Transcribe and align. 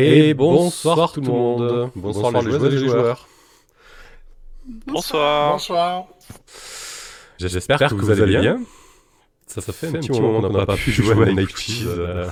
Et 0.00 0.34
bonsoir 0.34 1.12
tout 1.12 1.20
le 1.20 1.26
monde. 1.26 1.90
Bonsoir, 1.96 2.30
les 2.32 2.52
joueuses 2.52 2.64
et 2.64 2.70
les 2.70 2.88
joueurs. 2.88 3.26
Bonsoir. 4.86 5.52
Bonsoir. 5.52 6.04
J'espère 7.38 7.78
que 7.78 7.94
vous 7.94 8.10
allez 8.10 8.38
bien. 8.38 8.60
Ça, 9.46 9.62
ça 9.62 9.72
fait 9.72 9.86
un 9.88 9.92
petit 9.92 10.10
moment 10.10 10.42
qu'on 10.42 10.50
n'a 10.50 10.66
pas 10.66 10.76
pu 10.76 10.92
jouer 10.92 11.26
à 11.26 11.32
Night 11.32 11.56
Cheese. 11.56 11.86
Euh, 11.88 12.28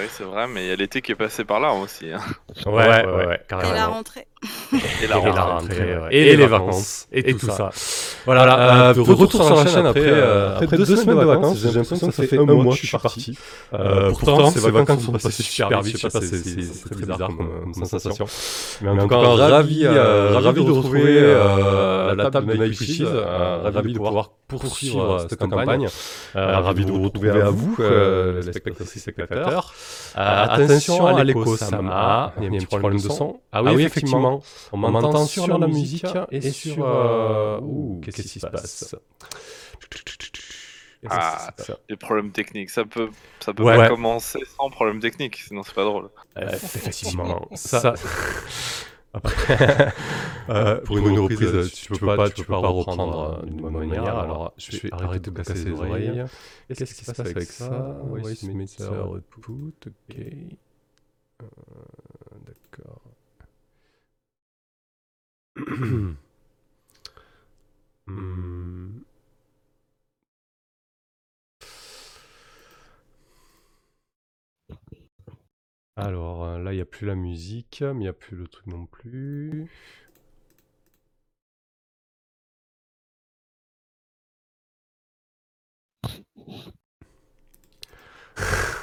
oui, 0.00 0.08
c'est 0.12 0.22
vrai, 0.22 0.46
mais 0.46 0.64
il 0.64 0.68
y 0.68 0.70
a 0.70 0.76
l'été 0.76 1.02
qui 1.02 1.10
est 1.10 1.16
passé 1.16 1.44
par 1.44 1.58
là 1.58 1.72
aussi. 1.72 2.12
Hein. 2.12 2.20
Ouais, 2.66 2.86
ouais, 2.88 3.26
ouais, 3.26 3.40
Et 3.50 3.74
la 3.74 3.86
rentrée. 3.88 4.28
Et 5.02 5.06
la 5.06 5.16
rentrée. 5.16 5.98
Et, 6.10 6.36
les 6.36 6.46
vacances. 6.46 7.06
Et, 7.12 7.34
tout, 7.34 7.46
ça. 7.46 7.70
Voilà, 8.24 8.88
euh, 8.88 8.94
de 8.94 9.00
retour, 9.00 9.44
sur 9.44 9.54
la 9.54 9.66
chaîne 9.66 9.86
après, 9.86 10.02
euh, 10.04 10.56
après 10.56 10.76
deux, 10.76 10.84
semaines 10.84 11.18
de 11.18 11.24
vacances. 11.24 11.58
J'ai 11.58 11.70
l'impression 11.70 12.08
que 12.08 12.14
ça 12.14 12.22
fait 12.24 12.38
un 12.38 12.44
mois 12.44 12.74
que 12.74 12.80
je 12.80 12.86
suis 12.86 12.98
parti. 12.98 13.38
pourtant, 13.70 14.50
ces 14.50 14.70
vacances 14.70 15.04
sont 15.04 15.12
passées 15.12 15.42
super 15.42 15.82
vite. 15.82 15.96
Je 15.96 16.08
sais 16.08 16.10
pas, 16.10 16.20
c'est 16.20 16.90
très 16.90 16.96
bizarre 16.96 17.30
comme 17.36 17.74
sensation. 17.74 18.26
Mais 18.82 18.90
en 18.90 18.98
tout 18.98 19.08
cas, 19.08 19.18
ravi, 19.18 19.86
ravi 19.86 20.64
de 20.64 20.70
retrouver 20.70 21.20
la 22.16 22.30
table 22.30 22.56
de 22.56 22.64
Night. 22.64 23.02
Ravi 23.64 23.92
de 23.92 23.98
pouvoir 23.98 24.30
poursuivre 24.48 25.26
cette 25.28 25.38
campagne. 25.38 25.88
Ravi 26.34 26.84
de 26.84 26.90
vous 26.90 27.02
retrouver 27.02 27.30
à 27.30 27.50
vous, 27.50 27.76
les 27.78 28.42
spectatrices 28.42 28.96
et 28.96 29.00
spectateurs. 29.00 29.72
Attention 30.14 31.06
à 31.06 31.22
l'écho, 31.22 31.56
Sama. 31.56 32.32
Il 32.38 32.44
y 32.44 32.46
a 32.46 32.50
un 32.50 32.58
petit 32.58 32.66
problème 32.66 33.00
de 33.00 33.08
son. 33.08 33.40
Ah 33.52 33.62
oui, 33.62 33.82
effectivement. 33.84 34.31
On 34.72 34.76
m'entend 34.76 35.26
sur, 35.26 35.58
la 35.58 35.66
musique 35.66 36.06
et, 36.30 36.40
sur... 36.50 36.86
Euh... 36.86 37.60
Ouh, 37.60 38.00
qu'est-ce 38.02 38.22
qui 38.22 38.40
se 38.40 38.46
passe 38.46 38.94
ah, 41.10 41.52
des 41.88 41.96
problèmes 41.96 42.30
techniques. 42.30 42.70
Ça 42.70 42.84
peut, 42.84 43.10
ça 43.40 43.52
peut 43.52 43.64
pas 43.64 43.88
commencer 43.88 44.38
sans 44.56 44.70
problème 44.70 45.00
technique, 45.00 45.36
sinon 45.36 45.62
c'est 45.62 45.74
pas 45.74 45.84
drôle. 45.84 46.10
effectivement, 46.36 47.48
ça. 47.54 47.94
Après, 49.14 49.92
euh, 50.48 50.80
pour 50.80 50.96
une, 50.96 51.18
reprise, 51.18 51.70
tu, 51.74 51.92
peux 51.92 52.06
pas, 52.06 52.30
tu 52.30 52.44
peux 52.44 52.52
pas 52.52 52.68
reprendre 52.68 53.44
d'une 53.44 53.60
bonne 53.60 53.74
manière. 53.74 54.16
Alors, 54.16 54.54
je 54.56 54.78
vais 54.78 54.92
arrêter 54.92 55.30
de 55.30 55.36
casser 55.36 55.64
les 55.64 55.72
oreilles. 55.72 56.24
Qu'est-ce 56.68 56.94
qui 56.94 57.04
se 57.04 57.12
passe 57.12 57.20
avec 57.20 57.42
ça? 57.42 57.98
Voice 58.04 58.42
meter 58.44 58.84
output, 58.84 59.74
ok. 59.86 60.16
Euh, 61.42 61.46
Hmm. 68.06 69.02
Alors 75.96 76.44
euh, 76.44 76.58
là, 76.58 76.72
il 76.72 76.76
n'y 76.76 76.82
a 76.82 76.84
plus 76.84 77.06
la 77.06 77.14
musique, 77.14 77.80
mais 77.80 77.92
il 77.94 77.98
n'y 78.00 78.08
a 78.08 78.12
plus 78.12 78.36
le 78.36 78.46
truc 78.46 78.66
non 78.66 78.84
plus. 78.84 79.70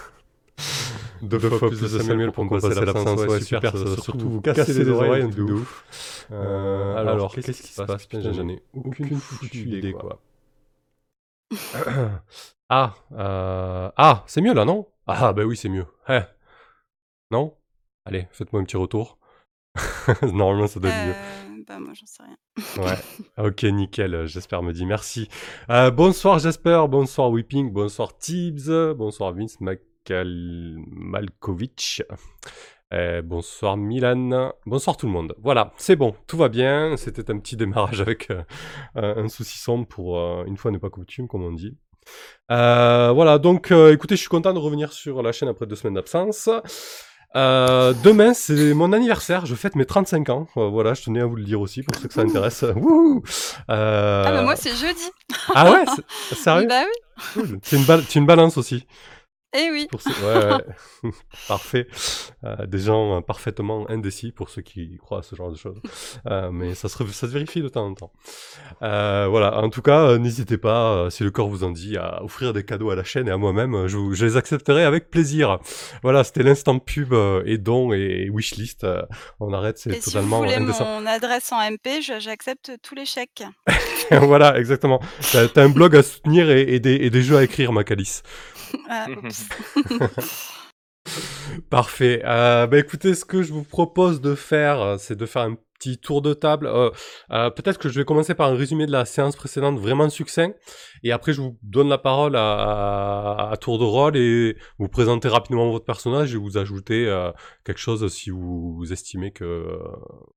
Deux 1.21 1.39
fois 1.39 1.69
plus 1.69 1.81
de 1.81 1.87
Samuel 1.87 2.31
pour 2.31 2.47
compenser 2.47 2.85
l'absence, 2.85 3.25
ouais, 3.25 3.41
super, 3.41 3.71
ça 3.71 3.83
va 3.83 4.01
surtout 4.01 4.29
vous 4.29 4.41
casser 4.41 4.73
les 4.73 4.89
oreilles 4.89 5.29
de 5.29 5.41
ouf. 5.43 6.27
Euh, 6.31 6.95
alors, 6.95 7.33
qu'est-ce 7.33 7.61
qui 7.61 7.73
se 7.73 7.81
passe 7.83 8.07
J'en 8.11 8.47
ai 8.49 8.61
aucune 8.73 9.19
foutue 9.19 9.59
idée, 9.59 9.93
quoi. 9.93 10.19
ah, 12.69 12.93
euh... 13.13 13.89
ah, 13.97 14.23
c'est 14.27 14.41
mieux 14.41 14.53
là, 14.53 14.65
non? 14.65 14.87
Ah, 15.07 15.33
bah 15.33 15.43
oui, 15.43 15.57
c'est 15.57 15.69
mieux. 15.69 15.85
Eh. 16.07 16.21
Non? 17.31 17.55
Allez, 18.05 18.27
faites-moi 18.31 18.61
un 18.61 18.65
petit 18.65 18.77
retour. 18.77 19.17
Normalement, 20.21 20.67
ça 20.67 20.79
doit 20.79 20.91
être 20.91 21.05
mieux. 21.05 21.13
Euh, 21.13 21.63
bah, 21.67 21.79
moi, 21.79 21.93
j'en 21.93 22.05
sais 22.05 22.23
rien. 22.23 22.83
ouais, 22.83 22.97
ok, 23.47 23.63
nickel, 23.63 24.25
j'espère 24.27 24.61
me 24.61 24.73
dit 24.73 24.85
merci. 24.85 25.27
Euh, 25.69 25.89
bonsoir, 25.89 26.39
Jasper, 26.39 26.85
bonsoir, 26.87 27.31
Whipping, 27.31 27.71
bonsoir, 27.71 28.17
Tibbs, 28.17 28.69
bonsoir, 28.95 29.33
Vince 29.33 29.59
Malkovich. 30.11 32.01
Euh, 32.91 33.21
bonsoir 33.21 33.77
Milan, 33.77 34.51
bonsoir 34.65 34.97
tout 34.97 35.05
le 35.05 35.11
monde. 35.11 35.35
Voilà, 35.43 35.73
c'est 35.77 35.95
bon, 35.95 36.15
tout 36.25 36.37
va 36.37 36.49
bien. 36.49 36.95
C'était 36.97 37.29
un 37.29 37.37
petit 37.37 37.55
démarrage 37.55 38.01
avec 38.01 38.31
euh, 38.31 38.41
un 38.95 39.27
saucisson 39.27 39.85
pour 39.85 40.17
euh, 40.17 40.43
une 40.47 40.57
fois 40.57 40.71
n'est 40.71 40.79
pas 40.79 40.89
coutume, 40.89 41.27
comme 41.27 41.43
on 41.43 41.51
dit. 41.51 41.77
voilà, 42.49 43.37
donc 43.37 43.71
écoutez, 43.71 44.15
je 44.15 44.21
suis 44.21 44.29
content 44.29 44.53
de 44.53 44.59
revenir 44.59 44.91
sur 44.91 45.21
la 45.21 45.31
chaîne 45.31 45.49
après 45.49 45.67
deux 45.67 45.75
semaines 45.75 45.93
d'absence. 45.93 46.49
demain, 47.35 48.33
c'est 48.33 48.73
mon 48.73 48.91
anniversaire, 48.91 49.45
je 49.45 49.53
fête 49.53 49.75
mes 49.75 49.85
35 49.85 50.29
ans. 50.29 50.47
voilà, 50.55 50.95
je 50.95 51.03
tenais 51.03 51.21
à 51.21 51.27
vous 51.27 51.35
le 51.35 51.43
dire 51.43 51.61
aussi 51.61 51.83
pour 51.83 51.95
ceux 51.95 52.07
que 52.07 52.13
ça 52.15 52.21
intéresse. 52.21 52.65
Ah, 53.67 54.31
bah 54.31 54.41
moi, 54.41 54.55
c'est 54.55 54.75
jeudi. 54.75 55.11
ah 55.53 55.69
ouais 55.71 55.85
Sérieux 56.33 56.67
Bah 56.69 56.83
oui. 57.35 57.43
Une, 57.71 58.01
une 58.15 58.25
balance 58.25 58.57
aussi. 58.57 58.87
Eh 59.57 59.71
oui. 59.71 59.87
Ouais, 60.23 61.11
Parfait. 61.47 61.87
Euh, 62.43 62.67
des 62.67 62.77
gens 62.77 63.17
euh, 63.17 63.21
parfaitement 63.21 63.89
indécis 63.89 64.31
pour 64.31 64.49
ceux 64.49 64.61
qui 64.61 64.97
croient 64.97 65.19
à 65.19 65.23
ce 65.23 65.35
genre 65.35 65.51
de 65.51 65.57
choses. 65.57 65.81
Euh, 66.27 66.51
mais 66.51 66.75
ça 66.75 66.87
se, 66.87 66.97
ça 67.07 67.27
se 67.27 67.33
vérifie 67.33 67.61
de 67.61 67.67
temps 67.69 67.87
en 67.87 67.95
temps. 67.95 68.11
voilà. 68.79 69.57
En 69.57 69.69
tout 69.69 69.81
cas, 69.81 70.17
n'hésitez 70.19 70.59
pas, 70.59 71.09
si 71.09 71.23
le 71.23 71.31
corps 71.31 71.49
vous 71.49 71.63
en 71.63 71.71
dit, 71.71 71.97
à 71.97 72.23
offrir 72.23 72.53
des 72.53 72.63
cadeaux 72.63 72.91
à 72.91 72.95
la 72.95 73.03
chaîne 73.03 73.27
et 73.27 73.31
à 73.31 73.37
moi-même. 73.37 73.87
Je, 73.87 73.97
je, 74.13 74.25
les 74.25 74.37
accepterai 74.37 74.83
avec 74.83 75.09
plaisir. 75.09 75.57
Voilà, 76.03 76.23
c'était 76.23 76.43
l'instant 76.43 76.77
pub 76.77 77.15
et 77.45 77.57
don 77.57 77.91
et 77.91 78.29
wishlist. 78.31 78.85
on 79.39 79.51
arrête, 79.51 79.79
c'est 79.79 79.99
totalement 79.99 80.43
si 80.47 80.55
vous 80.55 80.65
voulez 80.65 80.79
mon 80.79 81.05
adresse 81.07 81.51
en 81.51 81.59
MP, 81.59 82.01
j'accepte 82.01 82.73
tous 82.83 82.93
les 82.93 83.05
chèques. 83.05 83.43
voilà, 84.11 84.59
exactement. 84.59 85.01
T'as 85.31 85.47
as 85.55 85.61
un 85.61 85.69
blog 85.69 85.95
à 85.95 86.03
soutenir 86.03 86.51
et, 86.51 86.61
et, 86.61 86.79
des, 86.79 86.95
et 86.95 87.09
des 87.09 87.23
jeux 87.23 87.37
à 87.37 87.43
écrire, 87.43 87.71
ma 87.71 87.83
calice. 87.83 88.21
Ah, 88.87 89.07
Parfait. 91.69 92.21
Euh, 92.25 92.67
bah 92.67 92.79
écoutez, 92.79 93.15
ce 93.15 93.25
que 93.25 93.41
je 93.41 93.53
vous 93.53 93.63
propose 93.63 94.21
de 94.21 94.35
faire, 94.35 94.81
euh, 94.81 94.97
c'est 94.97 95.15
de 95.15 95.25
faire 95.25 95.43
un 95.43 95.55
petit 95.79 95.97
tour 95.97 96.21
de 96.21 96.33
table. 96.33 96.67
Euh, 96.67 97.49
peut-être 97.51 97.77
que 97.77 97.89
je 97.89 97.99
vais 97.99 98.05
commencer 98.05 98.35
par 98.35 98.49
un 98.49 98.55
résumé 98.55 98.85
de 98.85 98.91
la 98.91 99.05
séance 99.05 99.35
précédente 99.35 99.79
vraiment 99.79 100.09
succinct, 100.09 100.51
et 101.03 101.13
après 101.13 101.31
je 101.31 101.41
vous 101.41 101.57
donne 101.63 101.87
la 101.87 101.97
parole 101.97 102.35
à, 102.35 103.53
tour 103.61 103.79
de 103.79 103.85
rôle 103.85 104.17
et 104.17 104.57
vous 104.77 104.89
présentez 104.89 105.29
rapidement 105.29 105.71
votre 105.71 105.85
personnage 105.85 106.33
et 106.33 106.37
vous 106.37 106.57
ajoutez 106.57 107.05
quelque 107.63 107.79
chose 107.79 108.05
si 108.13 108.29
vous, 108.29 108.83
estimez 108.91 109.31
que 109.31 109.79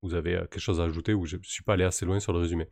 vous 0.03 0.15
avez 0.15 0.35
quelque 0.51 0.61
chose 0.61 0.81
à 0.81 0.85
ajouter 0.85 1.13
ou 1.13 1.27
je 1.27 1.37
ne 1.37 1.43
suis 1.43 1.65
pas 1.65 1.73
allé 1.73 1.85
assez 1.85 2.07
loin 2.07 2.21
sur 2.21 2.33
le 2.33 2.39
résumé. 2.39 2.69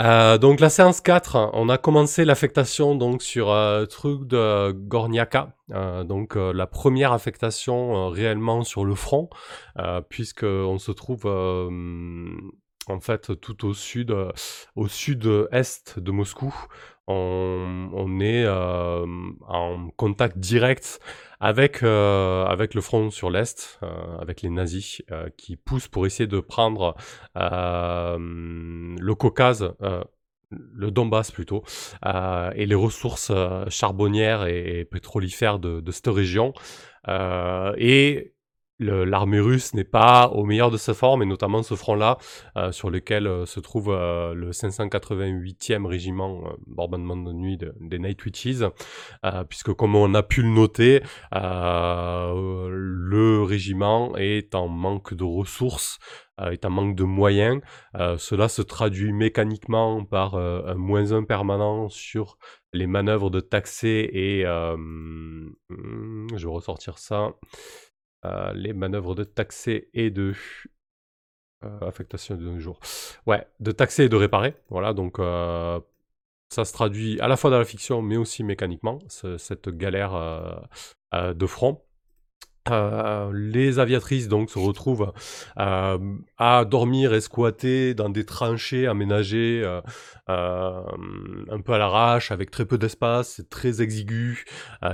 Euh, 0.00 0.38
donc 0.38 0.60
la 0.60 0.70
séance 0.70 1.00
4, 1.00 1.50
on 1.52 1.68
a 1.68 1.76
commencé 1.76 2.24
l'affectation 2.24 2.94
donc 2.94 3.22
sur 3.22 3.50
euh, 3.50 3.84
truc 3.84 4.26
de 4.26 4.72
Gorniaka, 4.72 5.54
euh, 5.70 6.02
donc 6.02 6.36
euh, 6.36 6.52
la 6.52 6.66
première 6.66 7.12
affectation 7.12 8.08
réellement 8.08 8.64
sur 8.64 8.84
le 8.84 8.94
front, 8.94 9.28
puisque 10.08 10.44
on 10.44 10.78
se 10.78 10.92
trouve 10.92 11.26
en 11.26 13.00
fait 13.00 13.38
tout 13.40 13.66
au 13.66 13.74
sud, 13.74 14.14
au 14.76 14.88
sud-est 14.88 15.98
de 15.98 16.10
Moscou. 16.10 16.54
On, 17.08 17.90
on 17.92 18.20
est 18.20 18.48
en 18.48 19.90
contact 19.96 20.38
direct 20.38 21.00
avec, 21.42 21.82
euh, 21.82 22.44
avec 22.44 22.72
le 22.72 22.80
front 22.80 23.10
sur 23.10 23.28
l'Est, 23.28 23.80
euh, 23.82 23.88
avec 24.20 24.42
les 24.42 24.48
nazis 24.48 25.02
euh, 25.10 25.28
qui 25.36 25.56
poussent 25.56 25.88
pour 25.88 26.06
essayer 26.06 26.28
de 26.28 26.38
prendre 26.38 26.94
le 27.34 29.12
Caucase, 29.14 29.74
le 30.50 30.90
Donbass 30.92 31.32
plutôt, 31.32 31.64
et 32.54 32.66
les 32.66 32.74
ressources 32.76 33.32
charbonnières 33.68 34.46
et, 34.46 34.84
pétrolifères 34.84 35.58
de, 35.58 35.80
de 35.80 35.90
cette 35.90 36.06
région. 36.06 36.54
et 37.08 38.34
l'armée 38.78 39.40
russe 39.40 39.74
n'est 39.74 39.84
pas 39.84 40.28
au 40.28 40.44
meilleur 40.44 40.70
de 40.70 40.76
sa 40.76 40.94
forme, 40.94 41.22
et 41.22 41.26
notamment 41.26 41.62
ce 41.62 41.74
front-là, 41.74 42.18
euh, 42.56 42.72
sur 42.72 42.90
lequel 42.90 43.26
euh, 43.26 43.46
se 43.46 43.60
trouve 43.60 43.90
euh, 43.90 44.34
le 44.34 44.50
588e 44.50 45.86
régiment 45.86 46.42
bombardement 46.66 47.16
de 47.16 47.32
nuit 47.32 47.58
des 47.80 47.98
Night 47.98 48.24
Witches, 48.24 48.64
puisque 49.48 49.72
comme 49.72 49.96
on 49.96 50.14
a 50.14 50.22
pu 50.22 50.42
le 50.42 50.48
noter, 50.48 51.02
le 51.32 53.42
régiment 53.42 54.16
est 54.16 54.54
en 54.54 54.68
manque 54.68 55.14
de 55.14 55.24
ressources, 55.24 55.98
est 56.40 56.64
en 56.64 56.70
manque 56.70 56.96
de 56.96 57.04
moyens. 57.04 57.60
cela 58.18 58.48
se 58.48 58.62
traduit 58.62 59.12
mécaniquement 59.12 60.04
par 60.04 60.34
un 60.34 60.74
moins 60.74 61.12
1 61.12 61.24
permanent 61.24 61.88
sur 61.88 62.36
les 62.72 62.86
manœuvres 62.86 63.30
de 63.30 63.40
taxer 63.40 64.08
et... 64.12 64.44
Hmm, 64.46 65.52
je 66.36 66.46
vais 66.46 66.52
ressortir 66.52 66.98
ça. 66.98 67.34
Euh, 68.24 68.52
les 68.54 68.72
manœuvres 68.72 69.16
de 69.16 69.24
taxer 69.24 69.88
et 69.94 70.10
de 70.10 70.32
euh, 71.64 71.80
affectation 71.80 72.36
de 72.36 72.58
jour. 72.58 72.78
Ouais, 73.26 73.46
de 73.58 73.72
taxer 73.72 74.04
et 74.04 74.08
de 74.08 74.16
réparer. 74.16 74.54
Voilà, 74.70 74.92
donc 74.92 75.18
euh, 75.18 75.80
ça 76.48 76.64
se 76.64 76.72
traduit 76.72 77.20
à 77.20 77.26
la 77.26 77.36
fois 77.36 77.50
dans 77.50 77.58
la 77.58 77.64
fiction, 77.64 78.00
mais 78.00 78.16
aussi 78.16 78.44
mécaniquement, 78.44 79.00
cette 79.08 79.68
galère 79.70 80.12
de 81.12 81.46
front. 81.46 81.82
Euh, 82.70 83.32
les 83.34 83.80
aviatrices 83.80 84.28
donc 84.28 84.48
se 84.48 84.58
retrouvent 84.58 85.12
euh, 85.58 85.98
à 86.38 86.64
dormir 86.64 87.12
et 87.12 87.20
squatter 87.20 87.92
dans 87.94 88.08
des 88.08 88.24
tranchées 88.24 88.86
aménagées 88.86 89.62
euh, 89.64 90.82
un 91.50 91.60
peu 91.60 91.72
à 91.72 91.78
l'arrache 91.78 92.30
avec 92.30 92.52
très 92.52 92.64
peu 92.64 92.78
d'espace, 92.78 93.34
c'est 93.36 93.50
très 93.50 93.82
exigu. 93.82 94.44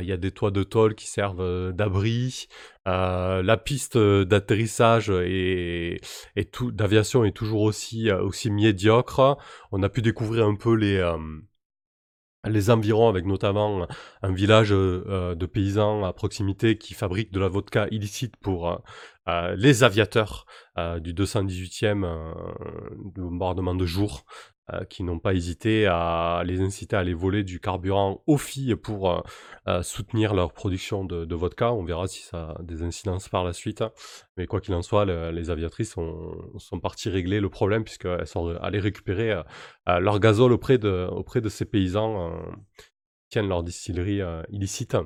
Il 0.00 0.06
y 0.06 0.12
a 0.12 0.16
des 0.16 0.30
toits 0.30 0.50
de 0.50 0.62
tôle 0.62 0.94
qui 0.94 1.08
servent 1.08 1.72
d'abri. 1.72 2.48
la 2.86 3.56
piste 3.62 3.98
d'atterrissage 3.98 5.10
et, 5.10 6.00
et 6.36 6.50
d'aviation 6.72 7.24
est 7.24 7.36
toujours 7.36 7.62
aussi 7.62 8.10
aussi 8.10 8.50
médiocre. 8.50 9.36
On 9.72 9.82
a 9.82 9.88
pu 9.88 10.02
découvrir 10.02 10.46
un 10.46 10.54
peu 10.54 10.74
les 10.74 11.02
les 12.48 12.70
environs, 12.70 13.08
avec 13.08 13.24
notamment 13.24 13.86
un 14.22 14.32
village 14.32 14.72
euh, 14.72 15.34
de 15.34 15.46
paysans 15.46 16.04
à 16.04 16.12
proximité 16.12 16.78
qui 16.78 16.94
fabrique 16.94 17.32
de 17.32 17.40
la 17.40 17.48
vodka 17.48 17.86
illicite 17.90 18.36
pour 18.36 18.70
euh, 18.70 18.76
euh, 19.28 19.54
les 19.56 19.84
aviateurs 19.84 20.46
du 21.00 21.12
218e 21.12 22.06
bombardement 23.16 23.74
de 23.74 23.84
jour. 23.84 24.24
Euh, 24.74 24.84
qui 24.84 25.02
n'ont 25.02 25.18
pas 25.18 25.32
hésité 25.32 25.86
à 25.86 26.42
les 26.44 26.60
inciter 26.60 26.94
à 26.94 26.98
aller 26.98 27.14
voler 27.14 27.42
du 27.42 27.58
carburant 27.58 28.22
aux 28.26 28.36
filles 28.36 28.76
pour 28.76 29.10
euh, 29.10 29.20
euh, 29.66 29.82
soutenir 29.82 30.34
leur 30.34 30.52
production 30.52 31.06
de, 31.06 31.34
vodka. 31.34 31.72
On 31.72 31.84
verra 31.84 32.06
si 32.06 32.22
ça 32.22 32.50
a 32.50 32.62
des 32.62 32.82
incidences 32.82 33.30
par 33.30 33.44
la 33.44 33.54
suite. 33.54 33.82
Mais 34.36 34.46
quoi 34.46 34.60
qu'il 34.60 34.74
en 34.74 34.82
soit, 34.82 35.06
les 35.06 35.48
aviatrices 35.48 35.94
sont 35.94 36.80
parties 36.82 37.08
régler 37.08 37.40
le 37.40 37.48
problème 37.48 37.82
puisqu'elles 37.82 38.26
sont 38.26 38.48
allées 38.60 38.78
récupérer 38.78 39.40
leur 39.86 40.20
gazole 40.20 40.52
auprès 40.52 40.76
de, 40.76 41.08
auprès 41.10 41.40
de 41.40 41.48
ces 41.48 41.64
paysans 41.64 42.30
qui 42.76 43.28
tiennent 43.30 43.48
leur 43.48 43.62
distillerie 43.62 44.20
illicite. 44.50 44.96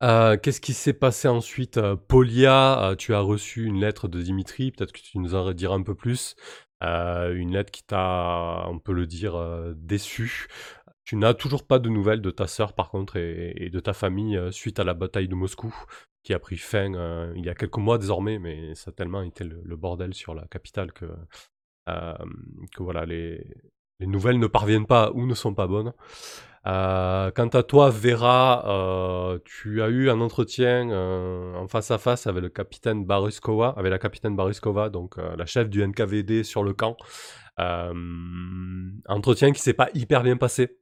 Qu'est-ce 0.00 0.60
qui 0.60 0.74
s'est 0.74 0.92
passé 0.92 1.28
ensuite 1.28 1.80
Polia, 2.08 2.94
tu 2.98 3.14
as 3.14 3.20
reçu 3.20 3.64
une 3.64 3.80
lettre 3.80 4.08
de 4.08 4.22
Dimitri, 4.22 4.70
peut-être 4.70 4.92
que 4.92 5.00
tu 5.00 5.18
nous 5.18 5.34
en 5.34 5.52
diras 5.52 5.74
un 5.74 5.82
peu 5.82 5.94
plus. 5.94 6.36
Euh, 6.82 7.34
une 7.34 7.52
lettre 7.52 7.70
qui 7.70 7.84
t'a, 7.84 8.64
on 8.68 8.78
peut 8.78 8.92
le 8.92 9.06
dire, 9.06 9.36
euh, 9.36 9.74
déçu. 9.76 10.48
Tu 11.04 11.16
n'as 11.16 11.34
toujours 11.34 11.66
pas 11.66 11.78
de 11.78 11.88
nouvelles 11.88 12.22
de 12.22 12.30
ta 12.30 12.46
sœur, 12.46 12.74
par 12.74 12.90
contre, 12.90 13.16
et, 13.16 13.70
de 13.70 13.80
ta 13.80 13.92
famille 13.92 14.36
euh, 14.36 14.50
suite 14.50 14.78
à 14.78 14.84
la 14.84 14.94
bataille 14.94 15.28
de 15.28 15.34
Moscou, 15.34 15.74
qui 16.22 16.34
a 16.34 16.38
pris 16.38 16.56
fin 16.56 17.32
il 17.34 17.44
y 17.44 17.48
a 17.48 17.54
quelques 17.54 17.78
mois 17.78 17.98
désormais, 17.98 18.38
mais 18.38 18.74
ça 18.74 18.90
a 18.90 18.94
tellement 18.94 19.22
été 19.22 19.44
le, 19.44 19.76
bordel 19.76 20.14
sur 20.14 20.34
la 20.34 20.46
capitale 20.46 20.92
que, 20.92 21.06
que 21.86 22.82
voilà, 22.82 23.04
les, 23.04 23.44
les 24.00 24.06
nouvelles 24.06 24.38
ne 24.38 24.46
parviennent 24.46 24.86
pas 24.86 25.10
ou 25.12 25.26
ne 25.26 25.34
sont 25.34 25.54
pas 25.54 25.66
bonnes. 25.66 25.92
Euh, 26.66 27.30
quant 27.32 27.48
à 27.48 27.62
toi, 27.62 27.90
Vera, 27.90 28.64
euh, 28.68 29.38
tu 29.44 29.82
as 29.82 29.88
eu 29.88 30.10
un 30.10 30.20
entretien 30.20 30.90
euh, 30.90 31.54
en 31.56 31.66
face 31.66 31.90
à 31.90 31.98
face 31.98 32.26
avec 32.26 32.42
le 32.42 32.48
capitaine 32.50 33.04
Baruskova, 33.04 33.74
avec 33.76 33.90
la 33.90 33.98
capitaine 33.98 34.36
Baruskova, 34.36 34.88
donc 34.88 35.16
la 35.16 35.46
chef 35.46 35.68
du 35.68 35.84
NKVD 35.86 36.44
sur 36.44 36.62
le 36.62 36.72
camp. 36.72 36.96
entretien 39.08 39.52
qui 39.52 39.60
s'est 39.60 39.74
pas 39.74 39.88
hyper 39.94 40.22
bien 40.22 40.36
passé. 40.36 40.78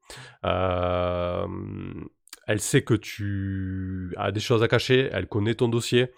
elle 2.47 2.61
sait 2.61 2.82
que 2.82 2.94
tu 2.94 4.15
as 4.17 4.32
des 4.32 4.41
choses 4.41 4.62
à 4.62 4.69
cacher, 4.69 5.09
elle 5.12 5.27
connaît 5.29 5.55
ton 5.55 5.69
dossier. 5.69 6.12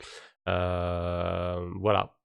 voilà, 0.47 2.17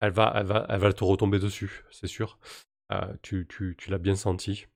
elle 0.00 0.12
va, 0.12 0.32
elle 0.36 0.46
va, 0.46 0.66
elle 0.68 0.80
va 0.80 0.92
te 0.92 1.04
retomber 1.04 1.38
dessus, 1.40 1.84
c'est 1.90 2.06
sûr. 2.06 2.38
tu, 3.22 3.46
tu, 3.48 3.74
tu 3.76 3.90
l'as 3.90 3.98
bien 3.98 4.14
senti 4.14 4.66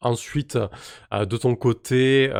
ensuite, 0.00 0.58
de 1.10 1.36
ton 1.36 1.56
côté, 1.56 2.30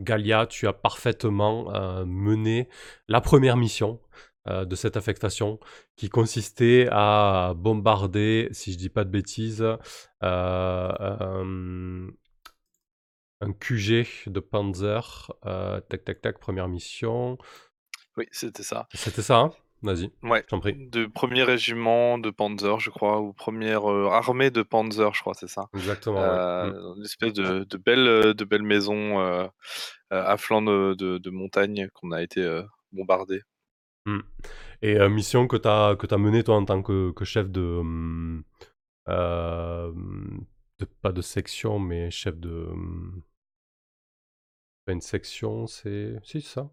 Galia, 0.00 0.46
tu 0.46 0.66
as 0.66 0.72
parfaitement 0.72 2.04
mené 2.04 2.68
la 3.08 3.20
première 3.20 3.56
mission 3.56 4.00
de 4.46 4.76
cette 4.76 4.96
affectation 4.96 5.58
qui 5.96 6.10
consistait 6.10 6.88
à 6.90 7.54
bombarder, 7.56 8.48
si 8.52 8.72
je 8.72 8.78
dis 8.78 8.90
pas 8.90 9.04
de 9.04 9.10
bêtises, 9.10 9.64
un 10.20 10.74
QG 13.60 14.06
de 14.26 14.40
Panzer. 14.40 15.32
tac, 15.42 16.04
tac, 16.04 16.20
tac, 16.20 16.38
première 16.38 16.68
mission. 16.68 17.38
Oui, 18.16 18.26
c'était 18.30 18.62
ça. 18.62 18.86
C'était 18.94 19.22
ça, 19.22 19.38
hein? 19.38 19.52
Vas-y, 19.84 20.10
Ouais, 20.22 20.42
j'en 20.48 20.60
prie. 20.60 20.74
de 20.74 21.04
premier 21.04 21.42
régiment 21.42 22.16
de 22.16 22.30
Panzer, 22.30 22.80
je 22.80 22.88
crois, 22.88 23.20
ou 23.20 23.34
première 23.34 23.90
euh, 23.90 24.08
armée 24.08 24.50
de 24.50 24.62
Panzer, 24.62 25.12
je 25.12 25.20
crois, 25.20 25.34
c'est 25.34 25.48
ça. 25.48 25.68
Exactement, 25.74 26.22
euh, 26.22 26.94
Une 26.96 27.04
espèce 27.04 27.34
de, 27.34 27.64
de 27.64 27.76
belle, 27.76 28.08
euh, 28.08 28.32
de 28.32 28.44
belle 28.44 28.62
maison 28.62 29.18
à 30.10 30.36
flanc 30.38 30.62
de, 30.62 30.94
de, 30.94 31.30
montagne 31.30 31.88
qu'on 31.92 32.12
a 32.12 32.22
été 32.22 32.62
bombardé. 32.92 33.42
Mmh. 34.06 34.20
Et 34.80 35.08
mission 35.10 35.46
que 35.46 35.56
tu 35.58 35.68
as, 35.68 35.96
que 35.96 36.06
as 36.12 36.18
menée 36.18 36.42
toi 36.44 36.56
en 36.56 36.64
tant 36.64 36.82
que, 36.82 37.10
que 37.10 37.26
chef 37.26 37.50
de, 37.50 37.82
Pas 39.04 39.92
de 41.12 41.20
section, 41.20 41.78
mais 41.78 42.10
chef 42.10 42.38
de. 42.38 42.68
Pas 44.86 44.92
une 44.92 45.02
section, 45.02 45.66
c'est. 45.66 46.16
Si, 46.22 46.40
c'est 46.40 46.48
ça 46.48 46.70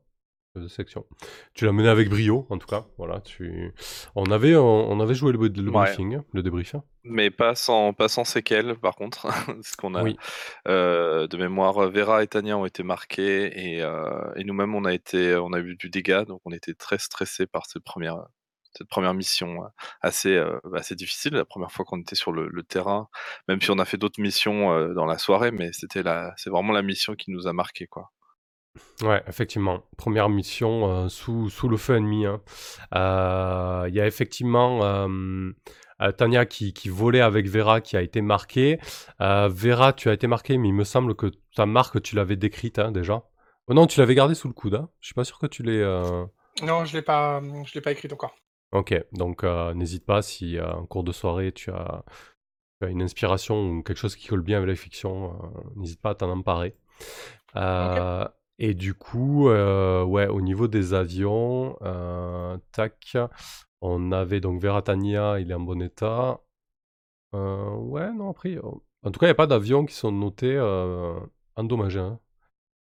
section. 0.68 1.06
Tu 1.54 1.66
l'as 1.66 1.72
mené 1.72 1.88
avec 1.88 2.10
brio, 2.10 2.46
en 2.50 2.58
tout 2.58 2.68
cas. 2.68 2.86
Voilà, 2.98 3.22
tu... 3.22 3.74
on, 4.16 4.26
avait, 4.26 4.56
on, 4.56 5.00
avait 5.00 5.16
joué 5.16 5.32
le, 5.32 5.40
le 5.40 5.72
briefing, 5.72 6.22
le 6.34 6.44
débrief. 6.44 6.76
Mais 7.04 7.32
pas 7.32 7.56
sans, 7.56 7.94
pas 7.94 8.08
sans 8.08 8.26
séquelles, 8.26 8.76
par 8.76 8.96
contre. 8.96 9.28
Parce 9.46 9.76
qu'on 9.76 9.96
a, 9.96 10.04
euh, 10.68 11.28
de 11.28 11.38
mémoire, 11.38 11.90
Vera 11.90 12.24
et 12.24 12.28
Tania 12.28 12.58
ont 12.58 12.66
été 12.66 12.84
marqués 12.84 13.76
et, 13.76 13.82
euh, 13.82 14.34
et 14.36 14.44
nous-mêmes, 14.44 14.76
on, 14.76 14.86
a 14.86 14.94
été, 14.94 15.36
on 15.36 15.54
a 15.54 15.60
eu 15.60 15.76
du 15.76 15.90
dégât. 15.90 16.26
Donc, 16.26 16.42
on 16.46 16.52
était 16.52 16.74
très 16.74 16.98
stressés 16.98 17.48
par 17.48 17.66
cette 17.66 17.84
première, 17.84 18.18
cette 18.78 18.88
première 18.88 19.14
mission 19.14 19.64
euh, 19.64 19.68
assez, 20.02 20.44
assez 20.74 20.96
difficile. 20.96 21.34
La 21.34 21.46
première 21.46 21.72
fois 21.72 21.86
qu'on 21.86 22.00
était 22.02 22.16
sur 22.16 22.32
le, 22.32 22.50
le, 22.50 22.64
terrain, 22.64 23.08
même 23.48 23.62
si 23.62 23.72
on 23.72 23.80
a 23.80 23.86
fait 23.86 23.98
d'autres 23.98 24.22
missions 24.22 24.94
dans 24.94 25.06
la 25.06 25.18
soirée, 25.18 25.52
mais 25.52 25.72
c'était 25.72 26.04
c'est 26.36 26.50
vraiment 26.50 26.74
la 26.74 26.82
mission 26.82 27.16
qui 27.16 27.32
nous 27.32 27.48
a 27.48 27.54
marqués, 27.54 27.88
quoi. 27.88 28.12
Ouais, 29.02 29.22
effectivement. 29.28 29.84
Première 29.98 30.30
mission 30.30 30.90
euh, 30.90 31.10
sous, 31.10 31.50
sous 31.50 31.68
le 31.68 31.78
feu 31.78 31.98
ennemi. 31.98 32.26
Hein. 32.26 32.42
Euh, 32.96 33.86
il 33.90 33.96
y 33.96 34.02
a 34.02 34.08
effectivement 34.08 34.84
euh, 34.84 35.52
Tania 36.18 36.46
qui, 36.46 36.74
qui 36.74 36.90
volait 36.90 37.22
avec 37.22 37.48
Vera 37.48 37.82
qui 37.82 37.98
a 37.98 38.02
été 38.02 38.22
marquée. 38.22 38.80
Vera, 39.20 39.94
tu 39.94 40.10
as 40.10 40.14
été 40.14 40.28
marquée, 40.28 40.58
mais 40.58 40.70
il 40.70 40.74
me 40.74 40.84
semble 40.84 41.16
que 41.16 41.32
ta 41.56 41.66
marque, 41.66 42.02
tu 42.02 42.16
l'avais 42.16 42.36
décrite 42.36 42.80
hein, 42.80 42.92
déjà. 42.92 43.24
Oh 43.68 43.74
non, 43.74 43.88
tu 43.88 44.00
l'avais 44.00 44.16
gardée 44.16 44.36
sous 44.36 44.48
le 44.48 44.54
coude. 44.54 44.76
Hein. 44.76 44.90
Je 45.00 45.08
suis 45.08 45.16
pas 45.16 45.24
sûr 45.24 45.40
que 45.40 45.48
tu 45.48 45.64
l'aies. 45.64 45.84
Non, 46.64 46.86
je 46.86 46.94
l'ai 46.94 47.02
pas, 47.02 47.42
je 47.42 47.74
l'ai 47.74 47.82
pas 47.82 47.92
écrite 47.92 48.14
encore. 48.14 48.36
Ok, 48.72 48.94
donc 49.12 49.44
n'hésite 49.44 50.06
pas 50.06 50.22
si 50.22 50.60
en 50.60 50.86
cours 50.86 51.04
de 51.04 51.12
soirée 51.12 51.52
tu 51.52 51.72
as, 51.72 52.04
tu 52.80 52.88
as, 52.88 52.90
une 52.90 53.02
inspiration 53.02 53.70
ou 53.70 53.84
quelque 53.84 53.98
chose 53.98 54.16
qui 54.16 54.28
colle 54.28 54.42
bien 54.42 54.58
avec 54.58 54.70
la 54.70 54.76
fiction, 54.76 55.34
n'hésite 55.76 56.02
pas 56.02 56.12
à 56.12 56.16
t'en 56.16 56.30
emparer. 56.30 56.76
Okay. 57.54 58.28
Et 58.64 58.76
du 58.76 58.94
coup, 58.94 59.50
euh, 59.50 60.04
ouais, 60.04 60.28
au 60.28 60.40
niveau 60.40 60.68
des 60.68 60.94
avions, 60.94 61.80
euh, 61.82 62.56
tac, 62.72 63.18
on 63.82 64.12
avait 64.12 64.40
donc 64.40 64.62
Veratania, 64.62 65.40
il 65.40 65.50
est 65.50 65.56
en 65.56 65.62
bon 65.62 65.82
état. 65.82 66.40
Euh, 67.34 67.72
ouais, 67.72 68.14
non, 68.14 68.30
après, 68.30 68.60
en 68.60 69.10
tout 69.10 69.20
cas, 69.20 69.26
il 69.26 69.30
n'y 69.30 69.32
a 69.32 69.36
pas 69.36 69.48
d'avions 69.48 69.84
qui 69.84 69.96
sont 69.96 70.12
notés 70.12 70.60
endommagés. 71.56 72.02
Hein. 72.02 72.20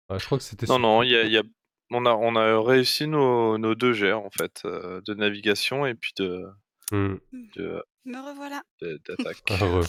je 0.09 0.25
crois 0.25 0.39
que 0.39 0.43
c'était 0.43 0.65
Non, 0.65 0.79
non, 0.79 1.03
y 1.03 1.15
a, 1.15 1.25
y 1.25 1.37
a... 1.37 1.43
On, 1.91 2.03
a, 2.07 2.13
on 2.15 2.35
a 2.35 2.59
réussi 2.63 3.05
nos, 3.05 3.59
nos 3.59 3.75
deux 3.75 3.93
jets, 3.93 4.13
en 4.13 4.31
fait, 4.31 4.63
de 4.65 5.13
navigation 5.13 5.85
et 5.85 5.93
puis 5.93 6.13
de. 6.17 6.47
Mmh. 6.91 7.17
de 7.55 7.83
Me 8.05 8.17
revoilà. 8.17 8.63
D'attaque. 8.81 9.43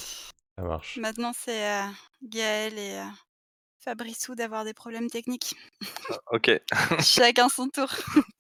Ça 0.58 0.62
marche. 0.62 0.98
Maintenant, 0.98 1.32
c'est 1.34 1.64
Gaël 2.22 2.78
et 2.78 3.00
Fabrissou 3.80 4.34
d'avoir 4.34 4.64
des 4.64 4.74
problèmes 4.74 5.08
techniques. 5.08 5.54
Ah, 6.10 6.18
ok. 6.32 6.60
Chacun 7.00 7.48
son 7.48 7.68
tour. 7.68 7.88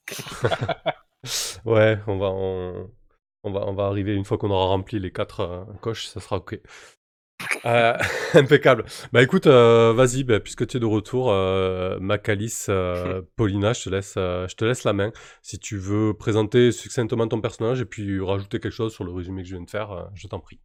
ouais, 1.64 1.98
on 2.06 2.18
va, 2.18 2.28
on, 2.28 3.50
va, 3.50 3.60
on 3.66 3.72
va 3.72 3.84
arriver 3.84 4.14
une 4.14 4.26
fois 4.26 4.36
qu'on 4.36 4.50
aura 4.50 4.66
rempli 4.66 4.98
les 4.98 5.10
quatre 5.10 5.40
euh, 5.40 5.64
coches, 5.80 6.08
ça 6.08 6.20
sera 6.20 6.36
ok. 6.36 6.60
Euh, 7.64 7.96
impeccable. 8.34 8.84
Bah 9.12 9.22
écoute, 9.22 9.46
euh, 9.46 9.94
vas-y, 9.94 10.24
bah, 10.24 10.40
puisque 10.40 10.66
tu 10.66 10.76
es 10.76 10.80
de 10.80 10.84
retour, 10.84 11.32
Macalis, 12.00 12.66
Paulina, 13.36 13.72
je 13.72 13.84
te, 13.84 13.88
laisse, 13.88 14.14
je 14.16 14.54
te 14.54 14.64
laisse 14.66 14.84
la 14.84 14.92
main. 14.92 15.10
Si 15.40 15.58
tu 15.58 15.78
veux 15.78 16.12
présenter 16.12 16.70
succinctement 16.70 17.26
ton 17.28 17.40
personnage 17.40 17.80
et 17.80 17.86
puis 17.86 18.20
rajouter 18.20 18.60
quelque 18.60 18.74
chose 18.74 18.92
sur 18.92 19.04
le 19.04 19.12
résumé 19.12 19.40
que 19.42 19.48
je 19.48 19.54
viens 19.54 19.64
de 19.64 19.70
faire, 19.70 20.10
je 20.14 20.28
t'en 20.28 20.38
prie. 20.38 20.60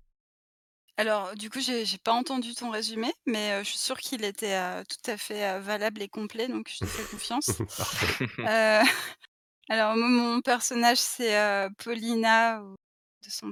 Alors, 0.98 1.36
du 1.36 1.50
coup, 1.50 1.60
j'ai 1.60 1.98
pas 1.98 2.14
entendu 2.14 2.56
ton 2.56 2.70
résumé, 2.70 3.12
mais 3.26 3.62
je 3.64 3.70
suis 3.70 3.78
sûre 3.78 4.00
qu'il 4.00 4.24
était, 4.24 4.84
tout 4.86 5.12
à 5.12 5.18
fait, 5.18 5.60
valable 5.60 6.02
et 6.02 6.08
complet, 6.08 6.48
donc 6.48 6.70
je 6.70 6.80
te 6.80 6.86
fais 6.86 7.04
confiance. 7.12 7.50
alors 9.70 9.98
mon 9.98 10.42
personnage, 10.42 11.00
c'est, 11.00 11.38
Paulina 11.84 12.62
de 12.62 13.30
son 13.30 13.52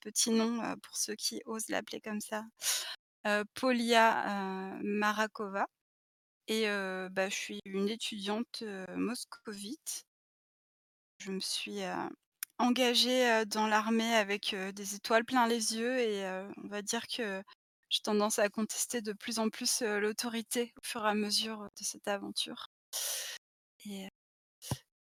petit 0.00 0.30
nom, 0.30 0.60
pour 0.82 0.96
ceux 0.96 1.14
qui 1.14 1.40
osent 1.46 1.68
l'appeler 1.68 2.02
comme 2.02 2.20
ça, 2.20 2.44
Polia, 3.54 4.78
Marakova. 4.82 5.66
et 6.48 6.66
bah, 7.10 7.30
je 7.30 7.34
suis 7.34 7.60
une 7.64 7.88
étudiante, 7.88 8.64
moscovite. 8.96 10.04
Je 11.18 11.30
me 11.30 11.40
suis, 11.40 11.80
engagée, 12.62 13.44
dans 13.46 13.66
l'armée 13.66 14.14
avec, 14.14 14.54
des 14.74 14.94
étoiles 14.94 15.24
plein 15.24 15.46
les 15.46 15.76
yeux 15.76 15.98
et 15.98 16.24
on 16.62 16.68
va 16.68 16.82
dire 16.82 17.06
que 17.06 17.42
j'ai 17.90 18.00
tendance 18.02 18.38
à 18.38 18.48
contester 18.48 19.02
de 19.02 19.12
plus 19.12 19.38
en 19.38 19.50
plus, 19.50 19.82
l'autorité 19.82 20.72
au 20.78 20.86
fur 20.86 21.04
et 21.04 21.10
à 21.10 21.14
mesure, 21.14 21.68
de 21.78 21.84
cette 21.84 22.08
aventure 22.08 22.68
et 23.86 24.08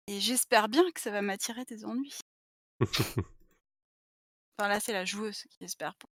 et 0.08 0.20
j'espère 0.20 0.68
bien 0.68 0.88
que 0.92 1.00
ça 1.00 1.10
va 1.10 1.20
m'attirer 1.20 1.64
des 1.64 1.84
ennuis. 1.84 2.18
Enfin 4.58 4.68
là, 4.68 4.80
c'est 4.80 4.94
la 4.94 5.04
joueuse 5.04 5.42
qui 5.50 5.64
espère 5.64 5.94
pour 5.96 6.08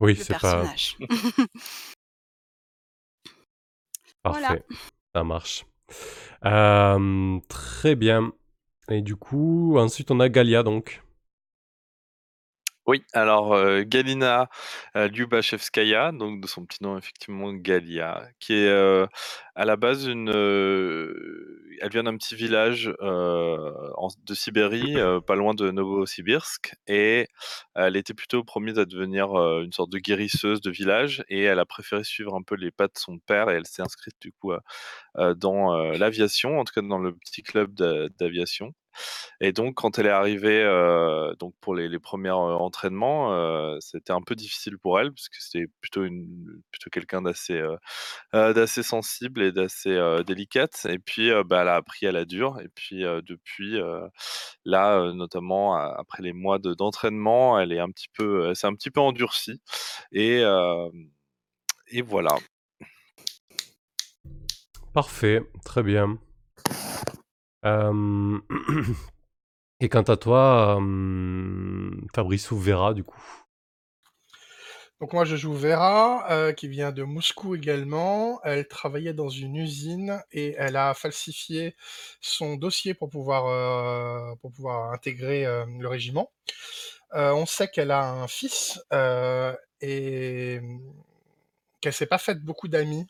Oui, 0.00 0.14
le 0.14 0.22
c'est 0.22 0.34
pas 0.34 0.40
personnage. 0.40 0.98
Voilà. 4.24 4.48
parfait, 4.48 4.66
ça 5.14 5.24
marche. 5.24 5.64
Hem, 6.42 7.40
très 7.48 7.94
bien 7.94 8.34
et 8.90 9.02
du 9.02 9.16
coup, 9.16 9.78
ensuite 9.78 10.10
on 10.10 10.20
a 10.20 10.28
Galia 10.28 10.62
donc. 10.62 11.02
Oui, 12.86 13.04
alors, 13.12 13.54
heu, 13.54 13.82
Galina, 13.84 14.48
heu, 14.96 15.06
Lyubachevskaya, 15.06 16.12
donc 16.12 16.40
de 16.40 16.46
son 16.48 16.64
petit 16.64 16.82
nom 16.82 16.96
effectivement 16.98 17.52
Galia, 17.52 18.26
qui 18.40 18.54
est, 18.54 18.68
heu, 18.68 19.06
à 19.54 19.64
la 19.64 19.76
base 19.76 20.06
une, 20.06 20.30
heu, 20.34 21.62
elle 21.80 21.90
vient 21.90 22.02
d'un 22.04 22.16
petit 22.16 22.34
village, 22.34 22.86
de 23.00 24.34
Sibérie, 24.34 24.96
pas 25.26 25.34
loin 25.36 25.54
de 25.54 25.70
Novosibirsk 25.70 26.74
et 26.86 27.28
elle 27.74 27.96
était 27.96 28.14
plutôt 28.14 28.44
promise 28.44 28.78
à 28.78 28.84
devenir, 28.86 29.34
une 29.62 29.72
sorte 29.72 29.90
de 29.90 29.98
guérisseuse 29.98 30.60
de 30.60 30.70
village 30.70 31.22
et 31.28 31.42
elle 31.42 31.58
a 31.58 31.66
préféré 31.66 32.02
suivre 32.04 32.34
un 32.34 32.42
peu 32.42 32.54
les 32.56 32.70
pas 32.70 32.86
de 32.86 32.92
son 32.96 33.18
père 33.18 33.50
et 33.50 33.54
elle 33.54 33.66
s'est 33.66 33.82
inscrite 33.82 34.16
du 34.20 34.32
coup, 34.32 34.52
dans, 35.36 35.74
l'aviation, 35.92 36.58
en 36.60 36.64
tout 36.64 36.74
cas 36.74 36.82
dans 36.82 36.98
le 36.98 37.14
petit 37.14 37.42
club 37.42 37.74
d'a 37.74 38.08
d'aviation 38.10 38.74
et 39.40 39.52
donc 39.52 39.74
quand 39.76 39.98
elle 39.98 40.06
est 40.06 40.10
arrivée, 40.10 40.62
heu, 40.64 41.34
donc 41.38 41.54
pour 41.60 41.74
les 41.74 41.98
premiers 41.98 42.30
entraînements, 42.30 43.32
heu, 43.34 43.76
c'était 43.80 44.12
un 44.12 44.22
peu 44.22 44.34
difficile 44.34 44.78
pour 44.78 45.00
elle 45.00 45.12
puisque 45.12 45.36
c'était 45.36 45.66
plutôt 45.80 46.02
plutôt 46.70 46.90
quelqu'un 46.90 47.22
d'assez, 47.22 47.62
d'assez 48.32 48.82
sensible 48.82 49.42
et 49.42 49.52
d'assez, 49.52 49.98
délicate 50.26 50.86
et 50.88 50.98
puis, 50.98 51.30
bah, 51.46 51.62
elle 51.62 51.68
a 51.68 51.76
appris 51.76 52.06
à 52.06 52.12
la 52.12 52.24
dure 52.24 52.58
et 52.60 52.68
puis, 52.74 53.02
depuis, 53.02 53.78
là, 54.64 55.12
notamment 55.14 55.74
après 55.76 56.22
les 56.22 56.32
mois 56.32 56.58
de 56.58 56.74
d'entraînement, 56.74 57.58
elle 57.58 57.72
est 57.72 57.80
un 57.80 57.90
petit 57.90 58.08
peu, 58.14 58.54
s'est 58.54 58.66
un 58.66 58.74
petit 58.74 58.90
peu 58.90 59.00
endurcie 59.00 59.60
et 60.12 60.42
et 61.92 62.02
voilà. 62.02 62.36
Parfait, 64.92 65.42
très 65.64 65.82
bien. 65.84 66.18
Hem 67.62 68.40
et 69.80 69.88
quant 69.88 70.02
à 70.02 70.16
toi, 70.16 70.76
hem, 70.78 72.06
Fabrice 72.14 72.50
ou 72.50 72.58
Vera 72.58 72.94
du 72.94 73.04
coup? 73.04 73.22
Donc 75.00 75.14
moi 75.14 75.24
je 75.24 75.34
joue 75.36 75.54
Vera, 75.54 76.26
heu, 76.30 76.52
qui 76.52 76.68
vient 76.68 76.92
de 76.92 77.02
Moscou 77.02 77.54
également. 77.54 78.40
Elle 78.44 78.68
travaillait 78.68 79.14
dans 79.14 79.30
une 79.30 79.56
usine 79.56 80.22
et 80.30 80.54
elle 80.58 80.76
a 80.76 80.92
falsifié 80.94 81.74
son 82.20 82.56
dossier 82.56 82.92
pour 82.94 83.08
pouvoir, 83.08 84.36
pour 84.40 84.52
pouvoir 84.52 84.92
intégrer, 84.92 85.44
le 85.44 85.88
régiment. 85.88 86.30
On 87.12 87.46
sait 87.46 87.68
qu'elle 87.68 87.90
a 87.92 88.10
un 88.10 88.28
fils, 88.28 88.80
et 89.80 90.60
qu'elle 91.80 91.92
s'est 91.92 92.06
pas 92.06 92.18
faite 92.18 92.42
beaucoup 92.42 92.68
d'amis, 92.68 93.06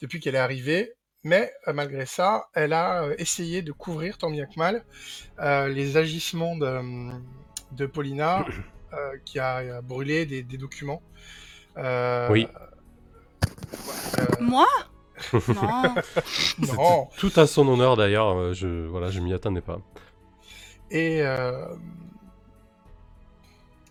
depuis 0.00 0.20
qu'elle 0.20 0.34
est 0.34 0.38
arrivée, 0.38 0.94
mais 1.26 1.52
heu, 1.66 1.72
malgré 1.72 2.06
ça, 2.06 2.48
elle 2.54 2.72
a, 2.72 3.08
heu, 3.08 3.20
essayé 3.20 3.60
de 3.60 3.72
couvrir 3.72 4.16
tant 4.16 4.30
bien 4.30 4.46
que 4.46 4.56
mal, 4.56 4.84
heu, 5.40 5.66
les 5.66 5.96
agissements 5.96 6.56
de, 6.56 6.80
de 7.72 7.86
Paulina, 7.86 8.46
qui 9.26 9.40
a, 9.40 9.82
brûlé 9.82 10.24
des 10.24 10.42
des 10.44 10.56
documents. 10.56 11.02
Oui. 11.76 12.46
Moi? 14.40 14.66
Non. 16.58 17.08
Tout 17.18 17.32
à 17.36 17.46
son 17.46 17.66
honneur 17.68 17.96
d'ailleurs, 17.96 18.54
je 18.54 18.86
voilà, 18.86 19.10
je 19.10 19.20
m'y 19.20 19.34
attendais 19.34 19.60
pas. 19.60 19.80
Et 20.90 21.22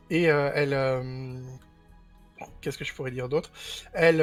et 0.10 0.24
elle, 0.24 0.76
qu'est-ce 2.62 2.78
que 2.78 2.86
je 2.86 2.94
pourrais 2.94 3.12
dire 3.12 3.28
d'autre? 3.28 3.52
Elle, 3.94 4.22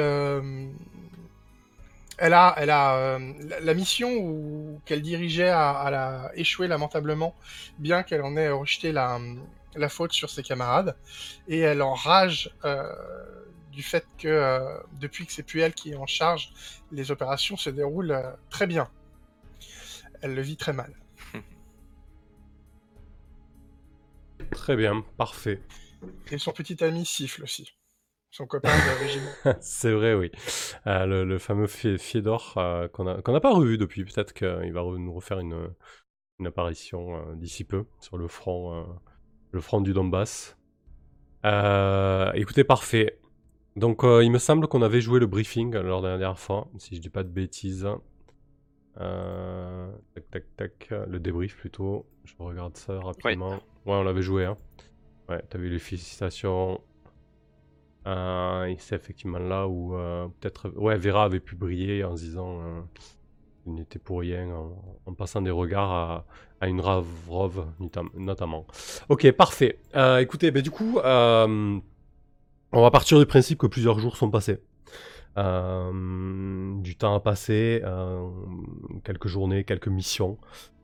elle 2.23 2.33
a 2.33 2.55
elle 2.57 2.69
a, 2.69 3.15
hem, 3.15 3.35
la 3.49 3.59
la 3.59 3.73
mission 3.73 4.09
où 4.13 4.81
qu'elle 4.85 5.01
dirigeait 5.01 5.49
a 5.49 6.31
échoué 6.35 6.67
lamentablement, 6.69 7.35
bien 7.79 8.01
qu'elle 8.03 8.21
en 8.21 8.37
ait 8.37 8.49
rejeté 8.49 8.93
la, 8.93 9.19
la 9.75 9.89
faute 9.89 10.13
sur 10.13 10.29
ses 10.29 10.41
camarades 10.41 10.95
et 11.47 11.59
elle 11.59 11.81
enrage, 11.81 12.49
heu, 12.63 12.81
du 13.73 13.83
fait 13.83 14.05
que, 14.17 14.27
heu, 14.29 14.83
depuis 14.93 15.25
que 15.25 15.33
c'est 15.33 15.43
plus 15.43 15.59
elle 15.59 15.73
qui 15.73 15.91
est 15.91 15.95
en 15.97 16.05
charge, 16.05 16.53
les 16.91 17.11
opérations 17.11 17.57
se 17.57 17.69
déroulent, 17.69 18.11
heu, 18.11 18.23
très 18.49 18.67
bien. 18.67 18.89
Elle 20.21 20.33
le 20.33 20.41
vit 20.41 20.55
très 20.57 20.73
mal. 20.73 20.93
Très 24.51 24.75
bien, 24.75 25.03
parfait. 25.17 25.59
Et 26.31 26.37
son 26.37 26.51
petit 26.51 26.81
ami 26.83 27.05
Siffle 27.05 27.43
aussi, 27.43 27.73
son 28.33 28.47
copain 28.47 28.69
de 28.69 29.03
régiment. 29.03 29.57
C'est 29.61 29.91
vrai, 29.91 30.15
oui. 30.15 30.31
Heu, 30.87 31.05
le 31.05 31.23
le 31.23 31.37
fameux 31.37 31.67
Fé 31.67 31.97
Fiédor, 31.99 32.55
heu, 32.57 32.87
qu'on 32.87 33.03
n'a 33.03 33.39
pas 33.39 33.53
revu 33.53 33.77
depuis. 33.77 34.03
Peut-être 34.03 34.33
qu'il 34.33 34.73
va 34.73 34.81
re 34.81 34.97
nous 34.97 35.13
refaire 35.13 35.39
une, 35.39 35.69
une 36.39 36.47
apparition, 36.47 37.35
d'ici 37.35 37.63
peu 37.63 37.85
sur 37.99 38.17
le 38.17 38.27
front, 38.27 38.87
le 39.51 39.61
front 39.61 39.81
du 39.81 39.93
Donbass. 39.93 40.57
Écoutez, 41.43 42.63
parfait. 42.63 43.19
Donc, 43.75 44.01
il 44.03 44.31
me 44.31 44.39
semble 44.39 44.67
qu'on 44.67 44.81
avait 44.81 45.01
joué 45.01 45.19
le 45.19 45.27
briefing 45.27 45.75
lors 45.75 46.01
de 46.01 46.07
la 46.07 46.17
dernière 46.17 46.39
fois, 46.39 46.67
si 46.79 46.95
je 46.95 47.01
dis 47.01 47.09
pas 47.09 47.23
de 47.23 47.29
bêtises. 47.29 47.87
Tac, 48.95 50.29
tac, 50.31 50.43
tac, 50.57 50.89
le 51.07 51.19
débrief 51.19 51.55
plutôt. 51.55 52.07
Je 52.25 52.33
regarde 52.39 52.77
ça 52.77 52.99
rapidement. 52.99 53.53
Ouais, 53.85 53.93
on 53.93 54.03
l'avait 54.03 54.21
joué, 54.23 54.45
hein. 54.45 54.57
Ouais, 55.29 55.41
tu 55.49 55.57
as 55.57 55.59
vu 55.59 55.69
les 55.69 55.79
félicitations. 55.79 56.81
Heu, 58.05 58.69
et 58.69 58.75
c'est 58.79 58.95
effectivement 58.95 59.39
là 59.39 59.67
où, 59.67 59.95
heu, 59.95 60.27
peut-être 60.39 60.69
ouais, 60.75 60.97
Vera 60.97 61.23
avait 61.25 61.39
pu 61.39 61.55
briller 61.55 62.03
en 62.03 62.15
se 62.17 62.23
disant, 62.23 62.59
heu, 62.61 62.83
qu'il 63.63 63.73
n'était 63.75 63.99
pour 63.99 64.19
rien 64.21 64.47
en 65.05 65.13
passant 65.13 65.41
des 65.41 65.51
regards 65.51 65.91
à 65.91 66.25
à 66.61 66.67
une 66.69 66.79
Ravrov 66.79 67.67
notam 67.81 68.09
notamment. 68.15 68.65
OK, 69.09 69.29
parfait. 69.33 69.79
Écoutez, 70.19 70.49
beh, 70.51 70.61
du 70.61 70.71
coup, 70.71 70.97
on 71.03 71.81
va 72.71 72.91
partir 72.91 73.19
du 73.19 73.25
principe 73.25 73.59
que 73.59 73.67
plusieurs 73.67 73.99
jours 73.99 74.15
sont 74.15 74.29
passés. 74.29 74.59
Du 75.35 76.95
temps 76.95 77.15
a 77.15 77.19
passé, 77.19 77.81
quelques 79.03 79.27
journées, 79.27 79.63
quelques 79.65 79.89
missions. 79.89 80.37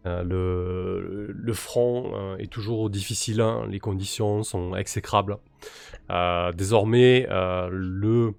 Heu, 0.05 0.23
le 0.23 1.53
front, 1.53 2.11
heu, 2.15 2.35
est 2.39 2.51
toujours 2.51 2.89
difficile, 2.89 3.41
hein, 3.41 3.65
les 3.69 3.79
conditions 3.79 4.43
sont 4.43 4.75
exécrables. 4.75 5.37
Heu, 6.09 6.51
désormais, 6.53 7.27
le, 7.29 8.33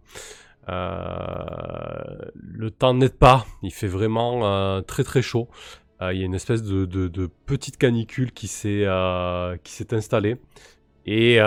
le 0.68 2.70
temps 2.70 2.94
n'aide 2.94 3.16
pas. 3.16 3.46
Il 3.62 3.72
fait 3.72 3.88
vraiment, 3.88 4.82
très, 4.82 5.04
très 5.04 5.22
chaud. 5.22 5.48
Il 6.00 6.16
y 6.16 6.22
a 6.22 6.24
une 6.24 6.34
espèce 6.34 6.62
de 6.62 7.30
petite 7.46 7.76
canicule 7.76 8.32
qui 8.32 8.48
s'est, 8.48 8.86
installée 8.86 10.36
et 11.06 11.40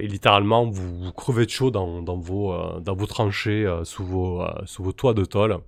littéralement 0.00 0.70
vous 0.70 1.12
crevez 1.12 1.44
de 1.44 1.50
chaud 1.50 1.70
dans 1.70 2.16
vos, 2.16 2.80
dans 2.80 2.94
vos 2.94 3.06
tranchées, 3.06 3.70
sous 3.84 4.04
vos, 4.04 4.42
sous 4.64 4.82
vos 4.82 4.92
toits 4.92 5.14
de 5.14 5.24
tôle. 5.24 5.58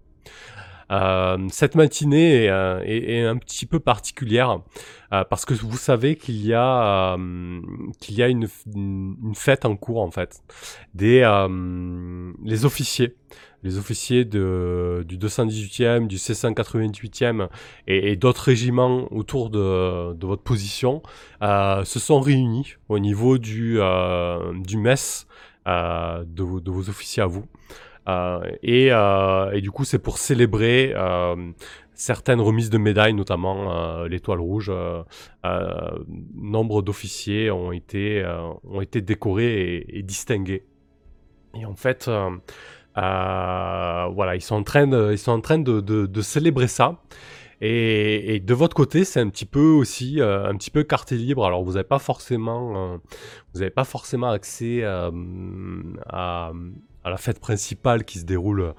Hem, 0.91 1.49
cette 1.51 1.75
matinée 1.75 2.45
est, 2.45 2.51
heu, 2.51 2.81
est 2.85 3.25
un 3.25 3.37
petit 3.37 3.67
peu 3.67 3.81
particulière, 3.81 4.61
heu, 5.13 5.25
parce 5.29 5.45
que 5.45 5.55
vous 5.55 5.77
savez 5.77 6.17
qu'il 6.17 6.45
y 6.45 6.55
a, 6.55 7.17
qu'il 8.01 8.15
y 8.17 8.23
a 8.23 8.29
une 8.29 8.47
fête 9.35 9.65
en 9.65 9.77
cours 9.77 10.03
en 10.03 10.11
fait. 10.11 10.43
Des, 10.95 11.21
les 12.45 12.65
officiers, 12.65 13.17
les 13.63 13.79
officiers 13.79 14.25
de 14.25 15.05
du 15.09 15.17
218e, 15.17 16.07
du 16.07 16.17
C188e 16.17 17.49
et 17.87 18.17
d'autres 18.17 18.43
régiments 18.43 19.09
autour 19.13 19.51
de 19.51 20.13
de 20.15 20.27
votre 20.27 20.43
position, 20.43 21.03
se 21.41 21.99
sont 21.99 22.21
réunis 22.21 22.75
au 22.89 22.99
niveau 22.99 23.39
du, 23.39 23.79
heu, 23.79 24.39
du 24.55 24.77
mess, 24.77 25.27
de 25.67 26.43
vos 26.43 26.89
officiers 26.89 27.23
à 27.23 27.27
vous. 27.27 27.47
Heu, 28.09 28.41
et 28.63 28.91
heu, 28.93 29.51
et 29.55 29.61
du 29.61 29.71
coup, 29.71 29.85
c'est 29.85 29.99
pour 29.99 30.19
célébrer, 30.19 30.91
hem, 30.97 31.55
certaines 31.95 32.41
remises 32.41 32.71
de 32.71 32.79
médailles, 32.79 33.15
notamment, 33.15 34.05
l'Étoile 34.05 34.41
rouge. 34.41 34.73
Nombre 36.35 36.83
d'officiers 36.83 37.51
ont 37.51 37.73
été, 37.73 38.25
ont 38.65 38.81
été 38.81 39.01
décorés 39.01 39.87
et 39.89 40.03
distingués. 40.03 40.65
Et 41.55 41.65
en 41.67 41.77
fait, 41.77 42.11
voilà, 42.95 44.35
ils 44.35 44.43
sont 44.43 44.57
en 44.57 44.63
train 44.63 44.87
de, 44.87 45.13
ils 45.13 45.19
sont 45.19 45.33
en 45.33 45.41
train 45.41 45.59
de, 45.59 45.81
de, 45.81 46.21
célébrer 46.21 46.69
ça. 46.69 47.01
Et, 47.61 48.41
de 48.41 48.55
votre 48.55 48.75
côté, 48.75 49.05
c'est 49.05 49.21
un 49.21 49.29
petit 49.31 49.47
peu 49.47 49.61
aussi 49.61 50.21
un 50.21 50.55
petit 50.57 50.71
peu 50.71 50.83
carte 50.83 51.13
libre. 51.13 51.47
Alors 51.47 51.63
vous 51.63 51.73
n'avez 51.73 51.85
pas 51.85 51.99
forcément, 51.99 52.99
vous 53.55 53.61
n'avez 53.61 53.71
pas 53.71 53.85
forcément 53.85 54.31
accès 54.31 54.83
à, 54.85 55.11
à, 57.05 57.11
la 57.11 57.17
fête 57.17 57.41
principale 57.41 58.05
qui 58.05 58.19
se 58.19 58.25
déroule 58.25 58.75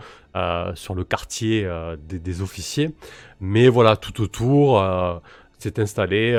sur 0.74 0.96
le 0.96 1.04
quartier 1.04 1.70
des, 2.08 2.20
des, 2.20 2.42
officiers, 2.42 2.92
mais 3.40 3.70
voilà, 3.70 3.96
tout 3.96 4.22
autour, 4.22 4.84
c'est 5.60 5.80
installé 5.80 6.36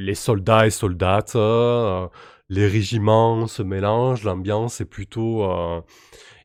les 0.00 0.14
soldats 0.14 0.66
et 0.66 0.70
soldates, 0.70 1.36
euh, 1.36 2.08
les 2.48 2.66
régiments 2.66 3.46
se 3.46 3.62
mélangent, 3.62 4.24
l'ambiance 4.24 4.80
est 4.80 4.86
plutôt, 4.86 5.44
euh, 5.44 5.82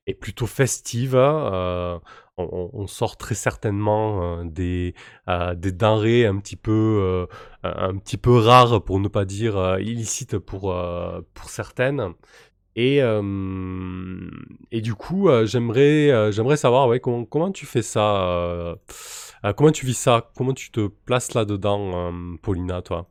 est 0.08 0.14
plutôt 0.14 0.46
festive. 0.46 1.16
Euh, 1.16 1.98
on, 2.38 2.86
sort 2.86 3.16
très 3.16 3.34
certainement 3.34 4.44
des, 4.44 4.94
des 5.56 5.72
denrées 5.72 6.26
un 6.26 6.38
petit 6.40 6.58
peu, 6.58 7.28
un 7.64 7.96
petit 7.96 8.18
peu 8.18 8.38
rares, 8.38 8.84
pour 8.84 9.00
ne 9.00 9.08
pas 9.08 9.24
dire 9.24 9.80
illicites 9.80 10.38
pour, 10.38 10.76
pour 11.34 11.50
certaines. 11.50 12.14
Et, 12.76 12.98
et 14.72 14.82
du 14.82 14.96
coup, 14.96 15.30
j'aimerais, 15.46 16.32
j'aimerais 16.32 16.58
savoir 16.58 16.88
ouais, 16.88 17.00
comment, 17.00 17.26
comment 17.26 17.52
tu 17.52 17.66
fais 17.66 17.82
ça 17.82 18.76
Comment 19.56 19.72
tu 19.72 19.86
vis 19.86 19.94
ça? 19.94 20.32
Comment 20.36 20.54
tu 20.54 20.72
te 20.72 20.88
places 20.88 21.34
là-dedans, 21.34 22.12
Paulina, 22.42 22.82
toi? 22.82 23.10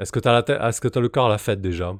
Est-ce 0.00 0.10
que 0.12 0.20
la 0.26 0.68
Est-ce 0.68 0.80
que 0.80 0.88
t'as 0.88 1.00
le 1.00 1.08
corps 1.08 1.26
à 1.26 1.28
la 1.30 1.38
fête 1.38 1.60
déjà? 1.60 1.94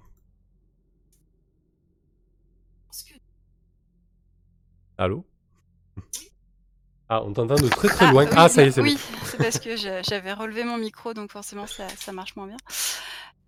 Allô? 4.96 5.24
Ah, 7.08 7.22
on 7.22 7.32
t'entend 7.32 7.56
de 7.56 7.68
très 7.68 7.88
très 7.88 8.10
loin. 8.10 8.26
Ah, 8.36 8.48
ça 8.48 8.62
y 8.62 8.66
est, 8.66 8.70
c'est 8.70 8.80
Oui, 8.80 8.96
c'est 9.24 9.36
parce 9.36 9.58
que 9.58 9.76
j'avais 9.76 10.32
relevé 10.32 10.64
mon 10.64 10.78
micro, 10.78 11.12
donc 11.14 11.30
forcément 11.30 11.66
ça, 11.66 11.86
ça 11.88 12.12
marche 12.12 12.34
moins 12.36 12.46
bien. 12.46 12.56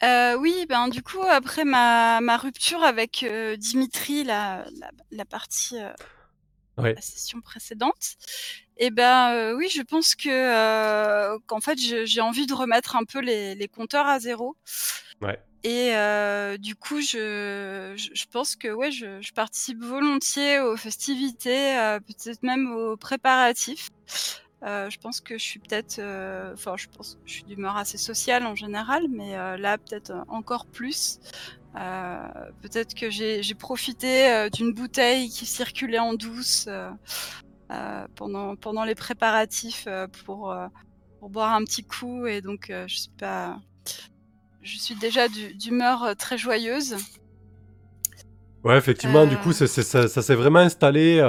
Euh, 0.02 0.36
oui, 0.36 0.66
ben 0.68 0.88
du 0.88 1.02
coup, 1.02 1.22
après 1.22 1.64
ma, 1.64 2.20
ma 2.20 2.36
rupture 2.36 2.82
avec 2.82 3.22
euh, 3.22 3.56
Dimitri, 3.56 4.24
la, 4.24 4.66
la, 5.10 5.24
partie 5.24 5.78
euh, 5.78 5.92
la 6.76 7.00
session 7.00 7.40
précédente, 7.40 8.16
et 8.76 8.86
eh 8.86 8.90
ben, 8.90 9.32
euh, 9.32 9.56
oui, 9.56 9.68
je 9.70 9.80
pense 9.80 10.14
que, 10.14 10.28
euh, 10.28 11.38
qu'en 11.46 11.60
fait, 11.60 11.78
j'ai 11.78 12.20
envie 12.20 12.46
de 12.46 12.52
remettre 12.52 12.94
un 12.94 13.04
peu 13.04 13.20
les 13.20 13.54
les 13.54 13.68
compteurs 13.68 14.06
à 14.06 14.18
zéro. 14.18 14.54
Ouais. 15.22 15.40
Et 15.64 15.96
euh, 15.96 16.58
du 16.58 16.76
coup, 16.76 17.00
je 17.00 17.94
je 17.96 18.24
pense 18.30 18.54
que, 18.54 18.68
ouais, 18.68 18.90
je 18.90 19.22
je 19.22 19.32
participe 19.32 19.82
volontiers 19.82 20.60
aux 20.60 20.76
festivités, 20.76 21.98
peut-être 22.06 22.42
même 22.42 22.70
aux 22.70 22.98
préparatifs. 22.98 23.88
Je 24.66 24.99
pense 24.99 25.20
que 25.20 25.38
je 25.38 25.42
suis 25.42 25.61
peut-être, 25.61 26.00
enfin, 26.52 26.76
je 26.76 26.87
pense 26.88 27.18
je 27.25 27.32
suis 27.32 27.44
d'humeur 27.44 27.76
assez 27.76 27.99
sociale 27.99 28.46
en 28.46 28.54
général, 28.54 29.04
mais 29.08 29.37
là, 29.58 29.78
peut-être 29.78 30.12
encore 30.28 30.66
plus. 30.66 31.20
peut-être 31.75 32.94
que 32.94 33.11
j'ai 33.11 33.54
profité, 33.54 34.49
d'une 34.52 34.73
bouteille 34.73 35.28
qui 35.28 35.46
circulait 35.46 35.99
en 35.99 36.14
douce, 36.14 36.68
euh, 37.72 38.07
pendant, 38.14 38.85
les 38.85 38.94
préparatifs 38.94 39.87
euh, 39.88 40.07
pour, 40.24 40.52
euh, 40.52 40.68
boire 41.22 41.52
un 41.55 41.64
petit 41.64 41.85
coup. 41.85 42.26
Et 42.26 42.40
donc. 42.40 42.72
Je 44.62 44.79
suis 44.79 44.96
déjà 44.96 45.29
d'humeur 45.29 46.16
très 46.16 46.37
joyeuse. 46.37 46.96
Ouais, 48.66 48.76
effectivement, 48.76 49.26
du 49.26 49.37
coup, 49.37 49.52
ça, 49.52 49.66
ça 49.66 50.09
s'est 50.09 50.35
vraiment 50.35 50.59
installé 50.59 51.22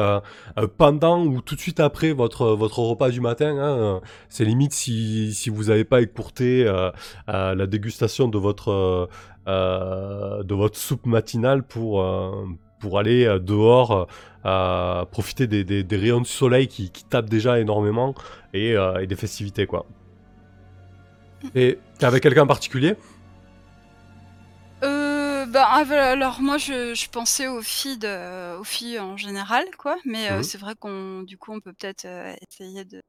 pendant 0.77 1.23
ou 1.23 1.41
tout 1.41 1.55
de 1.55 1.59
suite 1.59 1.79
après 1.79 2.11
votre, 2.11 2.47
votre 2.47 2.79
repas 2.79 3.09
du 3.09 3.21
matin. 3.21 3.57
Hein. 3.59 4.01
C'est 4.27 4.43
limite 4.43 4.73
si, 4.73 5.33
si 5.33 5.49
vous 5.49 5.65
n'avez 5.65 5.83
pas 5.83 6.01
écourté 6.01 6.65
la 7.27 7.67
dégustation 7.67 8.27
de 8.27 8.37
votre, 8.39 9.07
de 9.45 10.55
votre 10.55 10.77
soupe 10.77 11.05
matinale 11.05 11.61
pour, 11.63 12.03
pour 12.79 12.99
aller 12.99 13.25
euh, 13.25 13.39
dehors 13.39 14.07
euh, 14.45 15.05
profiter 15.05 15.47
des, 15.47 15.97
rayons 15.97 16.21
du 16.21 16.29
soleil 16.29 16.67
qui, 16.67 16.91
tapent 17.09 17.29
déjà 17.29 17.59
énormément 17.59 18.13
euh, 18.55 18.97
et, 18.99 19.07
des 19.07 19.15
festivités 19.15 19.65
quoi. 19.65 19.85
Et 21.55 21.77
avec 22.01 22.23
quelqu'un 22.23 22.43
en 22.43 22.47
particulier? 22.47 22.95
Bah, 25.47 25.65
alors 25.67 26.41
moi 26.41 26.57
je, 26.57 27.09
pensais 27.09 27.47
aux 27.47 27.61
filles, 27.61 28.07
aux 28.59 28.63
filles 28.63 28.99
en 28.99 29.17
général 29.17 29.65
quoi, 29.77 29.97
mais 30.05 30.31
mhm. 30.31 30.43
c'est 30.43 30.57
vrai 30.57 30.75
qu'on 30.75 31.23
du 31.23 31.37
coup 31.37 31.51
on 31.53 31.59
peut 31.59 31.73
peut-être 31.73 32.05
essayer 32.49 32.85
de, 32.85 33.01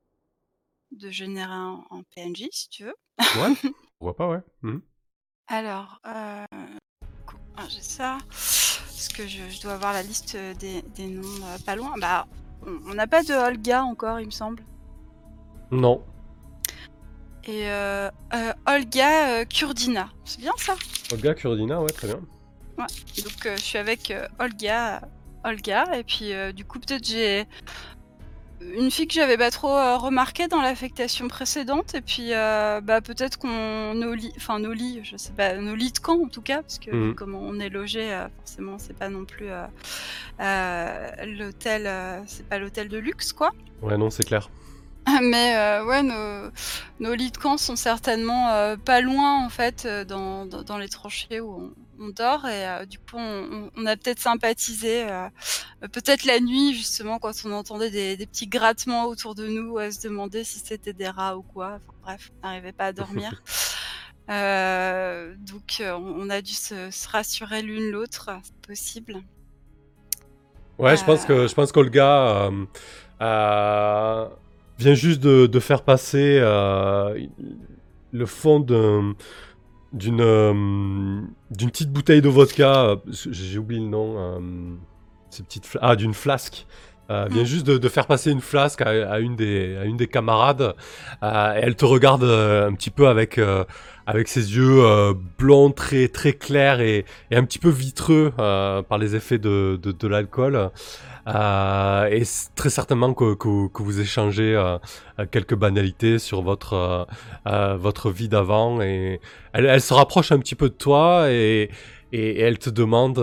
de 0.93 1.11
générer 1.11 1.53
un, 1.53 1.83
PNJ 2.15 2.49
si 2.51 2.69
tu 2.69 2.85
veux. 2.85 2.97
Ouais, 3.37 3.53
on 4.01 4.07
voit 4.07 4.17
pas 4.17 4.29
ouais. 4.29 4.41
Mhm. 4.63 4.83
Alors, 5.49 6.01
ah, 7.61 7.67
j'ai 7.69 7.83
ça. 7.83 8.19
Parce 8.29 9.09
que 9.09 9.27
je, 9.27 9.61
dois 9.63 9.73
avoir 9.73 9.93
la 9.93 10.03
liste 10.03 10.37
euh, 10.37 10.55
des, 10.55 11.07
noms 11.09 11.23
euh, 11.45 11.59
pas 11.67 11.75
loin. 11.75 11.93
Bah, 12.01 12.29
on 12.65 12.95
n'a 12.95 13.09
pas 13.09 13.25
de 13.25 13.35
Olga 13.35 13.83
encore, 13.83 14.21
il 14.21 14.27
me 14.27 14.31
semble. 14.31 14.63
Non. 15.73 16.05
Et 17.45 17.69
euh, 17.69 18.11
Olga 18.67 19.45
Kurdina, 19.47 20.11
c'est 20.25 20.41
bien 20.41 20.53
ça? 20.57 20.77
Olga 21.13 21.35
Kurdina, 21.35 21.81
ouais, 21.81 21.91
très 21.91 22.07
bien. 22.07 22.21
Ouais, 22.79 22.87
donc 23.23 23.57
je 23.57 23.61
suis 23.61 23.79
avec 23.79 24.13
Olga, 24.39 25.03
Olga, 25.45 25.85
et 25.97 26.05
puis 26.05 26.33
du 26.55 26.65
coup 26.65 26.79
peut-être 26.79 27.05
j'ai 27.05 27.47
une 28.61 28.91
fille 28.91 29.07
que 29.07 29.15
j'avais 29.15 29.37
pas 29.37 29.51
trop 29.51 29.71
euh, 29.71 29.97
remarqué 29.97 30.49
dans 30.49 30.61
l'affectation 30.61 31.29
précédente 31.29 31.95
et 31.95 32.01
puis 32.01 32.33
euh, 32.33 32.81
bah 32.81 33.01
peut-être 33.01 33.39
qu'on 33.39 33.95
nos 33.95 34.15
lits 34.15 34.33
enfin 34.37 34.59
nos 34.59 34.73
lits 34.73 35.01
je 35.05 35.17
sais 35.17 35.33
pas 35.33 35.57
nos 35.57 35.75
lits 35.75 35.93
de 35.93 35.99
camp 35.99 36.21
en 36.25 36.29
tout 36.29 36.43
cas 36.43 36.63
parce 36.63 36.79
que 36.79 36.91
mmh. 36.91 37.15
comme 37.15 37.35
on 37.35 37.61
est 37.61 37.69
logé 37.69 38.13
euh, 38.13 38.27
forcément 38.39 38.79
c'est 38.79 38.97
pas 38.97 39.09
non 39.09 39.25
plus 39.25 39.49
l'hôtel 40.39 41.91
c'est 42.27 42.47
pas 42.49 42.59
l'hôtel 42.59 42.89
de 42.89 42.99
luxe 42.99 43.33
quoi 43.33 43.53
ouais 43.83 43.97
non 43.97 44.11
c'est 44.11 44.25
clair 44.25 44.51
mais 45.23 45.81
ouais 45.87 46.03
nos, 46.03 46.51
nos 47.01 47.15
lits 47.15 47.31
de 47.31 47.39
camp 47.39 47.57
sont 47.57 47.77
certainement 47.77 48.77
pas 48.85 49.01
loin 49.01 49.45
en 49.45 49.49
fait 49.49 49.87
dans, 50.07 50.47
dans 50.47 50.79
les 50.79 50.89
tranchées 50.89 51.41
où 51.41 51.55
on, 51.55 51.73
on 51.99 52.09
dort. 52.09 52.47
Et 52.47 52.67
euh, 52.67 52.87
du 52.87 52.99
coup 52.99 53.17
on, 53.17 53.87
a 53.87 53.97
peut-être 53.97 54.21
sympathisé 54.21 55.09
euh, 55.09 55.29
peut-être 55.93 56.25
la 56.25 56.41
nuit 56.41 56.75
justement 56.75 57.19
quand 57.19 57.33
on 57.45 57.53
entendait 57.53 57.91
des, 57.91 58.27
petits 58.27 58.47
grattements 58.47 59.07
autour 59.07 59.35
de 59.35 59.47
nous 59.47 59.79
à 59.79 59.91
se 59.91 60.03
demander 60.03 60.45
si 60.45 60.59
c'était 60.59 60.93
des 60.93 61.09
rats 61.09 61.37
ou 61.37 61.43
quoi. 61.43 61.79
Bref 62.03 62.31
on 62.43 62.49
n'arrivait 62.49 62.73
pas 62.73 62.87
à 62.87 62.93
dormir. 62.93 63.43
Euh, 64.31 65.35
donc 65.39 65.81
on, 65.81 66.29
a 66.29 66.43
dû 66.43 66.53
se, 66.53 67.09
rassurer 67.09 67.63
l'une 67.63 67.91
l'autre 67.91 68.29
c'est 68.43 68.55
possible. 68.57 69.23
Ouais 70.77 70.99
je 70.99 71.05
pense 71.07 71.25
que 71.25 71.49
je 71.49 71.55
pense 71.55 71.73
qu'Olga 71.73 72.51
vient 74.79 74.95
juste 74.95 75.21
de, 75.21 75.61
faire 75.61 75.83
passer 75.83 76.41
le 76.41 78.27
fond 78.27 78.61
d'un 78.61 79.15
d'une 79.93 80.21
euh, 80.21 80.53
d'une 81.51 81.71
petite 81.71 81.91
bouteille 81.91 82.21
de 82.21 82.29
vodka, 82.29 82.85
euh, 82.85 82.97
j'ai 83.09 83.59
oublié 83.59 83.81
le 83.81 83.89
nom, 83.89 84.15
euh, 84.19 84.39
ces 85.31 85.43
petites 85.43 85.79
ah 85.81 85.97
d'une 85.97 86.15
flasque. 86.15 86.67
vient 87.09 87.43
mm. 87.43 87.47
juste 87.47 87.67
de, 87.67 87.89
faire 87.89 88.07
passer 88.07 88.31
une 88.31 88.43
flasque 88.43 88.83
à, 88.83 89.19
une 89.19 89.35
des 89.35 89.77
à 89.77 89.85
une 89.85 89.97
des 89.97 90.09
camarades. 90.09 90.75
et 91.23 91.61
elle 91.63 91.75
te 91.75 91.87
regarde 91.87 92.25
un 92.25 92.75
petit 92.75 92.91
peu 92.91 93.09
avec 93.09 93.41
avec 94.09 94.27
ses 94.27 94.57
yeux 94.57 94.83
blonds 95.39 95.71
très 95.71 96.09
très 96.09 96.33
clairs 96.33 96.81
et, 96.81 97.05
un 97.31 97.45
petit 97.45 97.59
peu 97.59 97.69
vitreux 97.69 98.33
par 98.37 98.99
les 98.99 99.15
effets 99.15 99.39
de, 99.39 99.79
de, 99.83 100.09
l'alcool. 100.09 100.71
Euh, 101.29 102.07
et 102.07 102.23
très 102.55 102.71
certainement 102.71 103.13
que, 103.13 103.35
que, 103.35 103.83
vous 103.83 104.01
échangez 104.01 104.55
euh, 104.55 104.79
quelques 105.31 105.55
banalités 105.55 106.19
sur 106.19 106.41
votre, 106.41 107.07
euh, 107.47 107.77
votre 107.77 108.11
vie 108.11 108.29
d'avant. 108.29 108.81
Et 108.81 109.21
elle, 109.53 109.67
elle, 109.67 109.83
se 109.83 109.93
rapproche 109.93 110.33
un 110.33 110.39
petit 110.39 110.55
peu 110.55 110.71
de 110.71 110.75
toi 110.75 111.31
et, 111.31 111.71
et, 112.13 112.41
elle 112.41 112.59
te 112.59 112.71
demande 112.71 113.19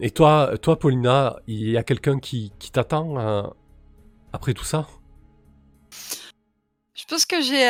Et 0.00 0.10
toi, 0.10 0.52
toi, 0.62 0.78
Paulina, 0.78 1.36
il 1.46 1.68
y 1.70 1.76
a 1.76 1.82
quelqu'un 1.82 2.18
qui, 2.18 2.52
qui 2.58 2.70
t'attend 2.70 3.52
après 4.32 4.54
tout 4.54 4.64
ça? 4.64 4.86
Je 6.96 7.04
pense 7.04 7.26
que 7.26 7.40
j'ai 7.40 7.66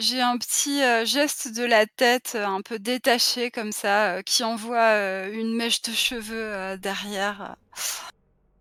j'ai 0.00 0.20
un 0.20 0.38
petit 0.38 0.80
geste 1.06 1.48
de 1.54 1.64
la 1.64 1.86
tête 1.86 2.36
un 2.36 2.62
peu 2.62 2.78
détaché 2.78 3.50
comme 3.50 3.72
ça, 3.72 4.22
qui 4.22 4.44
envoie 4.44 5.26
une 5.28 5.54
mèche 5.56 5.82
de 5.82 5.92
cheveux 5.92 6.76
derrière. 6.78 7.56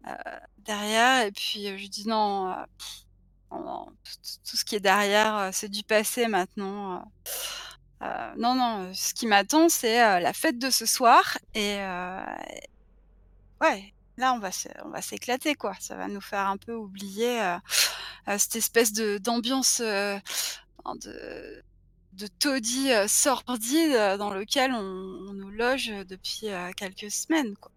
Euh, 0.07 0.13
derrière 0.59 1.25
et 1.25 1.31
puis, 1.31 1.77
je 1.77 1.87
dis: 1.87 2.07
«Non, 2.07 2.55
tout 3.49 4.57
ce 4.57 4.65
qui 4.65 4.75
est 4.75 4.79
derrière, 4.79 5.49
c'est 5.53 5.69
du 5.69 5.83
passé 5.83 6.27
maintenant, 6.27 7.05
non, 8.37 8.55
non, 8.55 8.91
ce 8.93 9.13
qui 9.13 9.27
m'attend, 9.27 9.69
c'est, 9.69 10.19
la 10.19 10.33
fête 10.33 10.59
de 10.59 10.69
ce 10.69 10.85
soir 10.85 11.37
et 11.53 11.77
ouais, 13.61 13.93
là, 14.17 14.33
on 14.33 14.39
va 14.39 14.49
on 14.85 15.01
s'éclater, 15.01 15.55
quoi. 15.55 15.75
Ça 15.79 15.95
va 15.97 16.07
nous 16.07 16.21
faire 16.21 16.47
un 16.47 16.57
peu 16.57 16.73
oublier, 16.73 17.57
cette 18.37 18.55
espèce 18.55 18.93
de 18.93 19.17
d'ambiance, 19.17 19.81
de 19.81 21.63
de 22.13 22.27
taudis, 22.27 22.91
sordide, 23.07 24.17
dans 24.19 24.31
lequel 24.33 24.71
on 24.73 25.33
nous 25.33 25.49
loge, 25.49 25.91
depuis, 26.07 26.47
quelques 26.77 27.11
semaines, 27.11 27.55
quoi. 27.57 27.72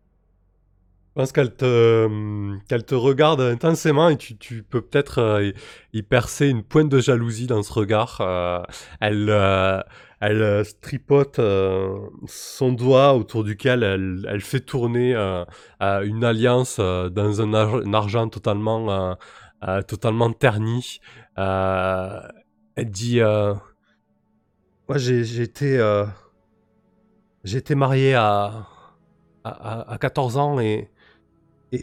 Je 1.17 1.23
pense 1.23 1.33
qu'elle 1.33 1.57
te, 1.57 2.59
qu'elle 2.69 2.85
te 2.85 2.95
regarde 2.95 3.41
intensément 3.41 4.11
et 4.11 4.19
tu, 4.19 4.37
tu 4.37 4.63
peux 4.63 4.83
peut-être 4.83 5.19
euh, 5.19 5.51
y, 5.95 6.03
percer 6.03 6.47
une 6.47 6.63
pointe 6.63 6.91
de 6.91 7.01
jalousie 7.01 7.47
dans 7.47 7.63
ce 7.63 7.73
regard. 7.73 8.19
Euh, 8.21 8.61
elle, 9.01 9.31
euh, 9.31 9.81
elle 10.21 10.63
tripote 10.83 11.41
son 12.27 12.71
doigt 12.71 13.15
autour 13.15 13.45
duquel 13.45 13.83
elle, 13.83 14.27
elle 14.29 14.43
fait 14.43 14.61
tourner 14.61 15.15
une 15.81 16.23
alliance 16.23 16.79
dans 16.79 17.41
un, 17.41 17.95
argent 17.95 18.29
totalement, 18.29 19.17
totalement 19.89 20.31
terni. 20.33 21.01
elle 21.37 22.91
dit 22.91 23.21
Moi, 23.21 24.99
j'ai 24.99 25.43
été 25.43 25.79
marié 27.75 28.15
à, 28.15 28.67
à, 29.45 29.93
à 29.93 29.99
14 29.99 30.37
ans 30.37 30.61
et 30.61 30.91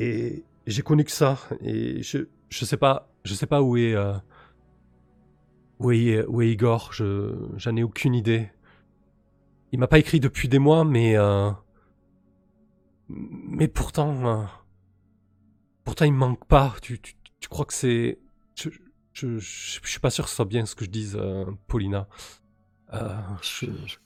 et 0.01 0.43
j'ai 0.67 0.81
connu 0.81 1.03
que 1.03 1.11
ça. 1.11 1.37
Et 1.61 2.01
je, 2.03 2.19
je 2.49 2.65
sais 2.65 2.77
pas, 2.77 3.09
je 3.23 3.33
sais 3.33 3.47
pas 3.47 3.61
où 3.61 3.77
est, 3.77 3.95
euh, 3.95 4.13
où 5.79 5.91
est, 5.91 6.25
où 6.25 6.41
est 6.41 6.49
Igor. 6.49 6.93
Je, 6.93 7.35
j'en 7.57 7.75
ai 7.75 7.83
aucune 7.83 8.13
idée. 8.15 8.49
Il 9.71 9.79
m'a 9.79 9.87
pas 9.87 9.99
écrit 9.99 10.19
depuis 10.19 10.47
des 10.47 10.59
mois, 10.59 10.85
mais, 10.85 11.17
euh, 11.17 11.51
mais 13.09 13.67
pourtant, 13.67 14.27
euh, 14.27 14.43
pourtant 15.83 16.05
il 16.05 16.13
me 16.13 16.19
manque 16.19 16.45
pas. 16.45 16.75
Tu, 16.81 16.99
tu, 16.99 17.15
tu 17.39 17.49
crois 17.49 17.65
que 17.65 17.73
c'est, 17.73 18.19
je, 18.55 18.69
je, 19.13 19.39
je, 19.39 19.79
suis 19.83 19.99
pas 19.99 20.11
sûr 20.11 20.25
que 20.25 20.29
ce 20.29 20.35
soit 20.35 20.45
bien 20.45 20.65
ce 20.65 20.75
que 20.75 20.85
je 20.85 20.89
dise, 20.91 21.19
Paulina. 21.67 22.07
je, 23.41 23.65
je 23.85 23.97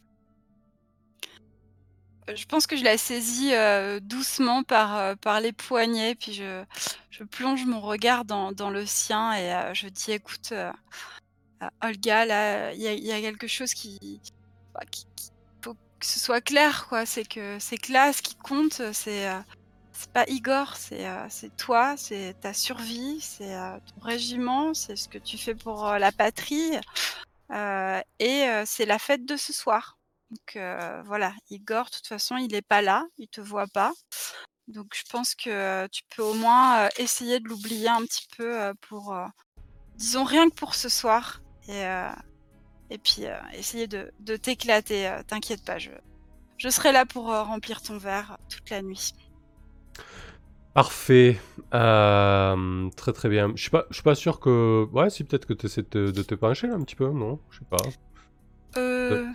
pense 2.46 2.68
que 2.68 2.76
je 2.76 2.84
la 2.84 2.98
saisis, 2.98 3.54
euh, 3.54 4.00
doucement 4.02 4.64
par, 4.64 4.98
euh, 4.98 5.16
par 5.16 5.40
les 5.40 5.54
poignets, 5.54 6.16
puis 6.16 6.34
je 6.34 6.64
je 7.10 7.24
plonge 7.24 7.66
mon 7.66 7.82
regard 7.82 8.26
dans 8.26 8.52
dans 8.52 8.70
le 8.70 8.86
sien 8.86 9.34
et 9.34 9.52
heu, 9.54 9.74
je 9.74 9.88
dis: 9.88 10.12
«Écoute, 10.12 10.54
Olga, 11.82 12.26
là, 12.26 12.74
il 12.74 12.82
y 12.82 13.02
y 13.08 13.12
a 13.12 13.22
quelque 13.22 13.48
chose 13.48 13.74
qui 13.74 14.22
bah, 14.74 14.82
qui 14.92 15.06
faut 15.64 15.74
que 15.74 16.06
ce 16.06 16.20
soit 16.20 16.42
clair, 16.42 16.88
quoi. 16.90 17.06
C'est 17.06 17.26
que 17.28 17.58
c'est 17.60 17.78
que 17.78 17.94
là, 17.94 18.14
ce 18.14 18.22
qui 18.22 18.36
compte, 18.36 18.82
c'est, 18.94 19.28
c'est 19.94 20.12
pas 20.12 20.26
Igor, 20.28 20.76
c'est, 20.78 21.06
c'est 21.30 21.56
toi, 21.58 21.96
c'est 21.98 22.36
ta 22.42 22.54
survie, 22.54 23.20
c'est, 23.22 23.56
ton 23.96 24.02
régiment, 24.02 24.74
c'est 24.74 24.96
ce 24.96 25.10
que 25.10 25.18
tu 25.18 25.38
fais 25.38 25.56
pour, 25.56 25.86
la 25.88 26.12
patrie, 26.12 26.78
et 28.20 28.64
c'est 28.66 28.86
la 28.86 29.00
fête 29.00 29.26
de 29.26 29.38
ce 29.38 29.54
soir». 29.54 29.97
Donc 30.32 30.58
voilà, 31.06 31.34
Igor, 31.50 31.86
de 31.86 31.92
toute 31.92 32.08
façon, 32.08 32.38
il 32.38 32.54
est 32.54 32.62
pas 32.62 32.82
là, 32.82 33.06
il 33.18 33.28
te 33.28 33.42
voit 33.42 33.68
pas. 33.68 33.94
Donc 34.68 34.88
je 34.94 35.04
pense 35.10 35.34
que 35.36 35.88
tu 35.88 36.02
peux 36.16 36.24
au 36.24 36.34
moins, 36.34 36.90
essayer 36.98 37.40
de 37.40 37.48
l'oublier 37.48 37.88
un 37.88 38.02
petit 38.02 38.28
peu, 38.38 38.74
pour, 38.82 39.16
disons 39.96 40.26
rien 40.26 40.50
que 40.50 40.56
pour 40.56 40.76
ce 40.76 40.90
soir 40.90 41.42
et 41.70 41.84
et 42.90 42.98
puis, 42.98 43.24
essayer 43.54 43.88
de 43.88 44.12
de 44.20 44.36
t'éclater, 44.38 45.20
t'inquiète 45.28 45.64
pas, 45.66 45.78
je 45.78 45.92
je 46.58 46.70
serai 46.70 46.92
là 46.92 47.06
pour, 47.06 47.26
remplir 47.26 47.82
ton 47.82 47.98
verre 47.98 48.38
toute 48.50 48.70
la 48.70 48.82
nuit. 48.82 49.14
Parfait. 50.74 51.40
très, 51.72 53.14
très 53.14 53.30
bien. 53.30 53.52
Je 53.56 53.62
suis 53.62 53.72
pas 53.72 53.86
je 53.90 53.96
suis 53.96 54.04
pas 54.04 54.16
sûr 54.16 54.40
que 54.40 54.88
ouais, 54.92 55.10
si 55.10 55.24
peut-être 55.24 55.46
que 55.46 55.54
tu 55.54 55.68
essaies 55.68 55.84
de 55.84 56.12
te 56.12 56.36
pencher 56.36 56.70
un 56.70 56.82
petit 56.82 56.96
peu, 56.96 57.10
non? 57.10 57.40
Je 57.50 57.60
sais 57.60 57.66
pas. 57.66 57.78
Euh 58.78 59.26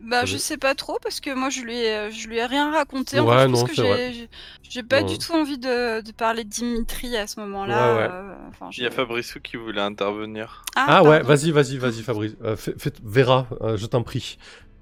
bah, 0.00 0.24
je 0.24 0.36
sais 0.38 0.56
pas 0.56 0.74
trop 0.74 0.98
parce 1.02 1.20
que 1.20 1.34
moi 1.34 1.50
je 1.50 1.60
lui 1.60 1.76
ai, 1.76 2.10
je 2.10 2.28
lui 2.28 2.38
ai 2.38 2.46
rien 2.46 2.72
raconté. 2.72 3.20
Ouais, 3.20 3.42
je 3.42 3.46
pense 3.48 3.64
que 3.64 3.74
j'ai, 3.74 4.28
j'ai 4.62 4.82
pas 4.82 5.02
du 5.02 5.18
tout 5.18 5.32
envie 5.32 5.58
de, 5.58 6.00
de 6.00 6.12
parler 6.12 6.44
de 6.44 6.48
Dimitri 6.48 7.16
à 7.16 7.26
ce 7.26 7.40
moment-là. 7.40 7.86
Euh, 7.98 8.34
Il 8.76 8.82
y 8.82 8.86
a 8.86 8.90
Fabrice 8.90 9.38
qui 9.42 9.56
voulait 9.56 9.80
intervenir. 9.80 10.64
Ah, 10.76 10.86
ah 10.88 11.02
ouais, 11.02 11.22
vas-y, 11.22 11.50
vas-y, 11.50 11.76
vas-y, 11.76 12.02
Fabrice. 12.02 12.34
Euh, 12.42 12.56
fais, 12.56 12.74
Vera, 13.02 13.46
euh, 13.60 13.76
je 13.76 13.86
t'en 13.86 14.02
prie. 14.02 14.38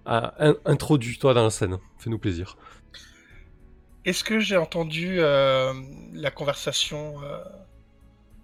Introduis-toi 0.06 1.34
dans 1.34 1.44
la 1.44 1.50
scène. 1.50 1.78
Fais-nous 1.98 2.18
plaisir. 2.18 2.56
Est-ce 4.04 4.24
que 4.24 4.40
j'ai 4.40 4.56
entendu 4.56 5.16
la 5.18 6.30
conversation 6.34 7.14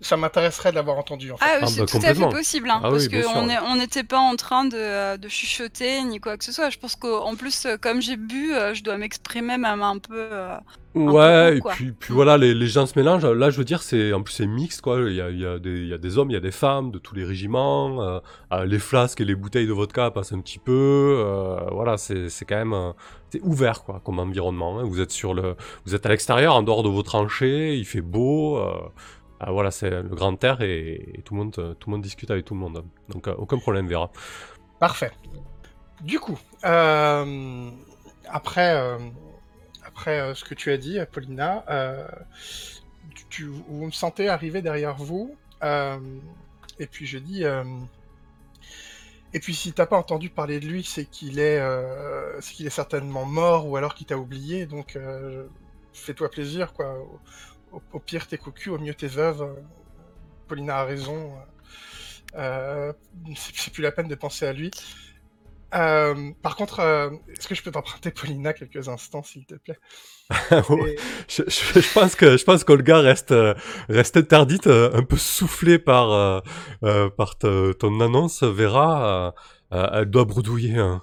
ça 0.06 0.16
m'intéresserait 0.16 0.70
de 0.70 0.76
l'avoir 0.76 0.98
entendu. 0.98 1.32
En 1.32 1.36
fait. 1.36 1.44
Ah, 1.48 1.66
c'est 1.66 1.80
bah, 1.80 1.86
tout 1.86 1.96
à 1.96 2.14
fait 2.14 2.28
possible, 2.28 2.70
hein, 2.70 2.80
ah 2.82 2.90
parce 2.90 3.08
qu'on 3.08 3.76
n'était 3.76 4.04
pas 4.04 4.18
en 4.18 4.36
train 4.36 4.64
de, 4.64 5.16
de, 5.16 5.28
chuchoter 5.28 6.02
ni 6.04 6.20
quoi 6.20 6.36
que 6.36 6.44
ce 6.44 6.52
soit. 6.52 6.70
Je 6.70 6.78
pense 6.78 6.96
qu'en 6.96 7.34
plus, 7.36 7.66
euh, 7.66 7.76
comme 7.80 8.02
j'ai 8.02 8.16
bu, 8.16 8.54
euh, 8.54 8.74
je 8.74 8.82
dois 8.82 8.96
m'exprimer 8.98 9.58
même 9.58 9.82
un 9.82 9.98
peu. 9.98 10.28
Euh, 10.30 10.56
ouais, 10.94 11.58
et 11.58 11.60
puis, 11.72 11.92
puis 11.92 12.12
voilà, 12.12 12.36
les, 12.36 12.54
les, 12.54 12.66
gens 12.66 12.86
se 12.86 12.98
mélangent. 12.98 13.24
Là, 13.24 13.50
je 13.50 13.56
veux 13.56 13.64
dire, 13.64 13.82
c'est 13.82 14.12
en 14.12 14.22
plus 14.22 14.34
c'est 14.34 14.46
mixte, 14.46 14.82
quoi. 14.82 15.00
Il 15.00 15.14
y 15.14 15.20
a, 15.20 15.30
il 15.30 15.40
y, 15.40 15.46
a 15.46 15.58
des, 15.58 15.70
il 15.70 15.88
y 15.88 15.94
a 15.94 15.98
des 15.98 16.18
hommes, 16.18 16.30
il 16.30 16.34
y 16.34 16.38
a 16.38 16.40
des 16.40 16.52
femmes 16.52 16.90
de 16.90 16.98
tous 16.98 17.14
les 17.14 17.24
régiments. 17.24 18.20
les 18.64 18.78
flasques 18.78 19.20
et 19.20 19.24
les 19.24 19.34
bouteilles 19.34 19.66
de 19.66 19.72
vodka 19.72 20.10
passent 20.10 20.32
un 20.32 20.40
petit 20.40 20.58
peu. 20.58 21.66
voilà, 21.72 21.96
c'est 21.96 22.44
quand 22.46 22.56
même 22.56 22.92
c'est 23.30 23.40
ouvert, 23.42 23.82
quoi, 23.82 24.00
comme 24.04 24.20
environnement. 24.20 24.78
Hein. 24.78 24.84
Vous 24.84 25.00
êtes 25.00 25.10
sur 25.10 25.34
le, 25.34 25.56
vous 25.86 25.94
êtes 25.94 26.06
à 26.06 26.08
l'extérieur, 26.08 26.54
en 26.54 26.62
dehors 26.62 26.84
de 26.84 26.88
vos 26.88 27.02
tranchées, 27.02 27.74
il 27.74 27.84
fait 27.84 28.02
beau. 28.02 28.60
Ah, 29.40 29.50
voilà, 29.50 29.70
c'est 29.70 29.90
le 29.90 30.02
grand 30.02 30.42
air 30.44 30.60
et, 30.62 31.20
tout, 31.24 31.34
le 31.34 31.40
monde, 31.40 31.52
tout 31.52 31.90
le 31.90 31.96
monde 31.96 32.02
discute 32.02 32.30
avec 32.30 32.44
tout 32.44 32.54
le 32.54 32.60
monde. 32.60 32.84
Donc 33.08 33.28
euh, 33.28 33.34
aucun 33.36 33.58
problème, 33.58 33.88
Vera. 33.88 34.10
Parfait. 34.78 35.12
Du 36.02 36.20
coup, 36.20 36.38
euh, 36.64 37.70
après, 38.28 38.74
euh, 38.74 38.98
après 39.84 40.34
ce 40.34 40.44
que 40.44 40.54
tu 40.54 40.70
as 40.70 40.76
dit, 40.76 40.98
Paulina, 41.12 41.64
tu, 43.28 43.44
vous 43.44 43.86
me 43.86 43.90
sentez 43.90 44.28
arriver 44.28 44.62
derrière 44.62 44.94
vous, 44.94 45.34
et 45.62 46.86
puis 46.86 47.06
je 47.06 47.18
dis... 47.18 47.44
Et 49.36 49.40
puis 49.40 49.52
si 49.52 49.72
t'as 49.72 49.86
pas 49.86 49.96
entendu 49.96 50.30
parler 50.30 50.60
de 50.60 50.66
lui, 50.66 50.84
c'est 50.84 51.06
qu'il 51.06 51.40
est, 51.40 51.60
c'est 52.40 52.64
est 52.64 52.70
certainement 52.70 53.24
mort 53.24 53.68
ou 53.68 53.76
alors 53.76 53.94
qu'il 53.94 54.06
t'a 54.06 54.16
oublié. 54.16 54.66
Donc 54.66 54.96
fais-toi 55.92 56.30
plaisir, 56.30 56.72
quoi 56.72 56.96
au, 57.92 57.98
pire 58.00 58.26
t'es 58.26 58.38
cocu, 58.38 58.70
au 58.70 58.78
mieux 58.78 58.94
t'es 58.94 59.06
veuve. 59.06 59.54
Paulina 60.48 60.78
a 60.78 60.84
raison. 60.84 61.32
Euh, 62.36 62.92
c'est 63.36 63.72
plus 63.72 63.82
la 63.82 63.92
peine 63.92 64.08
de 64.08 64.14
penser 64.14 64.46
à 64.46 64.52
lui. 64.52 64.70
Euh, 65.74 66.30
par 66.42 66.54
contre, 66.54 66.80
euh, 66.80 67.10
est-ce 67.28 67.48
que 67.48 67.54
je 67.54 67.62
peux 67.62 67.72
t'emprunter 67.72 68.10
Paulina 68.12 68.52
quelques 68.52 68.88
instants, 68.88 69.22
s'il 69.22 69.44
te 69.44 69.54
plaît? 69.54 69.78
Je, 71.28 71.92
pense 71.92 72.14
que 72.14 72.38
je 72.38 72.44
pense 72.44 72.64
qu'Olga 72.64 73.00
reste 73.00 73.34
reste 73.90 74.16
interdite, 74.16 74.66
un 74.68 75.02
peu 75.02 75.18
soufflée 75.18 75.78
par 75.78 76.42
par 77.16 77.36
ton 77.36 78.00
annonce. 78.00 78.42
Vera, 78.42 79.34
elle 79.70 80.06
doit 80.06 80.24
bredouiller. 80.24 80.78
Hein. 80.78 81.02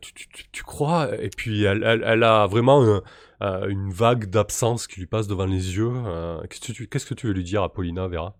Tu, 0.00 0.14
tu, 0.14 0.28
tu, 0.50 0.62
crois? 0.62 1.10
Et 1.20 1.28
puis 1.28 1.64
elle, 1.64 1.82
elle, 1.84 2.02
elle 2.06 2.22
a 2.22 2.46
vraiment 2.46 3.02
euh, 3.42 3.68
une 3.68 3.92
vague 3.92 4.26
d'absence 4.26 4.86
qui 4.86 5.00
lui 5.00 5.06
passe 5.06 5.26
devant 5.26 5.46
les 5.46 5.76
yeux. 5.76 5.92
Euh, 5.92 6.40
qu'est-ce, 6.48 6.60
que 6.60 6.72
tu, 6.72 6.86
qu'est-ce 6.88 7.06
que 7.06 7.14
tu 7.14 7.26
veux 7.26 7.34
lui 7.34 7.44
dire 7.44 7.62
à 7.62 7.72
Paulina, 7.72 8.08
Vera? 8.08 8.34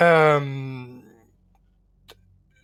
Euh, 0.00 0.84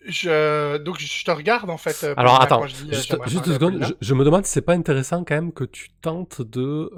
je... 0.04 0.78
Donc 0.78 0.98
je 0.98 1.24
te 1.24 1.30
regarde 1.30 1.70
en 1.70 1.76
fait. 1.76 2.04
Alors 2.16 2.42
attends, 2.42 2.66
juste, 2.66 3.14
deux 3.44 3.54
secondes. 3.54 3.96
Je, 4.00 4.14
me 4.14 4.24
demande 4.24 4.44
si 4.44 4.52
c'est 4.52 4.62
pas 4.62 4.74
intéressant 4.74 5.22
quand 5.22 5.36
même 5.36 5.52
que 5.52 5.64
tu 5.64 5.90
tentes 6.00 6.42
de. 6.42 6.90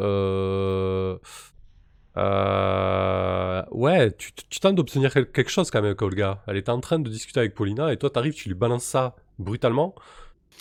Ouais, 3.70 4.12
tu, 4.12 4.32
tu 4.32 4.60
tentes 4.60 4.76
d'obtenir 4.76 5.12
quelque 5.12 5.50
chose 5.50 5.70
quand 5.70 5.80
même 5.80 5.90
avec 5.90 6.00
Olga. 6.00 6.42
Elle 6.46 6.56
était 6.56 6.70
en 6.70 6.80
train 6.80 6.98
de 6.98 7.10
discuter 7.10 7.40
avec 7.40 7.54
Paulina 7.54 7.92
et 7.92 7.98
toi 7.98 8.08
t'arrives, 8.08 8.32
tu 8.34 8.48
lui 8.48 8.54
balances 8.54 8.84
ça 8.84 9.14
brutalement. 9.38 9.94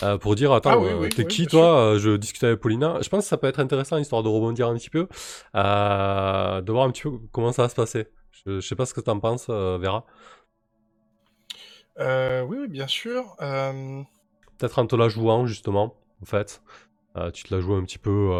Euh, 0.04 0.17
pour 0.17 0.36
dire 0.36 0.51
attends, 0.51 0.84
ah 0.84 0.84
euh, 0.84 1.10
t'es 1.10 1.25
qui 1.25 1.45
toi 1.45 1.77
euh, 1.80 1.99
Je 1.99 2.15
discutais 2.15 2.47
avec 2.47 2.60
Paulina. 2.60 2.97
Je 3.01 3.10
pense 3.10 3.23
que 3.23 3.30
ça 3.30 3.38
peut 3.38 3.47
être 3.47 3.60
intéressant 3.60 3.97
histoire 3.97 4.23
de 4.23 4.30
rebondir 4.30 4.67
un 4.67 4.75
petit 4.75 4.89
peu, 4.89 5.08
de 5.54 6.71
voir 6.71 6.86
un 6.86 6.91
petit 6.91 7.04
peu 7.04 7.12
comment 7.32 7.51
ça 7.51 7.63
va 7.63 7.69
se 7.69 7.75
passer. 7.75 8.08
Je, 8.45 8.60
sais 8.60 8.75
pas 8.75 8.86
ce 8.86 8.93
que 8.93 9.01
t'en 9.01 9.19
penses, 9.19 9.49
Vera. 9.49 10.06
oui, 11.99 12.58
oui, 12.60 12.67
bien 12.67 12.88
sûr. 12.88 13.36
Peut-être 13.38 14.80
en 14.80 14.88
te 14.88 14.95
la 14.95 15.10
jouant 15.10 15.45
justement, 15.45 15.95
en 16.21 16.25
fait. 16.25 16.62
tu 17.34 17.43
te 17.43 17.54
la 17.54 17.62
joues 17.62 17.75
un 17.75 17.84
petit 17.84 17.99
peu. 17.99 18.32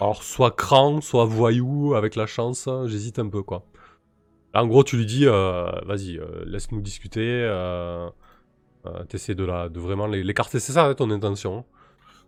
alors 0.00 0.22
soit 0.22 0.54
cran, 0.54 1.00
soit 1.00 1.24
voyou 1.24 1.94
avec 1.94 2.16
la 2.16 2.26
chance. 2.26 2.68
J'hésite 2.86 3.18
un 3.18 3.28
peu 3.28 3.42
quoi. 3.42 3.64
en 4.52 4.66
gros, 4.66 4.84
tu 4.84 4.98
lui 4.98 5.06
dis, 5.06 5.24
vas-y, 5.24 6.20
laisse-nous 6.44 6.82
discuter. 6.82 7.48
Euh, 8.86 9.04
t'essaies 9.04 9.34
de, 9.34 9.44
la, 9.44 9.68
de 9.68 9.80
vraiment 9.80 10.06
l'écarter, 10.06 10.60
c'est 10.60 10.72
ça 10.72 10.94
ton 10.94 11.10
intention? 11.10 11.64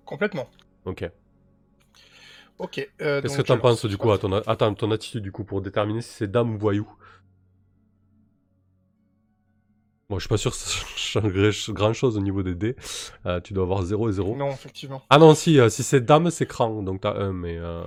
Complètement. 0.04 0.48
Ok. 0.84 1.08
Ok. 2.58 2.88
Euh, 3.00 3.22
Qu'est-ce 3.22 3.36
que 3.36 3.42
tu 3.42 3.52
en 3.52 3.58
penses 3.58 3.84
du 3.86 3.96
coup 3.96 4.10
à 4.10 4.18
ton, 4.18 4.32
attends, 4.32 4.74
ton 4.74 4.90
attitude 4.90 5.22
du 5.22 5.32
coup 5.32 5.44
pour 5.44 5.60
déterminer 5.60 6.02
si 6.02 6.10
c'est 6.10 6.30
dame 6.30 6.54
ou 6.54 6.58
voyou? 6.58 6.88
Bon, 10.08 10.16
je 10.18 10.22
suis 10.22 10.28
pas 10.28 10.38
sûr 10.38 10.50
que 10.50 10.56
ça 10.56 10.70
changerait 10.96 11.50
grand 11.74 11.92
chose 11.92 12.16
au 12.16 12.20
niveau 12.20 12.42
des 12.42 12.54
dés. 12.54 12.76
Euh, 13.26 13.40
tu 13.40 13.52
dois 13.52 13.64
avoir 13.64 13.82
0 13.82 14.08
et 14.08 14.12
0. 14.12 14.36
Non, 14.36 14.50
effectivement. 14.50 15.02
Ah 15.10 15.18
non, 15.18 15.34
si, 15.34 15.60
euh, 15.60 15.68
si 15.68 15.82
c'est 15.82 16.00
dame, 16.00 16.30
c'est 16.30 16.46
cran, 16.46 16.82
donc 16.82 17.02
t'as 17.02 17.14
1, 17.14 17.32
mais. 17.32 17.58
Euh... 17.58 17.84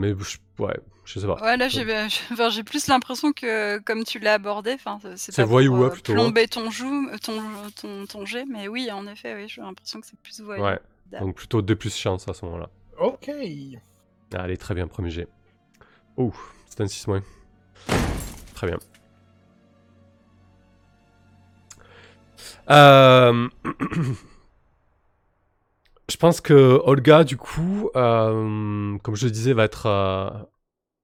Mais 0.00 0.14
ouais, 0.14 0.80
je 1.04 1.20
sais 1.20 1.26
pas. 1.26 1.34
Ouais, 1.42 1.58
là 1.58 1.68
j'ai 1.68 2.64
plus 2.64 2.86
l'impression 2.86 3.34
que, 3.34 3.78
comme 3.80 4.02
tu 4.04 4.18
l'as 4.18 4.34
abordé, 4.34 4.78
c'est 5.16 5.42
voyou 5.42 5.76
pour, 5.76 5.90
plutôt. 5.90 6.14
Plomber 6.14 6.48
ton, 6.48 6.70
joue, 6.70 7.10
ton, 7.22 7.42
ton, 7.78 8.06
ton, 8.06 8.24
jet, 8.24 8.46
mais 8.50 8.66
oui, 8.66 8.90
en 8.90 9.06
effet, 9.06 9.34
oui, 9.34 9.46
j'ai 9.46 9.60
l'impression 9.60 10.00
que 10.00 10.06
c'est 10.06 10.18
plus 10.18 10.40
voyou. 10.40 10.64
Ouais, 10.64 10.78
donc 11.20 11.36
plutôt 11.36 11.60
D 11.60 11.76
plus 11.76 11.94
chance 11.94 12.26
à 12.28 12.32
ce 12.32 12.46
moment-là. 12.46 12.70
Ok. 12.98 13.30
Allez, 14.32 14.56
très 14.56 14.74
bien, 14.74 14.86
premier 14.86 15.10
jet. 15.10 15.28
Ouh, 16.16 16.34
c'est 16.66 16.80
un 16.80 16.86
6 16.86 17.06
moins. 17.06 17.22
Très 18.54 18.68
bien. 18.68 18.78
Euh, 22.70 23.48
je 26.10 26.16
pense 26.16 26.40
que 26.40 26.80
Olga, 26.84 27.24
du 27.24 27.36
coup, 27.36 27.90
euh, 27.96 28.98
comme 28.98 29.14
je 29.16 29.26
le 29.26 29.30
disais, 29.30 29.52
va 29.52 29.64
être, 29.64 29.86
euh, 29.86 30.28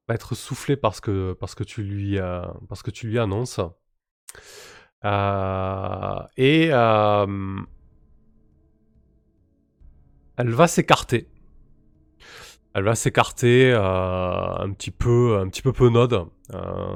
va 0.08 0.14
être 0.14 0.34
soufflée 0.34 0.76
parce 0.76 1.00
que, 1.00 1.32
parce 1.34 1.54
que, 1.54 1.64
tu, 1.64 1.82
lui, 1.82 2.18
parce 2.68 2.82
que 2.82 2.90
tu 2.90 3.06
lui 3.08 3.18
annonces. 3.18 3.60
et 6.36 6.66
elle 10.38 10.50
va 10.50 10.66
s'écarter. 10.66 11.28
Elle 12.74 12.84
va 12.84 12.94
s'écarter 12.94 13.72
un 13.72 14.70
petit 14.72 14.90
peu, 14.90 15.38
un 15.40 15.48
petit 15.48 15.62
peu 15.62 15.72
penaude, 15.72 16.26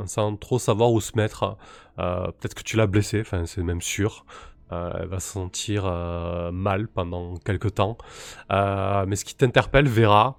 sans 0.07 0.37
trop 0.37 0.59
savoir 0.59 0.93
où 0.93 1.01
se 1.01 1.17
mettre. 1.17 1.57
Peut-être 1.97 2.55
que 2.55 2.63
tu 2.63 2.77
l'as 2.77 2.87
blessée, 2.87 3.21
enfin 3.21 3.47
c'est 3.47 3.63
même 3.63 3.81
sûr. 3.83 4.27
Euh, 4.73 4.93
elle 5.01 5.09
va 5.09 5.19
se 5.19 5.33
sentir 5.33 5.85
euh, 5.87 6.53
mal 6.53 6.89
pendant 6.89 7.37
quelques 7.39 7.75
temps. 7.75 7.99
Euh, 8.53 9.05
mais 9.07 9.17
ce 9.17 9.25
qui 9.25 9.35
t'interpelle, 9.35 9.89
Vera, 9.89 10.39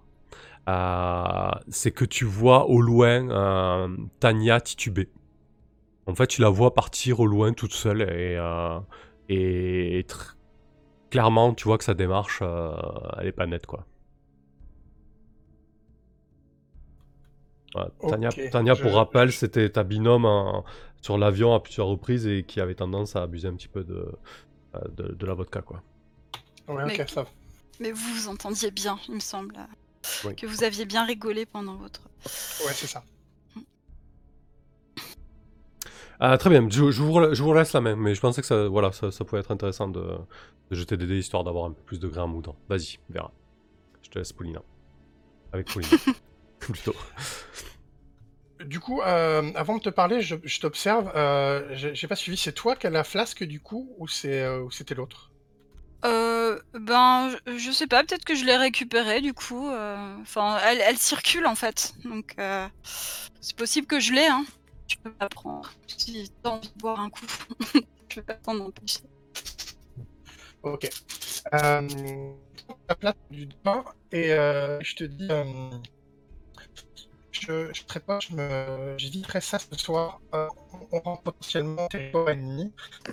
c'est 1.67 1.91
que 1.91 2.05
tu 2.05 2.23
vois 2.23 2.67
au 2.67 2.81
loin 2.81 3.89
Tania 4.19 4.61
tituber. 4.61 5.09
En 6.07 6.15
fait, 6.15 6.27
tu 6.27 6.41
la 6.41 6.49
vois 6.49 6.73
partir 6.73 7.19
au 7.19 7.27
loin 7.27 7.53
toute 7.53 7.73
seule 7.73 8.01
et, 8.01 8.39
et, 9.27 10.05
clairement, 11.09 11.53
tu 11.53 11.65
vois 11.65 11.77
que 11.77 11.83
sa 11.83 11.93
démarche, 11.93 12.41
elle 12.41 13.27
est 13.27 13.33
pas 13.33 13.47
nette, 13.47 13.65
quoi. 13.65 13.85
Tania, 18.51 18.75
pour 18.75 18.93
rappel, 18.93 19.31
c'était 19.31 19.69
ta 19.69 19.83
binôme 19.83 20.25
sur 21.01 21.17
l'avion 21.17 21.53
à 21.53 21.59
plusieurs 21.59 21.87
reprises 21.87 22.27
et 22.27 22.43
qui 22.43 22.61
avait 22.61 22.75
tendance 22.75 23.15
à 23.15 23.23
abuser 23.23 23.47
un 23.47 23.55
petit 23.55 23.67
peu 23.67 23.83
de, 23.83 24.07
euh, 24.75 24.79
de, 24.95 25.25
la 25.25 25.33
vodka, 25.33 25.61
quoi. 25.61 25.81
Ouais, 26.67 26.99
ok, 26.99 27.09
ça. 27.09 27.25
Mais 27.79 27.91
vous 27.91 28.13
vous 28.13 28.27
entendiez 28.29 28.71
bien, 28.71 28.99
il 29.07 29.15
me 29.15 29.19
semble. 29.19 29.55
Que 30.37 30.45
vous 30.45 30.63
aviez 30.63 30.85
bien 30.85 31.05
rigolé 31.05 31.45
pendant 31.45 31.75
votre. 31.75 32.01
Ouais, 32.65 32.73
c'est 32.73 32.87
ça. 32.87 33.03
Ah, 36.19 36.37
très 36.37 36.51
bien, 36.51 36.69
je, 36.69 36.91
je, 36.91 37.01
vous, 37.01 37.33
je, 37.33 37.41
vous, 37.41 37.53
laisse 37.53 37.73
la 37.73 37.81
main, 37.81 37.95
mais 37.95 38.13
je 38.13 38.21
pensais 38.21 38.41
que 38.41 38.47
ça, 38.47 38.67
voilà, 38.67 38.91
ça, 38.91 39.09
ça 39.09 39.25
pouvait 39.25 39.41
être 39.41 39.49
intéressant 39.49 39.87
de, 39.87 40.01
de, 40.69 40.75
jeter 40.75 40.95
des 40.95 41.07
dés 41.07 41.17
histoire 41.17 41.43
d'avoir 41.43 41.65
un 41.65 41.71
peu 41.71 41.81
plus 41.81 41.99
de 41.99 42.07
grain 42.07 42.25
à 42.25 42.27
moudre. 42.27 42.55
Vas-y, 42.69 42.99
verra. 43.09 43.31
Je 44.03 44.09
te 44.11 44.19
laisse 44.19 44.31
Paulina. 44.31 44.61
Avec 45.51 45.73
Paulina. 45.73 45.97
Plutôt. 46.59 46.93
Du 48.65 48.79
coup, 48.79 49.01
euh, 49.01 49.51
avant 49.55 49.77
de 49.77 49.81
te 49.81 49.89
parler, 49.89 50.21
je, 50.21 50.59
t'observe. 50.59 51.11
Euh, 51.15 51.67
j'ai 51.73 52.07
pas 52.07 52.15
suivi. 52.15 52.37
C'est 52.37 52.53
toi 52.53 52.75
qui 52.75 52.87
as 52.87 52.89
la 52.89 53.03
flasque 53.03 53.43
du 53.43 53.59
coup, 53.59 53.93
ou 53.97 54.07
c'est 54.07 54.41
euh, 54.41 54.69
c'était 54.71 54.95
l'autre? 54.95 55.31
Euh, 56.05 56.59
Ben, 56.73 57.31
je, 57.45 57.71
sais 57.71 57.87
pas. 57.87 58.03
Peut-être 58.03 58.25
que 58.25 58.35
je 58.35 58.45
l'ai 58.45 58.57
récupérée 58.57 59.21
du 59.21 59.33
coup. 59.33 59.69
Enfin, 60.21 60.57
elle, 60.65 60.97
circule 60.97 61.45
en 61.45 61.55
fait. 61.55 61.93
Donc, 62.03 62.35
c'est 63.39 63.55
possible 63.55 63.87
que 63.87 63.99
je 63.99 64.13
l'ai. 64.13 64.27
Hein. 64.27 64.45
Je 64.87 64.97
peux 64.97 65.11
pas 65.11 65.29
prendre. 65.29 65.71
Si 65.87 66.31
t'as 66.43 66.49
envie 66.49 66.67
de 66.67 66.79
boire 66.79 66.99
un 66.99 67.09
coup, 67.09 67.25
je 68.09 68.15
vais 68.15 68.21
pas 68.21 68.33
t'en 68.33 68.59
empêcher. 68.59 68.99
Ok. 70.63 70.89
la 71.51 72.95
place 72.99 73.15
du 73.31 73.47
pain 73.63 73.83
et 74.11 74.29
je 74.29 74.95
te 74.95 75.03
dis 75.03 75.27
je, 77.31 77.69
je 77.73 77.99
pas, 77.99 78.19
je 78.19 78.33
me, 78.35 78.95
j'éviterai 78.97 79.41
ça 79.41 79.59
ce 79.59 79.77
soir. 79.77 80.19
Euh, 80.33 80.47
on 80.91 80.99
rentre 80.99 81.23
potentiellement 81.23 81.87
territoire 81.87 82.29
ennemi 82.29 82.71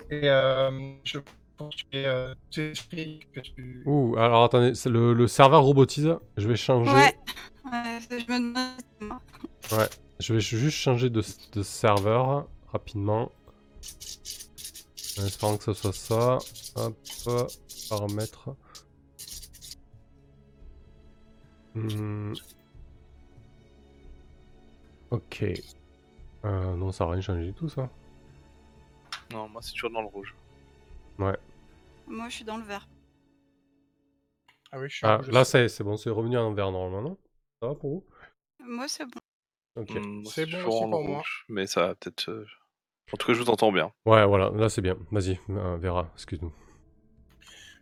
et 0.09 0.29
euh, 0.29 0.93
je 1.03 1.19
pense 1.57 1.75
que 1.75 1.97
euh, 1.97 2.33
que 2.51 3.39
tu. 3.39 3.83
Ouh, 3.85 4.15
alors 4.17 4.43
attendez, 4.43 4.75
c'est 4.75 4.89
le, 4.89 5.13
le, 5.13 5.27
serveur 5.27 5.63
robotise. 5.63 6.15
Je 6.37 6.47
vais 6.47 6.55
changer. 6.55 6.91
Ouais, 6.91 7.17
ouais 7.65 7.99
je 8.09 8.31
me 8.31 8.39
demande. 8.39 9.19
Ouais, 9.71 9.89
je 10.19 10.33
vais 10.33 10.39
juste 10.39 10.77
changer 10.77 11.09
de, 11.09 11.23
de 11.53 11.63
serveur 11.63 12.47
rapidement. 12.71 13.31
En 15.19 15.25
espérant 15.25 15.57
que 15.57 15.63
ce 15.63 15.73
soit 15.73 15.93
ça. 15.93 16.37
Hop, 16.75 16.97
paramètres. 17.89 18.49
Hmm. 21.75 22.33
Ok. 25.11 25.43
Euh, 26.45 26.75
non, 26.75 26.91
ça 26.91 27.05
n'a 27.05 27.11
rien 27.11 27.21
changé 27.21 27.45
du 27.45 27.53
tout, 27.53 27.69
ça. 27.69 27.89
Non, 29.31 29.47
moi, 29.49 29.61
c'est 29.61 29.73
toujours 29.73 29.91
dans 29.91 30.01
le 30.01 30.07
rouge. 30.07 30.35
Ouais. 31.17 31.37
Moi, 32.07 32.29
je 32.29 32.35
suis 32.35 32.45
dans 32.45 32.57
le 32.57 32.63
vert. 32.63 32.87
Ah 34.71 34.79
oui, 34.79 34.89
je 34.89 34.95
suis 34.97 35.05
ah, 35.05 35.21
Là, 35.27 35.45
c'est 35.45 35.81
bon, 35.81 35.97
c'est 35.97 36.09
revenu 36.09 36.37
en 36.37 36.53
vert 36.53 36.71
normalement, 36.71 37.09
non? 37.09 37.17
Ça 37.61 37.69
va 37.69 37.75
pour 37.75 37.89
vous? 37.89 38.05
Moi, 38.59 38.87
c'est 38.87 39.05
bon. 39.05 39.19
Ok. 39.75 39.91
Hmm, 39.91 40.23
c'est 40.25 40.45
bon 40.45 40.65
aussi 40.65 40.89
pour 40.89 41.03
moi. 41.03 41.23
Mais 41.47 41.67
ça 41.67 41.87
va 41.87 41.95
peut-être. 41.95 42.29
Euh, 42.29 42.45
en 43.13 43.17
tout 43.17 43.27
cas, 43.27 43.33
je 43.33 43.41
vous 43.41 43.49
entends 43.49 43.71
bien. 43.71 43.91
Ouais, 44.05 44.25
voilà, 44.25 44.51
là, 44.51 44.69
c'est 44.69 44.81
bien. 44.81 44.97
Vas-y, 45.11 45.39
euh, 45.49 45.77
Vera, 45.77 46.09
excuse-nous. 46.13 46.53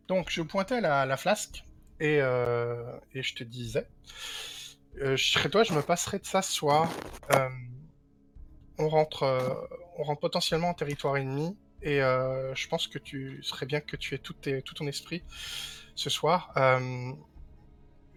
Donc, 0.07 0.29
je 0.29 0.41
pointais 0.41 0.79
la, 0.79 1.05
la 1.05 1.17
flasque 1.17 1.63
et, 1.99 2.21
euh, 2.21 2.97
et 3.13 3.21
je 3.21 3.35
te 3.35 3.43
disais 3.43 3.87
je 4.99 5.31
serais 5.31 5.49
toi, 5.49 5.63
je 5.63 5.73
me 5.73 5.81
passerai 5.81 6.19
de 6.19 6.25
ça 6.25 6.41
ce 6.41 6.51
soir. 6.51 6.89
Euh, 7.33 7.49
on 8.77 8.89
rentre, 8.89 9.23
euh, 9.23 9.53
on 9.97 10.03
rentre 10.03 10.21
potentiellement 10.21 10.69
en 10.69 10.73
territoire 10.73 11.17
ennemi 11.17 11.57
et 11.81 11.99
je 11.99 12.67
pense 12.67 12.87
que 12.87 12.97
tu 12.97 13.39
serais 13.43 13.65
bien 13.65 13.81
que 13.81 13.95
tu 13.95 14.15
aies 14.15 14.17
tout, 14.17 14.33
ton 14.33 14.87
esprit 14.87 15.23
ce 15.95 16.09
soir. 16.09 16.51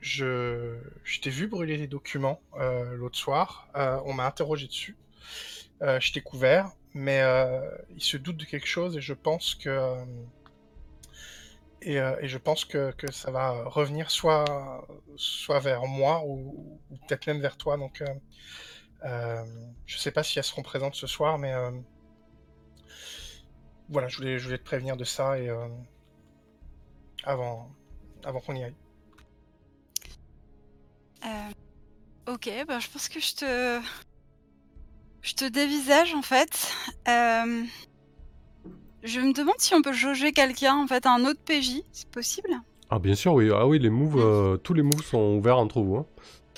je, 0.01 0.77
t'ai 1.21 1.31
vu 1.31 1.47
brûler 1.47 1.77
les 1.77 1.87
documents 1.87 2.41
l'autre 2.95 3.19
soir. 3.19 3.69
on 3.75 4.15
m'a 4.15 4.27
interrogé 4.27 4.67
dessus. 4.67 4.97
je 5.81 6.13
t'ai 6.13 6.23
couvert, 6.23 6.71
mais 6.95 7.23
il 7.95 8.03
se 8.03 8.17
doute 8.17 8.39
de 8.39 8.45
quelque 8.45 8.67
chose 8.67 8.97
et 8.97 9.03
je 9.03 9.15
pense 9.15 9.55
que 9.55 9.95
euh, 11.87 12.17
et, 12.21 12.29
je 12.29 12.39
pense 12.39 12.65
que, 12.65 12.93
que, 12.93 13.11
ça 13.11 13.31
va 13.31 13.65
revenir 13.65 14.11
soit, 14.11 14.87
soit 15.17 15.61
vers 15.61 15.87
moi 15.87 16.23
ou, 16.27 16.81
peut-être 17.09 17.27
même 17.27 17.41
vers 17.41 17.57
toi. 17.57 17.77
Donc, 17.77 18.03
euh, 18.03 18.07
euh, 19.05 19.45
je 19.87 19.99
sais 19.99 20.11
pas 20.11 20.23
si 20.23 20.39
elles 20.39 20.45
seront 20.45 20.63
présentes 20.63 20.95
ce 20.95 21.07
soir, 21.07 21.39
mais 21.39 21.53
voilà, 23.89 24.09
je 24.09 24.17
voulais, 24.19 24.39
je 24.39 24.45
voulais 24.45 24.59
te 24.59 24.65
prévenir 24.65 24.97
de 24.97 25.05
ça 25.05 25.39
et 25.39 25.51
avant, 27.25 27.71
avant 28.25 28.41
qu'on 28.41 28.55
y 28.55 28.65
aille. 28.65 28.77
ok, 32.27 32.51
bah, 32.69 32.79
je 32.79 32.89
pense 32.89 33.09
que 33.09 33.21
je 33.21 33.35
te, 33.35 33.81
je 35.23 35.35
te 35.35 35.45
dévisage 35.47 36.15
en 36.15 36.23
fait. 36.23 36.73
Je 39.03 39.21
me 39.21 39.33
demande 39.33 39.55
si 39.59 39.75
on 39.75 39.83
peut 39.83 39.93
jauger 39.93 40.33
quelqu'un, 40.33 40.77
en 40.77 40.87
fait, 40.87 41.07
un 41.07 41.25
autre 41.25 41.41
PJ, 41.45 41.83
c'est 41.93 42.09
possible? 42.09 42.51
Ah 42.91 42.99
bien 42.99 43.15
sûr, 43.15 43.35
oui. 43.35 43.51
Ah 43.55 43.67
oui, 43.67 43.79
les 43.79 43.89
moves, 43.89 44.19
euh, 44.19 44.57
tous 44.57 44.75
les 44.75 44.83
moves 44.83 45.05
sont 45.05 45.37
ouverts 45.37 45.59
entre 45.59 45.81
vous. 45.81 45.97
Hein. 45.97 46.07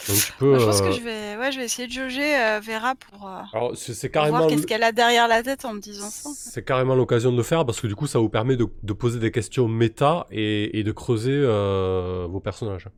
Donc 0.09 0.17
tu 0.17 0.33
peux. 0.39 0.53
Bah, 0.53 0.59
je 0.59 0.65
pense 0.65 0.81
que 0.81 0.87
euh, 0.87 0.93
je 0.93 1.01
vais, 1.03 1.37
ouais, 1.37 1.53
je 1.53 1.59
vais 1.59 1.67
essayer 1.67 1.87
de 1.87 1.93
jauger 1.93 2.35
euh, 2.37 2.61
Vera 2.61 2.95
pour, 2.95 3.29
Alors 3.29 3.77
c'est 3.77 4.11
carrément. 4.11 4.39
voir 4.39 4.49
qu'est-ce 4.49 4.67
qu'elle 4.67 4.83
a 4.83 4.91
derrière 4.91 5.29
la 5.29 5.43
tête 5.43 5.67
en 5.67 5.75
me 5.75 5.81
disant 5.81 6.09
ça. 6.09 6.31
C'est 6.35 6.65
carrément 6.65 6.95
l'occasion 6.95 7.31
de 7.31 7.37
le 7.37 7.43
faire 7.43 7.67
parce 7.67 7.81
que 7.81 7.87
du 7.87 7.95
coup 7.95 8.07
ça 8.07 8.19
vous 8.19 8.31
permet 8.31 8.57
de, 8.57 8.65
poser 8.65 9.21
des 9.21 9.31
questions 9.31 9.69
méta 9.69 10.27
et, 10.31 10.83
de 10.83 10.93
creuser 10.93 11.45
vos 12.27 12.41
personnages. 12.41 12.89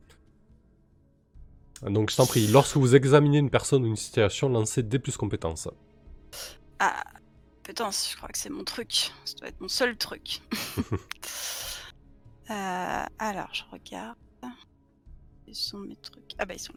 Donc 1.85 2.09
je 2.09 2.15
t'en 2.15 2.25
prie, 2.25 2.47
lorsque 2.47 2.77
vous 2.77 2.95
examinez 2.95 3.37
une 3.37 3.49
personne 3.49 3.83
ou 3.83 3.87
une 3.87 3.97
situation, 3.97 4.47
lancez 4.47 4.81
des 4.81 4.97
plus 4.97 5.17
compétences. 5.17 5.67
Ah, 6.79 7.03
Je 7.67 8.15
crois 8.15 8.29
que 8.29 8.37
c'est 8.37 8.49
mon 8.49 8.63
truc. 8.63 9.11
Ça 9.25 9.35
doit 9.35 9.49
être 9.49 9.59
mon 9.59 9.67
seul 9.67 9.97
truc. 9.97 10.41
alors, 12.47 13.53
je 13.53 13.63
regarde. 13.71 14.17
Ils 15.47 15.55
sont 15.55 15.79
mes 15.79 15.95
trucs. 15.95 16.33
Ah 16.37 16.45
bah 16.45 16.53
ils 16.55 16.59
sont 16.59 16.73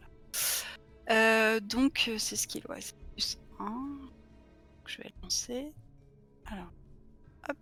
là. 1.07 1.59
donc 1.59 2.09
c'est 2.17 2.35
ce 2.35 2.47
qu'il 2.47 2.65
ouais, 2.67 2.79
plus 3.13 3.37
1. 3.59 3.97
Je 4.85 4.97
vais 4.97 5.13
lancer. 5.23 5.73
Alors, 6.45 6.71
hop. 7.49 7.57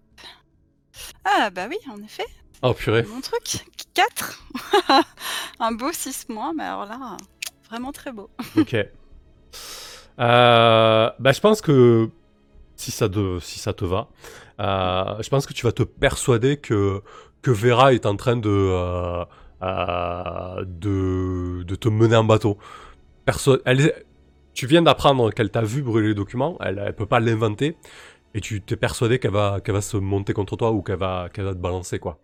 Ah 1.26 1.50
bah 1.50 1.68
oui, 1.70 1.78
en 1.90 2.02
effet. 2.04 2.26
Oh 2.62 2.74
purée. 2.74 3.04
Mon 3.04 3.22
truc. 3.22 3.66
4. 3.94 4.44
Un 5.60 5.72
beau 5.72 5.92
6 5.92 6.30
mois, 6.30 6.54
mais 6.54 6.64
alors 6.64 6.86
là, 6.86 7.18
vraiment 7.70 7.92
très 7.92 8.12
beau. 8.12 8.30
ok. 8.56 8.76
Euh, 10.20 11.12
bah, 11.20 11.32
je 11.32 11.40
pense 11.40 11.62
que 11.62 12.10
si 12.78 12.92
ça, 12.92 13.10
te, 13.10 13.40
si 13.40 13.60
ça 13.60 13.74
te 13.74 13.84
va, 13.86 14.10
euh, 14.60 15.22
je 15.22 15.30
pense 15.30 15.46
que 15.46 15.54
tu 15.54 15.66
vas 15.66 15.72
te 15.72 15.84
persuader 15.84 16.58
que, 16.58 17.02
que 17.42 17.52
Vera 17.52 17.94
est 17.94 18.06
en 18.06 18.16
train 18.16 18.38
de, 18.38 18.50
euh, 18.50 19.26
de, 20.66 21.64
de, 21.64 21.76
te 21.76 21.90
mener 21.90 22.16
en 22.16 22.24
bateau. 22.24 22.58
Perso 23.26 23.58
elle, 23.66 23.94
tu 24.54 24.68
viens 24.68 24.82
d'apprendre 24.82 25.32
qu'elle 25.32 25.52
t'a 25.52 25.64
vu 25.64 25.82
brûler 25.82 26.10
les 26.10 26.16
documents, 26.16 26.58
elle 26.62 26.76
ne 26.76 26.92
peut 26.92 27.06
pas 27.06 27.20
l'inventer, 27.20 27.76
et 28.34 28.42
tu 28.42 28.62
t'es 28.62 28.78
persuadé 28.78 29.20
qu'elle 29.20 29.32
va, 29.32 29.60
qu'elle 29.60 29.76
va 29.76 29.82
se 29.82 29.98
monter 29.98 30.34
contre 30.34 30.56
toi 30.56 30.72
ou 30.72 30.82
qu'elle 30.82 30.98
va, 30.98 31.30
qu'elle 31.34 31.46
va 31.46 31.54
te 31.54 31.60
balancer, 31.60 32.00
quoi. 32.00 32.20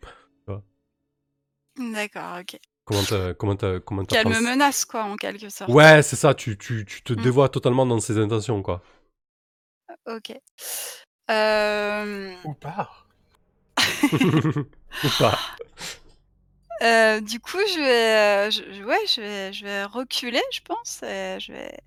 D'accord, 1.78 2.40
ok. 2.42 2.60
Comment 2.86 3.02
comment 3.38 3.56
comment 3.84 4.04
Qu'elle 4.04 4.28
me 4.28 4.42
menace, 4.42 4.86
quoi, 4.86 5.06
en 5.06 5.16
quelque 5.16 5.50
sorte. 5.50 5.72
Ouais, 5.72 6.04
c'est 6.04 6.16
ça, 6.18 6.34
tu, 6.34 6.58
tu, 6.58 6.86
tu 6.86 7.02
te 7.02 7.14
mmh. 7.14 7.22
dévoies 7.24 7.50
totalement 7.50 7.86
dans 7.86 8.00
ses 8.00 8.18
intentions, 8.18 8.62
quoi. 8.62 8.84
Ok. 10.06 10.32
Ou 11.30 12.54
pas. 12.54 12.90
Ou 15.04 15.10
pas. 15.20 15.40
du 17.22 17.40
coup, 17.40 17.58
je 17.58 17.80
vais, 17.80 18.52
je, 18.52 18.84
ouais, 18.84 19.00
je 19.08 19.22
vais, 19.22 19.54
je 19.54 19.64
vais 19.64 19.84
reculer, 19.86 20.42
je 20.52 20.62
pense. 20.62 21.02
Et 21.04 21.38
je 21.40 21.54
vais, 21.54 21.78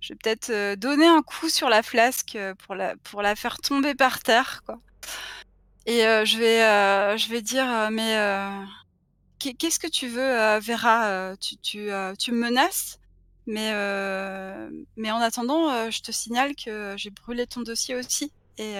je 0.00 0.12
vais 0.12 0.18
peut-être 0.22 0.74
donner 0.76 1.06
un 1.06 1.22
coup 1.22 1.48
sur 1.48 1.68
la 1.68 1.82
flasque 1.82 2.38
pour 2.64 2.74
la, 2.74 2.96
pour 2.96 3.22
la 3.22 3.36
faire 3.36 3.58
tomber 3.58 3.94
par 3.94 4.20
terre, 4.20 4.62
quoi. 4.64 4.78
Et 5.86 6.00
je 6.00 6.38
vais, 6.38 7.18
je 7.18 7.28
vais 7.28 7.42
dire, 7.42 7.90
mais 7.90 8.16
qu'est-ce 9.38 9.78
que 9.78 9.88
tu 9.88 10.08
veux, 10.08 10.58
Vera 10.60 11.36
tu, 11.40 11.56
tu, 11.58 11.90
tu, 12.18 12.32
me 12.32 12.38
menaces, 12.38 12.98
mais, 13.46 13.72
mais 14.96 15.10
en 15.10 15.20
attendant, 15.20 15.90
je 15.90 16.00
te 16.02 16.12
signale 16.12 16.54
que 16.54 16.94
j'ai 16.96 17.10
brûlé 17.10 17.46
ton 17.46 17.62
dossier 17.62 17.94
aussi. 17.94 18.32
Et, 18.56 18.74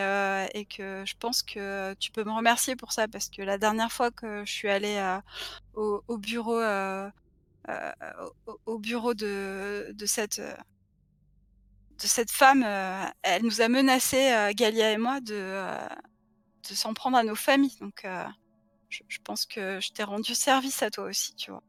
et, 0.54 0.66
que 0.66 1.02
je 1.04 1.14
pense 1.18 1.42
que 1.42 1.94
tu 1.94 2.12
peux 2.12 2.22
me 2.22 2.30
remercier 2.30 2.76
pour 2.76 2.92
ça 2.92 3.08
parce 3.08 3.28
que 3.28 3.42
la 3.42 3.58
dernière 3.58 3.90
fois 3.90 4.12
que 4.12 4.44
je 4.44 4.52
suis 4.52 4.68
allée 4.68 5.18
au, 5.74 6.00
au, 6.06 6.16
bureau 6.16 6.60
au, 8.66 8.78
bureau 8.78 9.14
de, 9.14 9.92
de 9.92 10.06
cette 10.06 10.40
de 10.40 12.06
cette 12.06 12.30
femme, 12.30 12.64
elle 13.22 13.42
nous 13.42 13.60
a 13.60 13.68
menacé 13.68 14.52
Galia 14.54 14.92
et 14.92 14.98
moi 14.98 15.20
de 15.20 15.66
de 16.70 16.74
s'en 16.74 16.94
prendre 16.94 17.16
à 17.16 17.24
nos 17.24 17.34
familles. 17.34 17.76
Donc 17.80 18.06
je, 19.08 19.18
pense 19.22 19.46
que 19.46 19.80
je 19.80 19.90
t'ai 19.92 20.04
rendu 20.04 20.34
service 20.34 20.82
à 20.82 20.90
toi 20.90 21.04
aussi, 21.04 21.34
tu 21.34 21.50
vois. 21.50 21.62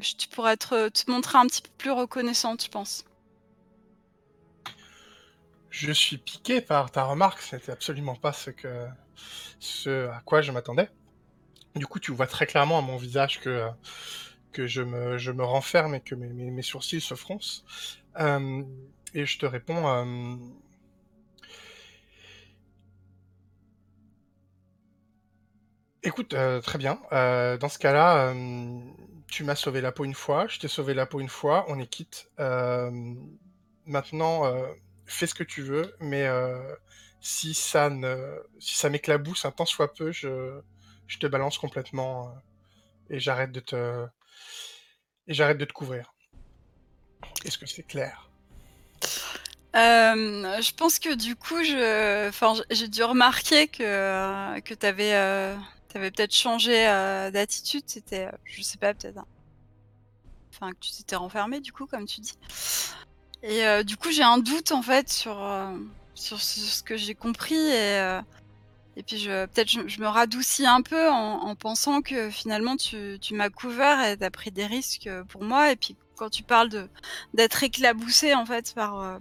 Tu 0.00 0.28
pourrais 0.28 0.56
te 0.56 1.10
montrer 1.10 1.38
un 1.38 1.46
petit 1.46 1.62
peu 1.62 1.70
plus 1.78 1.90
reconnaissante, 1.90 2.64
je 2.64 2.68
pense. 2.68 3.04
Je 5.78 5.92
suis 5.92 6.16
piqué 6.16 6.62
par 6.62 6.90
ta 6.90 7.04
remarque, 7.04 7.42
c'était 7.42 7.70
absolument 7.70 8.14
pas 8.14 8.32
ce, 8.32 10.08
à 10.08 10.20
quoi 10.24 10.40
je 10.40 10.50
m'attendais. 10.50 10.88
Du 11.74 11.86
coup, 11.86 12.00
tu 12.00 12.12
vois 12.12 12.26
très 12.26 12.46
clairement 12.46 12.78
à 12.78 12.80
mon 12.80 12.96
visage 12.96 13.40
que, 13.40 13.68
je, 14.54 14.80
me, 14.80 15.44
renferme 15.44 15.94
et 15.94 16.00
que 16.00 16.14
mes, 16.14 16.62
sourcils 16.62 17.02
se 17.02 17.14
froncent. 17.14 17.62
Euh, 18.18 18.62
et 19.12 19.26
je 19.26 19.38
te 19.38 19.44
réponds, 19.44 19.86
euh, 19.86 20.36
Écoute, 26.02 26.32
euh, 26.32 26.62
très 26.62 26.78
bien. 26.78 26.98
Dans 27.10 27.68
ce 27.68 27.78
cas-là, 27.78 28.32
tu 29.28 29.44
m'as 29.44 29.56
sauvé 29.56 29.80
la 29.80 29.92
peau 29.92 30.04
une 30.04 30.14
fois, 30.14 30.46
je 30.46 30.58
t'ai 30.58 30.68
sauvé 30.68 30.94
la 30.94 31.06
peau 31.06 31.20
une 31.20 31.28
fois, 31.28 31.64
on 31.68 31.78
est 31.78 31.86
quitte. 31.86 32.30
maintenant, 33.86 34.52
fais 35.06 35.26
ce 35.26 35.34
que 35.34 35.44
tu 35.44 35.62
veux, 35.62 35.94
mais 36.00 36.28
si 37.20 37.54
ça 37.54 37.90
ne, 37.90 38.38
m'éclabousse 38.88 39.44
un 39.44 39.50
tant 39.50 39.66
soit 39.66 39.92
peu, 39.94 40.12
je, 40.12 40.60
je 41.06 41.18
te 41.18 41.26
balance 41.26 41.58
complètement 41.58 42.34
et 43.10 43.18
j'arrête 43.20 43.52
de 43.52 43.60
te, 43.60 44.06
et 45.26 45.34
j'arrête 45.34 45.58
de 45.58 45.64
te 45.64 45.72
couvrir. 45.72 46.14
Est-ce 47.44 47.58
que 47.58 47.66
c'est 47.66 47.82
clair? 47.82 48.30
je 49.74 50.72
pense 50.72 50.98
que 50.98 51.14
du 51.14 51.36
coup, 51.36 51.62
je, 51.62 52.28
enfin, 52.28 52.54
j'ai 52.70 52.88
dû 52.88 53.02
remarquer 53.02 53.68
que 53.68 54.58
que 54.60 54.72
tu 54.72 54.86
tu 56.00 56.10
peut-être 56.10 56.34
changé 56.34 56.88
euh, 56.88 57.30
d'attitude, 57.30 57.84
c'était, 57.86 58.26
euh, 58.26 58.36
je 58.44 58.62
sais 58.62 58.78
pas, 58.78 58.94
peut-être. 58.94 59.24
Enfin, 60.52 60.72
que 60.72 60.78
tu 60.80 60.92
t'étais 60.92 61.16
renfermé, 61.16 61.60
du 61.60 61.72
coup, 61.72 61.86
comme 61.86 62.06
tu 62.06 62.20
dis. 62.20 62.38
Et 63.42 63.66
euh, 63.66 63.82
du 63.82 63.96
coup, 63.96 64.10
j'ai 64.10 64.22
un 64.22 64.38
doute, 64.38 64.72
en 64.72 64.82
fait, 64.82 65.10
sur, 65.10 65.38
sur, 66.14 66.40
ce 66.40 66.82
que 66.82 66.96
j'ai 66.96 67.14
compris. 67.14 67.54
Et, 67.54 68.20
et 68.96 69.02
puis, 69.02 69.18
je, 69.18 69.46
peut-être, 69.46 69.68
je, 69.68 70.00
me 70.00 70.06
radoucis 70.06 70.66
un 70.66 70.80
peu 70.80 71.10
en, 71.10 71.54
pensant 71.54 72.00
que 72.00 72.30
finalement, 72.30 72.76
tu, 72.76 73.18
tu 73.20 73.34
m'as 73.34 73.50
couvert 73.50 74.02
et 74.02 74.16
t'as 74.16 74.30
pris 74.30 74.50
des 74.50 74.66
risques 74.66 75.10
pour 75.28 75.42
moi. 75.42 75.72
Et 75.72 75.76
puis, 75.76 75.94
quand 76.16 76.30
tu 76.30 76.42
parles 76.42 76.70
de, 76.70 76.88
d'être 77.34 77.62
éclaboussé, 77.62 78.34
en 78.34 78.46
fait, 78.46 78.72
par, 78.74 79.20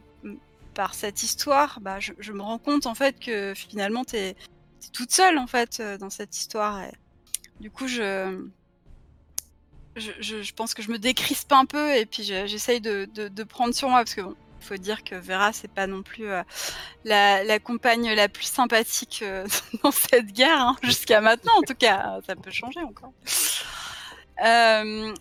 par 0.73 0.93
cette 0.93 1.21
histoire, 1.21 1.79
bah, 1.81 1.99
je, 1.99 2.13
je, 2.19 2.31
me 2.31 2.41
rends 2.41 2.59
compte, 2.59 2.85
en 2.85 2.95
fait, 2.95 3.19
que 3.19 3.53
finalement, 3.53 4.05
t'es 4.05 4.37
toute 4.91 5.11
seule 5.11 5.37
en 5.37 5.47
fait 5.47 5.79
euh, 5.79 5.97
dans 5.97 6.09
cette 6.09 6.35
histoire. 6.37 6.81
Du 7.59 7.71
coup, 7.71 7.87
je, 7.87 8.47
je, 9.95 10.53
pense 10.53 10.73
que 10.73 10.81
je 10.81 10.91
me 10.91 10.99
décrispe 10.99 11.51
un 11.51 11.65
peu 11.65 11.95
et 11.95 12.05
puis 12.05 12.23
j'essaye 12.23 12.81
de, 12.81 13.05
de, 13.05 13.43
prendre 13.43 13.73
sur 13.73 13.89
moi 13.89 13.99
parce 13.99 14.13
que 14.13 14.21
bon, 14.21 14.35
faut 14.59 14.75
dire 14.75 15.03
que 15.03 15.15
Vera 15.15 15.53
c'est 15.53 15.71
pas 15.71 15.87
non 15.87 16.01
plus 16.03 16.27
euh, 16.27 16.43
la, 17.05 17.59
compagne 17.59 18.13
la 18.13 18.27
plus 18.27 18.45
sympathique 18.45 19.19
euh, 19.21 19.47
dans 19.83 19.91
cette 19.91 20.33
guerre 20.33 20.59
hein, 20.59 20.75
jusqu'à 20.83 21.21
maintenant 21.21 21.53
en 21.57 21.61
tout 21.61 21.75
cas 21.75 22.19
ça 22.27 22.35
peut 22.35 22.51
changer 22.51 22.81
encore 22.81 23.13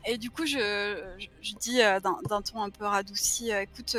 et 0.06 0.18
du 0.18 0.30
coup 0.30 0.44
je, 0.44 0.98
je, 1.40 1.54
dis 1.54 1.78
d'un 1.78 2.42
ton 2.42 2.62
un 2.62 2.70
peu 2.70 2.84
radouci 2.84 3.50
écoute 3.52 3.96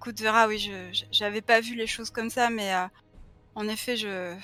écoute 0.00 0.20
Vera 0.20 0.48
oui 0.48 0.70
j'avais 1.10 1.40
pas 1.40 1.60
vu 1.60 1.76
les 1.76 1.86
choses 1.86 2.10
comme 2.10 2.28
ça 2.28 2.50
mais 2.50 2.74
en 3.58 3.66
effet, 3.66 3.96
je, 3.96 4.36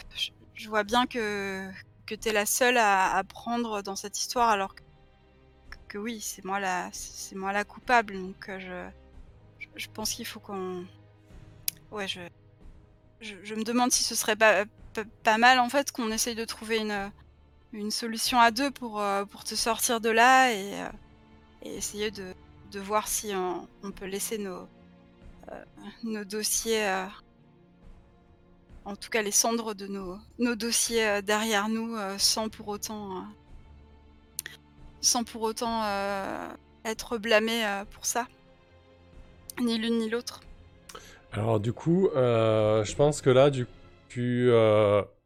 vois 0.66 0.82
bien 0.82 1.06
que, 1.06 1.70
tu 2.04 2.28
es 2.28 2.32
la 2.32 2.46
seule 2.46 2.76
à, 2.78 3.22
prendre 3.28 3.80
dans 3.80 3.94
cette 3.94 4.18
histoire, 4.18 4.48
alors 4.48 4.74
que, 5.88 5.98
oui, 5.98 6.20
c'est 6.20 6.44
moi, 6.44 6.58
la, 6.58 7.64
coupable. 7.64 8.14
Donc, 8.14 8.48
euh, 8.48 8.90
je, 9.76 9.86
pense 9.94 10.14
qu'il 10.14 10.26
faut 10.26 10.40
qu'on. 10.40 10.84
Ouais, 11.92 12.08
je, 12.08 12.22
je, 13.20 13.54
me 13.54 13.62
demande 13.62 13.92
si 13.92 14.02
ce 14.02 14.16
serait 14.16 14.34
pas, 14.34 14.64
pas, 15.22 15.38
mal, 15.38 15.60
en 15.60 15.68
fait, 15.68 15.92
qu'on 15.92 16.10
essaye 16.10 16.34
de 16.34 16.44
trouver 16.44 16.84
une, 17.72 17.90
solution 17.92 18.40
à 18.40 18.50
deux 18.50 18.72
pour, 18.72 19.00
euh, 19.00 19.24
pour 19.26 19.44
te 19.44 19.54
sortir 19.54 20.00
de 20.00 20.10
là 20.10 20.50
et, 20.50 20.80
euh, 20.82 20.88
essayer 21.62 22.10
de, 22.10 22.34
voir 22.80 23.06
si 23.06 23.32
on, 23.32 23.68
on 23.84 23.92
peut 23.92 24.06
laisser 24.06 24.38
nos, 24.38 24.68
nos 26.02 26.24
dossiers 26.24 27.06
en 28.84 28.96
tout 28.96 29.10
cas 29.10 29.22
les 29.22 29.30
cendres 29.30 29.74
de 29.74 29.86
nos, 29.86 30.18
dossiers 30.56 31.06
euh, 31.06 31.22
derrière 31.22 31.68
nous 31.68 31.96
euh, 31.96 32.16
sans 32.18 32.48
pour 32.48 32.68
autant, 32.68 33.24
euh, 35.84 36.48
être 36.84 37.18
blâmés 37.18 37.64
pour 37.92 38.06
ça. 38.06 38.26
Ni 39.60 39.78
l'une 39.78 39.98
ni 39.98 40.10
l'autre. 40.10 40.40
Alors 41.32 41.60
du 41.60 41.72
coup, 41.72 42.10
je 42.14 42.94
pense 42.94 43.20
que 43.20 43.30
là, 43.30 43.50
du, 43.50 43.66
tu... 44.08 44.50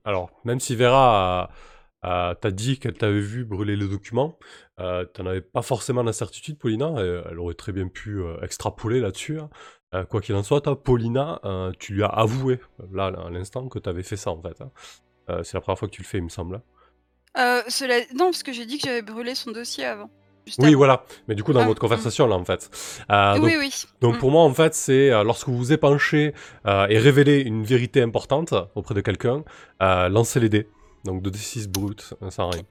alors, 0.04 0.30
même 0.44 0.60
si 0.60 0.76
Vera 0.76 1.50
t'a 2.02 2.50
dit 2.50 2.78
qu'elle 2.78 2.94
t'avait 2.94 3.20
vu 3.20 3.44
brûler 3.44 3.76
le 3.76 3.88
document, 3.88 4.38
tu 4.78 4.84
n'en 4.84 5.26
avais 5.26 5.40
pas 5.40 5.62
forcément 5.62 6.02
la 6.02 6.12
certitude, 6.12 6.58
Paulina, 6.58 6.94
elle 6.98 7.38
aurait 7.38 7.54
très 7.54 7.72
bien 7.72 7.88
pu 7.88 8.22
extrapoler 8.42 9.00
là-dessus. 9.00 9.40
Hein. 9.40 9.50
Euh, 9.94 10.04
quoi 10.04 10.20
qu'il 10.20 10.34
en 10.34 10.42
soit, 10.42 10.60
toi, 10.60 10.82
Paulina, 10.82 11.40
euh, 11.44 11.72
tu 11.78 11.94
lui 11.94 12.02
as 12.02 12.08
avoué, 12.08 12.60
là, 12.92 13.06
à 13.06 13.30
l'instant, 13.30 13.68
que 13.68 13.78
tu 13.78 13.88
avais 13.88 14.02
fait 14.02 14.16
ça, 14.16 14.30
en 14.30 14.42
fait. 14.42 14.60
Hein. 14.60 14.70
Euh, 15.30 15.42
c'est 15.42 15.54
la 15.54 15.60
première 15.60 15.78
fois 15.78 15.88
que 15.88 15.94
tu 15.94 16.02
le 16.02 16.06
fais, 16.06 16.18
il 16.18 16.24
me 16.24 16.28
semble. 16.28 16.60
Cela... 17.34 18.00
Non, 18.14 18.26
parce 18.26 18.42
que 18.42 18.52
j'ai 18.52 18.66
dit 18.66 18.78
que 18.78 18.86
j'avais 18.86 19.02
brûlé 19.02 19.34
son 19.34 19.52
dossier 19.52 19.84
avant. 19.84 20.10
Oui, 20.58 20.74
voilà. 20.74 21.04
Mais 21.26 21.34
du 21.34 21.44
coup, 21.44 21.52
dans 21.52 21.60
ah, 21.60 21.66
votre 21.66 21.80
conversation, 21.80 22.26
là, 22.26 22.36
en 22.36 22.44
fait. 22.44 22.70
donc, 23.08 23.42
oui, 23.42 23.56
oui. 23.58 23.84
Donc, 24.00 24.16
mm. 24.16 24.18
pour 24.18 24.30
moi, 24.30 24.42
en 24.42 24.52
fait, 24.52 24.74
c'est 24.74 25.10
lorsque 25.22 25.48
vous 25.48 25.56
vous 25.56 25.72
épanchez 25.72 26.34
et 26.66 26.98
révélez 26.98 27.40
une 27.40 27.64
vérité 27.64 28.02
importante 28.02 28.54
auprès 28.74 28.94
de 28.94 29.00
quelqu'un, 29.00 29.44
lancez 29.80 30.40
les 30.40 30.48
dés. 30.48 30.68
Donc 31.04 31.22
2d6 31.22 31.68
brut, 31.68 32.14
sans 32.30 32.50
rien. 32.50 32.62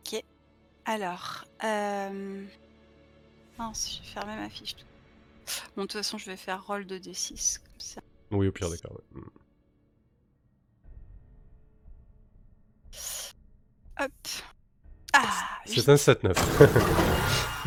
Ok. 0.00 0.22
Alors. 0.84 1.44
Euh... 1.64 2.44
Mince, 3.58 4.00
j'ai 4.02 4.12
fermé 4.12 4.36
ma 4.36 4.48
fiche. 4.48 4.76
Bon, 5.76 5.82
de 5.82 5.86
toute 5.86 5.92
façon, 5.92 6.18
je 6.18 6.26
vais 6.26 6.36
faire 6.36 6.64
roll 6.66 6.86
de 6.86 6.98
D6 6.98 7.58
comme 7.58 7.80
ça. 7.80 8.00
Oui, 8.30 8.48
au 8.48 8.52
pire 8.52 8.70
des 8.70 8.78
cas, 8.78 8.88
ouais. 8.90 9.22
Hop. 14.00 14.12
C'est 15.68 15.88
un 15.88 15.96
7-9. 15.96 16.34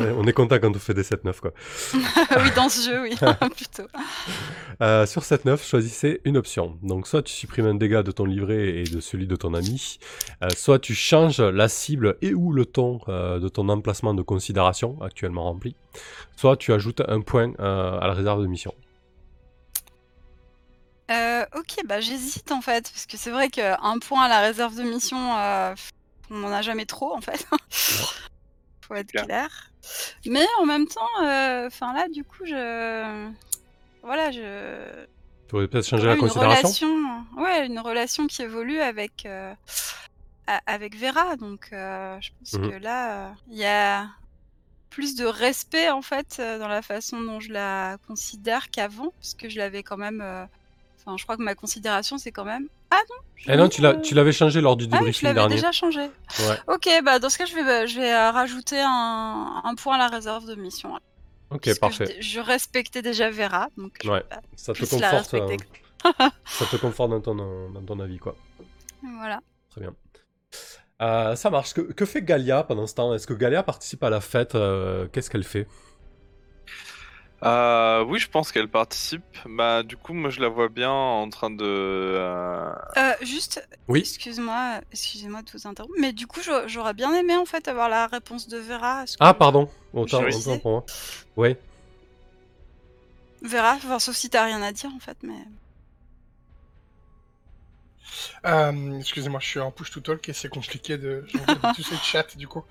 on 0.00 0.26
est 0.26 0.32
content 0.32 0.58
quand 0.58 0.74
on 0.74 0.78
fait 0.78 0.94
des 0.94 1.02
7-9, 1.02 1.40
quoi. 1.40 1.52
oui, 1.94 2.50
dans 2.56 2.68
ce 2.68 2.90
jeu, 2.90 3.02
oui, 3.02 3.16
plutôt. 3.56 3.88
Euh, 4.80 5.06
sur 5.06 5.22
7-9, 5.22 5.66
choisissez 5.66 6.20
une 6.24 6.36
option. 6.36 6.78
Donc, 6.82 7.06
soit 7.06 7.22
tu 7.22 7.32
supprimes 7.32 7.66
un 7.66 7.74
dégât 7.74 8.02
de 8.02 8.10
ton 8.10 8.24
livret 8.24 8.80
et 8.80 8.84
de 8.84 9.00
celui 9.00 9.26
de 9.26 9.36
ton 9.36 9.54
ami, 9.54 9.98
euh, 10.42 10.48
soit 10.56 10.78
tu 10.78 10.94
changes 10.94 11.40
la 11.40 11.68
cible 11.68 12.16
et 12.22 12.34
ou 12.34 12.52
le 12.52 12.66
ton 12.66 13.00
euh, 13.08 13.38
de 13.38 13.48
ton 13.48 13.68
emplacement 13.68 14.14
de 14.14 14.22
considération 14.22 15.00
actuellement 15.00 15.44
rempli, 15.44 15.76
soit 16.36 16.56
tu 16.56 16.72
ajoutes 16.72 17.02
un 17.06 17.20
point 17.20 17.52
à 17.58 18.06
la 18.06 18.14
réserve 18.14 18.42
de 18.42 18.46
mission. 18.46 18.74
ok, 21.54 21.84
bah 21.86 22.00
j'hésite 22.00 22.50
en 22.50 22.62
fait, 22.62 22.90
parce 22.90 23.06
que 23.06 23.16
c'est 23.16 23.30
vrai 23.30 23.48
qu'un 23.48 23.98
point 24.00 24.24
à 24.24 24.28
la 24.28 24.40
réserve 24.40 24.76
de 24.76 24.82
mission, 24.82 25.36
on 26.32 26.38
n'en 26.38 26.52
a 26.52 26.62
jamais 26.62 26.86
trop 26.86 27.14
en 27.14 27.20
fait. 27.20 27.46
Faut 28.82 28.94
être 28.94 29.12
clair. 29.12 29.70
Mais 30.26 30.46
en 30.60 30.66
même 30.66 30.86
temps, 30.86 31.22
euh, 31.22 31.66
enfin 31.66 31.92
là, 31.92 32.08
du 32.08 32.24
coup, 32.24 32.44
je, 32.44 33.30
voilà, 34.02 34.30
je. 34.30 35.04
Tu 35.48 35.54
aurais 35.54 35.68
peut-être 35.68 35.86
changer 35.86 36.06
la 36.06 36.16
considération. 36.16 36.88
Relation... 36.88 37.42
Ouais, 37.42 37.66
une 37.66 37.78
relation 37.78 38.26
qui 38.26 38.42
évolue 38.42 38.80
avec 38.80 39.26
euh, 39.26 39.54
avec 40.66 40.96
Vera, 40.96 41.36
donc 41.36 41.68
euh, 41.72 42.18
je 42.20 42.30
pense 42.38 42.52
mhm. 42.54 42.70
que 42.70 42.76
là, 42.76 43.34
il 43.48 43.58
y 43.58 43.64
a 43.64 44.08
plus 44.90 45.14
de 45.14 45.24
respect 45.24 45.90
en 45.90 46.02
fait 46.02 46.40
dans 46.40 46.68
la 46.68 46.82
façon 46.82 47.20
dont 47.20 47.40
je 47.40 47.52
la 47.52 47.96
considère 48.06 48.70
qu'avant, 48.70 49.12
parce 49.20 49.34
que 49.34 49.48
je 49.48 49.58
l'avais 49.58 49.82
quand 49.82 49.96
même. 49.96 50.22
Enfin, 51.00 51.16
je 51.16 51.24
crois 51.24 51.36
que 51.36 51.42
ma 51.42 51.56
considération, 51.56 52.18
c'est 52.18 52.30
quand 52.30 52.44
même 52.44 52.68
ah 52.92 53.00
non 53.08 53.16
Eh 53.46 53.56
non, 53.56 53.68
tu 53.68 54.14
l'avais 54.14 54.32
changé 54.32 54.60
lors 54.60 54.76
du 54.76 54.86
ah 54.92 54.98
débriefing 54.98 55.30
ah, 55.30 55.34
dernier. 55.34 55.54
déjà 55.54 55.72
changé. 55.72 56.10
Ok, 56.68 56.88
bah 57.04 57.18
dans 57.18 57.30
ce 57.30 57.38
cas, 57.38 57.46
je 57.46 57.54
vais, 57.54 57.86
je 57.88 57.98
vais 57.98 58.12
euh, 58.12 58.30
rajouter 58.30 58.80
un, 58.80 59.74
point 59.76 59.94
à 59.94 59.98
la 59.98 60.08
réserve 60.08 60.46
de 60.46 60.54
mission. 60.54 60.98
Ok, 61.50 61.78
parfait. 61.78 62.16
Je, 62.20 62.40
respectais 62.40 63.02
déjà 63.02 63.30
Vera, 63.30 63.68
donc 63.76 63.98
ouais. 64.04 64.22
ça, 64.56 64.74
te 64.74 64.84
conforte, 64.84 65.34
euh, 65.34 65.56
ça 66.44 66.66
te 66.66 66.76
conforte 66.76 67.10
dans 67.10 67.20
ton, 67.20 67.70
dans 67.70 67.82
ton 67.82 67.98
avis, 68.00 68.18
quoi. 68.18 68.36
Voilà. 69.02 69.40
Très 69.70 69.80
bien. 69.80 69.94
Euh, 71.00 71.34
ça 71.34 71.50
marche. 71.50 71.74
Que, 71.74 71.80
que, 71.80 72.04
fait 72.04 72.22
Galia 72.22 72.62
pendant 72.62 72.86
ce 72.86 72.94
temps? 72.94 73.14
Est-ce 73.14 73.26
que 73.26 73.34
Galia 73.34 73.62
participe 73.62 74.02
à 74.04 74.10
la 74.10 74.20
fête? 74.20 74.56
Qu'est-ce 75.12 75.30
qu'elle 75.30 75.44
fait? 75.44 75.66
Euh, 77.42 78.04
oui, 78.04 78.20
je 78.20 78.28
pense 78.28 78.52
qu'elle 78.52 78.68
participe. 78.68 79.24
Bah, 79.46 79.82
du 79.82 79.96
coup, 79.96 80.12
moi, 80.14 80.30
je 80.30 80.40
la 80.40 80.48
vois 80.48 80.68
bien 80.68 80.90
en 80.90 81.28
train 81.28 81.50
de. 81.50 81.64
Euh... 81.64 82.72
Euh, 82.96 83.12
juste, 83.22 83.66
oui. 83.88 84.00
excuse-moi, 84.00 84.80
excusez-moi 84.92 85.42
de 85.42 85.50
vous 85.52 85.66
interrompre, 85.66 85.94
mais 85.98 86.12
du 86.12 86.28
coup, 86.28 86.40
j'aurais 86.66 86.94
bien 86.94 87.12
aimé 87.14 87.36
en 87.36 87.44
fait 87.44 87.66
avoir 87.66 87.88
la 87.88 88.06
réponse 88.06 88.46
de 88.46 88.58
Vera. 88.58 89.04
Ah, 89.18 89.34
pardon. 89.34 89.68
Autant, 89.92 90.22
autant 90.22 90.58
pour 90.58 90.70
moi. 90.70 90.84
Oui. 91.36 91.56
Vera, 93.42 93.72
enfin, 93.74 93.98
sauf 93.98 94.14
si 94.14 94.30
t'as 94.30 94.44
rien 94.44 94.62
à 94.62 94.70
dire 94.70 94.90
en 94.94 95.00
fait, 95.00 95.16
mais. 95.22 95.34
Euh, 98.46 98.98
excusez-moi, 99.00 99.40
je 99.40 99.48
suis 99.48 99.60
en 99.60 99.72
push 99.72 99.90
to 99.90 100.00
talk 100.00 100.28
et 100.28 100.32
c'est 100.32 100.48
compliqué 100.48 100.96
de. 100.96 101.26
tous 101.74 101.82
ces 101.82 101.96
chats 101.96 102.36
du 102.36 102.46
coup. 102.46 102.62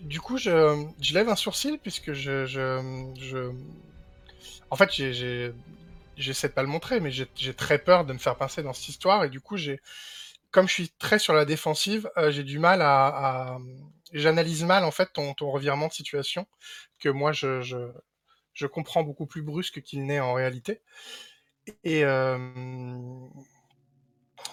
Du 0.00 0.20
coup, 0.20 0.36
je, 0.36 0.86
je, 1.00 1.14
lève 1.14 1.28
un 1.28 1.36
sourcil 1.36 1.78
puisque 1.78 2.12
je. 2.12 2.46
je, 2.46 3.12
je... 3.18 3.52
En 4.70 4.76
fait, 4.76 4.92
j'ai. 4.92 5.52
J'essaie 6.16 6.48
de 6.48 6.52
pas 6.52 6.62
le 6.62 6.68
montrer, 6.68 6.98
mais 6.98 7.12
j'ai 7.12 7.54
très 7.54 7.78
peur 7.78 8.04
de 8.04 8.12
me 8.12 8.18
faire 8.18 8.36
pincer 8.36 8.64
dans 8.64 8.72
cette 8.72 8.88
histoire. 8.88 9.24
Et 9.24 9.30
du 9.30 9.40
coup, 9.40 9.56
j'ai. 9.56 9.80
Comme 10.50 10.66
je 10.66 10.72
suis 10.72 10.88
très 10.98 11.18
sur 11.18 11.34
la 11.34 11.44
défensive, 11.44 12.10
euh, 12.16 12.30
j'ai 12.30 12.44
du 12.44 12.58
mal 12.58 12.82
à. 12.82 13.06
à... 13.06 13.58
J'analyse 14.12 14.64
mal, 14.64 14.84
en 14.84 14.90
fait, 14.90 15.12
ton, 15.12 15.34
ton, 15.34 15.50
revirement 15.50 15.88
de 15.88 15.92
situation. 15.92 16.46
Que 16.98 17.08
moi, 17.08 17.32
je, 17.32 17.60
je, 17.60 17.76
je 18.54 18.66
comprends 18.66 19.02
beaucoup 19.02 19.26
plus 19.26 19.42
brusque 19.42 19.82
qu'il 19.82 20.04
n'est 20.06 20.20
en 20.20 20.34
réalité. 20.34 20.80
Et. 21.84 22.04
Euh... 22.04 23.28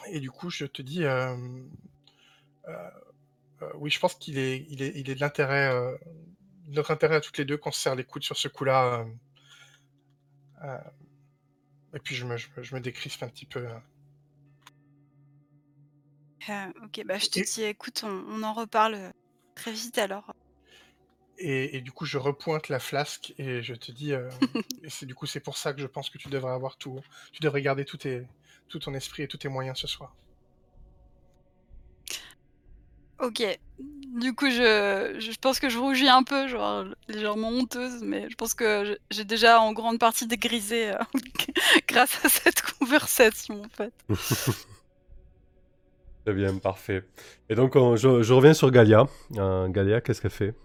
Et 0.08 0.20
du 0.20 0.32
coup, 0.32 0.50
je 0.50 0.66
te 0.66 0.82
dis. 0.82 1.04
Euh... 1.06 1.36
euh 3.62 3.72
oui, 3.76 3.90
je 3.90 4.00
pense 4.00 4.16
qu'il 4.16 4.38
est, 4.38 4.66
il 4.70 4.82
est, 4.82 4.92
il 4.96 5.10
est 5.10 5.16
de 5.16 5.20
l'intérêt, 5.20 5.74
euh, 5.74 5.96
notre 6.68 6.92
intérêt 6.92 7.16
à 7.16 7.22
toutes 7.22 7.38
les 7.38 7.46
deux 7.46 7.58
qu'on 7.58 7.72
se 7.72 7.80
serre 7.80 7.96
les 7.96 8.04
coudes 8.04 8.24
sur 8.24 8.38
ce 8.38 8.48
coup-là. 8.48 9.06
Euh, 10.64 10.78
et 11.94 12.00
puis 12.00 12.16
je 12.16 12.26
me, 12.26 12.38
je, 12.38 12.76
me 12.76 12.80
décrispe 12.80 13.24
un 13.24 13.30
petit 13.30 13.46
peu. 13.46 13.68
ok, 16.48 17.04
bah 17.06 17.18
je 17.18 17.28
te 17.28 17.40
dis, 17.40 17.64
écoute, 17.64 18.04
on, 18.04 18.44
en 18.44 18.54
reparle 18.54 19.14
très 19.56 19.72
vite 19.72 19.98
alors. 19.98 20.34
Et, 21.38 21.82
du 21.82 21.92
coup, 21.92 22.06
je 22.06 22.18
repointe 22.18 22.70
la 22.70 22.80
flasque 22.80 23.34
et 23.38 23.62
je 23.62 23.74
te 23.76 23.92
dis, 23.92 24.12
et 24.84 24.90
c'est 24.90 25.06
du 25.06 25.16
coup, 25.16 25.26
c'est 25.26 25.42
pour 25.42 25.58
ça 25.58 25.74
que 25.74 25.82
je 25.82 25.88
pense 25.88 26.10
que 26.10 26.18
tu 26.18 26.30
devrais 26.30 26.54
avoir 26.54 26.78
tout, 26.78 27.00
tu 27.32 27.42
devrais 27.42 27.62
garder 27.62 27.86
tout, 27.86 27.98
tes, 27.98 28.26
tout 28.68 28.80
ton 28.80 28.94
esprit 28.94 29.24
et 29.24 29.28
tous 29.28 29.38
tes 29.38 29.50
moyens 29.50 29.78
ce 29.78 29.88
soir. 29.88 30.16
Ok. 33.20 33.44
Du 33.80 34.34
coup, 34.34 34.50
je, 34.50 35.16
je 35.20 35.38
pense 35.40 35.60
que 35.60 35.70
je 35.70 35.78
rougis 35.78 36.08
un 36.08 36.24
peu, 36.24 36.48
genre 36.48 36.86
légèrement 37.10 37.50
honteuse, 37.50 38.02
mais 38.02 38.30
je 38.30 38.36
pense 38.36 38.54
que 38.54 38.98
j'ai 39.12 39.26
déjà 39.26 39.60
en 39.60 39.74
grande 39.74 40.00
partie 40.00 40.26
dégrisé 40.26 40.92
euh, 40.92 40.98
grâce 41.88 42.24
à 42.24 42.30
cette 42.30 42.62
conversation, 42.62 43.62
en 43.62 43.70
fait. 43.70 43.94
Très 46.26 46.34
bien, 46.34 46.58
parfait. 46.58 47.04
Et 47.50 47.56
donc, 47.56 47.74
je, 47.76 48.24
je, 48.24 48.34
reviens 48.34 48.54
sur 48.54 48.72
Galia. 48.72 49.06
Euh, 49.38 49.68
Galia, 49.68 50.02
qu'est-ce 50.02 50.22
qu'elle 50.22 50.32
fait? 50.32 50.56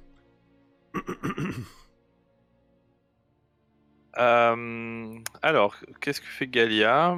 Euh, 4.18 5.18
Alors, 5.42 5.76
qu'est-ce 6.00 6.20
que 6.20 6.26
fait 6.26 6.46
Galia? 6.46 7.16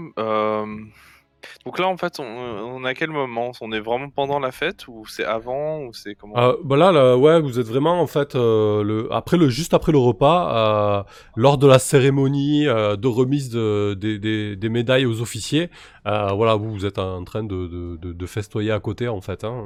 Donc 1.65 1.79
là, 1.79 1.89
en 1.89 1.97
fait, 1.97 2.19
on, 2.21 2.85
est 2.85 2.89
à 2.89 2.95
quel 2.95 3.11
moment? 3.11 3.53
On 3.61 3.73
est 3.73 3.81
vraiment 3.81 4.09
pendant 4.11 4.39
la 4.39 4.53
fête 4.53 4.87
ou 4.89 5.07
c'est 5.07 5.25
avant 5.25 5.81
ou 5.81 5.93
c'est 5.93 6.15
comment? 6.15 6.37
Euh, 6.37 6.57
bah 6.65 6.77
là, 6.77 7.17
ouais, 7.17 7.41
vous 7.41 7.59
êtes 7.59 7.67
vraiment 7.67 8.01
en 8.01 8.07
fait 8.07 8.35
euh, 8.35 8.83
le 8.83 9.13
après 9.13 9.37
le 9.37 9.49
juste 9.49 9.75
après 9.75 9.93
le 9.93 9.99
repas, 9.99 11.01
euh, 11.01 11.03
lors 11.37 11.59
de 11.59 11.67
la 11.67 11.79
cérémonie 11.79 12.67
euh, 12.67 12.97
de 12.97 13.09
remise 13.09 13.51
de, 13.51 13.95
des, 13.95 14.57
des, 14.57 14.69
médailles 14.69 15.07
aux 15.07 15.21
officiers. 15.21 15.71
voilà, 16.05 16.55
vous, 16.57 16.73
vous 16.73 16.87
êtes 16.87 16.99
en 16.99 17.25
train 17.25 17.45
de, 17.45 17.97
de, 17.97 18.13
de, 18.13 18.27
festoyer 18.27 18.73
à 18.73 18.81
côté 18.81 19.09
en 19.09 19.21
fait. 19.21 19.45
Hein, 19.45 19.65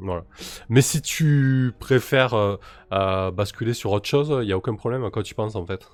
voilà. 0.00 0.24
Mais 0.68 0.82
si 0.82 1.02
tu 1.02 1.72
préfères 1.78 2.58
basculer 2.90 3.74
sur 3.74 3.92
autre 3.92 4.08
chose, 4.08 4.38
il 4.42 4.48
y 4.48 4.52
a 4.52 4.56
aucun 4.56 4.74
problème. 4.74 5.04
À 5.04 5.10
quoi 5.10 5.22
tu 5.22 5.34
penses 5.34 5.56
en 5.56 5.66
fait 5.66 5.88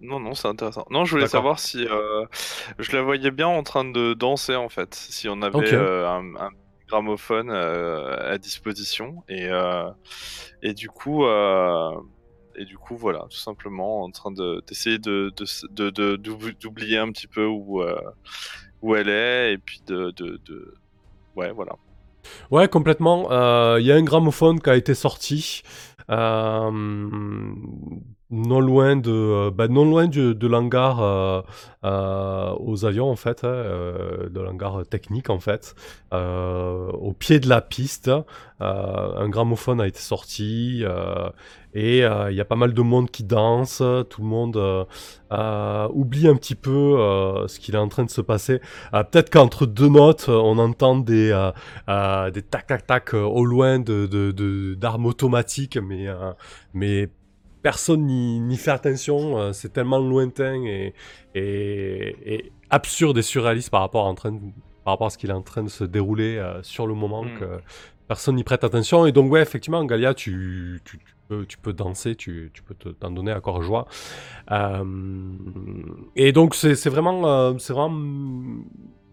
non, 0.00 0.18
non, 0.18 0.34
c'est 0.34 0.48
intéressant. 0.48 0.86
Non, 0.90 1.04
je 1.04 1.12
voulais 1.12 1.28
savoir 1.28 1.58
si 1.58 1.86
euh, 1.86 2.24
je 2.78 2.96
la 2.96 3.02
voyais 3.02 3.30
bien 3.30 3.48
en 3.48 3.62
train 3.62 3.84
de 3.84 4.14
danser 4.14 4.56
en 4.56 4.68
fait, 4.68 4.94
si 4.94 5.28
on 5.28 5.42
avait 5.42 5.74
euh, 5.74 6.08
un, 6.08 6.50
gramophone 6.88 7.50
euh, 7.50 8.32
à 8.32 8.38
disposition 8.38 9.22
et 9.28 9.48
et 10.62 10.74
du 10.74 10.88
coup 10.88 11.24
et 11.26 12.64
du 12.64 12.78
coup 12.78 12.96
voilà, 12.96 13.26
tout 13.30 13.36
simplement 13.36 14.02
en 14.02 14.10
train 14.10 14.32
d'essayer 14.32 14.98
de 14.98 15.32
d'oublier 16.16 16.98
un 16.98 17.12
petit 17.12 17.28
peu 17.28 17.44
où 17.44 17.82
où 18.82 18.96
elle 18.96 19.10
est 19.10 19.52
et 19.52 19.58
puis 19.58 19.82
de, 19.86 20.10
de... 20.12 20.74
ouais 21.36 21.52
voilà. 21.52 21.76
Ouais, 22.50 22.68
complètement. 22.68 23.28
Il 23.76 23.84
y 23.84 23.92
a 23.92 23.96
un 23.96 24.02
gramophone 24.02 24.60
qui 24.60 24.70
a 24.70 24.76
été 24.76 24.94
sorti 24.94 25.62
non 28.30 28.60
loin 28.60 28.96
de, 28.96 29.10
euh, 29.10 29.50
bah, 29.50 29.68
non 29.68 29.84
loin 29.84 30.06
de, 30.06 30.32
de 30.32 30.46
l'hangar 30.46 31.00
euh, 31.00 31.42
euh, 31.84 32.54
aux 32.60 32.84
avions 32.84 33.10
en 33.10 33.16
fait, 33.16 33.44
hein, 33.44 33.64
de 34.30 34.40
l'hangar 34.40 34.86
technique 34.88 35.30
en 35.30 35.40
fait, 35.40 35.74
au 36.12 37.12
pied 37.18 37.40
de 37.40 37.48
la 37.48 37.60
piste, 37.60 38.10
un 38.60 39.28
gramophone 39.28 39.80
a 39.80 39.86
été 39.86 40.00
sorti 40.00 40.84
et 41.74 41.98
il 41.98 42.34
y 42.34 42.40
a 42.40 42.44
pas 42.44 42.56
mal 42.56 42.74
de 42.74 42.82
monde 42.82 43.10
qui 43.10 43.24
danse, 43.24 43.82
tout 44.10 44.20
le 44.20 44.26
monde 44.26 44.86
oublie 45.30 46.28
un 46.28 46.36
petit 46.36 46.54
peu 46.54 47.46
ce 47.48 47.58
qu'il 47.58 47.74
est 47.74 47.78
en 47.78 47.88
train 47.88 48.04
de 48.04 48.10
se 48.10 48.20
passer. 48.20 48.60
Peut-être 48.92 49.30
qu'entre 49.30 49.66
deux 49.66 49.88
notes, 49.88 50.28
on 50.28 50.58
entend 50.58 50.96
des 50.98 51.28
des 51.88 52.42
tac 52.42 52.66
tac 52.66 52.86
tac 52.86 53.14
au 53.14 53.44
loin 53.44 53.78
de 53.78 54.74
d'armes 54.74 55.06
automatiques, 55.06 55.78
mais 55.78 56.06
mais 56.74 57.08
personne 57.62 58.06
n'y 58.06 58.56
fait 58.56 58.70
attention. 58.70 59.52
c'est 59.52 59.72
tellement 59.72 59.98
lointain 59.98 60.64
et, 60.64 60.94
et, 61.34 62.52
absurde 62.70 63.18
et 63.18 63.22
surréaliste 63.22 63.70
par 63.70 63.80
rapport, 63.80 64.06
en 64.06 64.14
train 64.14 64.32
par 64.84 64.94
rapport 64.94 65.08
à 65.08 65.10
ce 65.10 65.18
qu'il 65.18 65.30
est 65.30 65.34
en 65.34 65.42
train 65.42 65.62
de 65.62 65.68
se 65.68 65.84
dérouler 65.84 66.42
sur 66.62 66.86
le 66.86 66.94
moment 66.94 67.24
mm. 67.24 67.38
que 67.38 67.60
personne 68.08 68.36
n'y 68.36 68.44
prête 68.44 68.64
attention. 68.64 69.06
Et 69.06 69.12
donc, 69.12 69.30
ouais, 69.30 69.42
effectivement, 69.42 69.84
Galia, 69.84 70.14
tu, 70.14 70.80
tu, 70.84 70.98
peux, 71.28 71.44
tu 71.46 71.58
peux, 71.58 71.72
danser, 71.72 72.16
tu, 72.16 72.50
tu 72.54 72.62
peux 72.62 72.74
t'en 72.74 73.10
donner 73.10 73.32
à 73.32 73.40
corps 73.40 73.62
joie. 73.62 73.86
et 76.16 76.32
donc, 76.32 76.54
c'est 76.54 76.88
vraiment, 76.88 77.58
c'est 77.58 77.72
vraiment 77.72 77.90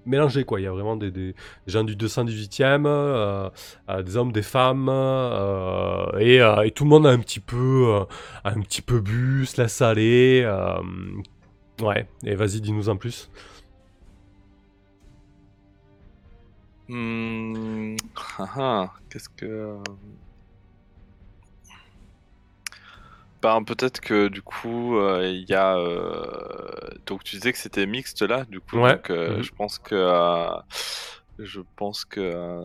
mélangé 0.08 0.43
quoi. 0.43 0.60
Il 0.60 0.64
y 0.64 0.68
a 0.68 0.72
vraiment 0.72 0.95
des, 0.95 1.36
gens 1.68 1.84
du 1.84 1.95
218e, 1.95 2.86
euh, 2.86 3.49
euh, 3.89 4.03
des 4.03 4.18
hommes, 4.18 4.32
des 4.32 4.41
femmes, 4.41 4.88
euh, 4.89 6.05
et, 6.20 6.38
et, 6.66 6.72
tout 6.72 6.84
le 6.86 6.89
monde 6.89 7.05
a 7.05 7.12
un 7.12 7.20
petit 7.20 7.39
peu, 7.39 8.05
un 8.43 8.62
petit 8.62 8.82
peu 8.82 8.99
bu, 8.99 9.45
se 9.45 9.62
laisse 9.62 9.82
aller. 9.82 10.45
ouais, 11.82 12.08
et 12.24 12.36
vas-y, 12.36 12.62
dis-nous 12.62 12.89
en 12.89 12.97
plus. 12.97 13.30
Hmm, 16.89 17.97
ah, 18.39 18.47
ah, 18.55 18.93
qu'est-ce 19.10 19.28
que 19.28 19.78
Ben, 23.41 23.63
peut-être 23.63 24.01
que 24.01 24.29
du 24.29 24.41
coup, 24.41 24.97
euh, 24.97 25.27
il 25.27 25.47
y 25.49 25.53
a. 25.53 25.77
Euh, 25.77 26.89
donc, 27.05 27.23
tu 27.23 27.35
disais 27.35 27.51
que 27.51 27.57
c'était 27.57 27.85
mixte 27.85 28.23
là, 28.23 28.45
du 28.45 28.59
coup. 28.59 28.77
Donc, 28.77 29.09
euh, 29.09 29.38
mhm. 29.38 29.43
je 29.43 29.51
pense 29.51 29.79
que. 29.79 30.49
je 31.39 31.61
pense 31.75 32.05
que. 32.05 32.61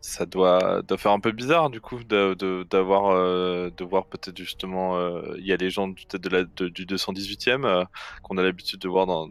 ça 0.00 0.26
doit, 0.26 0.82
doit 0.82 0.98
faire 0.98 1.12
un 1.12 1.20
peu 1.20 1.32
bizarre, 1.32 1.68
du 1.68 1.80
coup, 1.80 2.02
d'avoir. 2.04 3.14
De, 3.14 3.84
voir 3.84 4.06
peut-être 4.06 4.38
justement. 4.38 4.98
Il 5.36 5.46
y 5.46 5.52
a 5.52 5.56
les 5.56 5.70
gens 5.70 5.88
du, 5.88 6.04
de 6.06 6.28
la, 6.28 6.44
du 6.44 6.86
218e 6.86 7.86
qu'on 8.22 8.38
a 8.38 8.42
l'habitude 8.42 8.80
de 8.80 8.88
voir 8.88 9.06
dans. 9.06 9.28